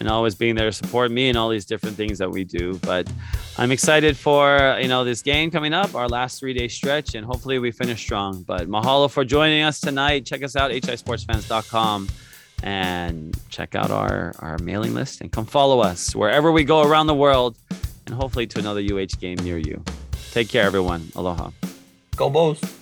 and 0.01 0.09
always 0.09 0.35
being 0.35 0.55
there 0.55 0.67
to 0.67 0.73
support 0.73 1.11
me 1.11 1.29
and 1.29 1.39
all 1.39 1.49
these 1.49 1.65
different 1.65 1.97
things 1.97 2.19
that 2.19 2.31
we 2.31 2.45
do. 2.45 2.79
But 2.79 3.11
I'm 3.59 3.71
excited 3.71 4.17
for 4.17 4.79
you 4.81 4.89
know 4.89 5.05
this 5.05 5.23
game 5.23 5.51
coming 5.51 5.73
up, 5.73 5.95
our 5.95 6.09
last 6.09 6.41
three 6.41 6.55
day 6.55 6.69
stretch, 6.69 7.15
and 7.15 7.25
hopefully 7.25 7.59
we 7.59 7.71
finish 7.71 8.01
strong. 8.01 8.43
But 8.43 8.69
mahalo 8.69 9.11
for 9.11 9.25
joining 9.25 9.63
us 9.63 9.81
tonight. 9.81 10.27
Check 10.27 10.43
us 10.43 10.57
out 10.57 10.71
hisportsfans.com 10.71 12.09
and 12.63 13.37
check 13.49 13.75
out 13.75 13.91
our 13.91 14.35
our 14.39 14.59
mailing 14.59 14.95
list 14.95 15.21
and 15.21 15.31
come 15.31 15.47
follow 15.47 15.81
us 15.81 16.15
wherever 16.15 16.53
we 16.53 16.65
go 16.65 16.83
around 16.83 17.07
the 17.07 17.15
world, 17.15 17.57
and 18.07 18.15
hopefully 18.15 18.47
to 18.47 18.59
another 18.59 18.81
UH 18.81 19.19
game 19.21 19.37
near 19.39 19.59
you. 19.59 19.83
Take 20.33 20.49
care, 20.49 20.65
everyone. 20.65 21.13
Aloha. 21.15 21.51
Go 22.17 22.31
Bows. 22.31 22.82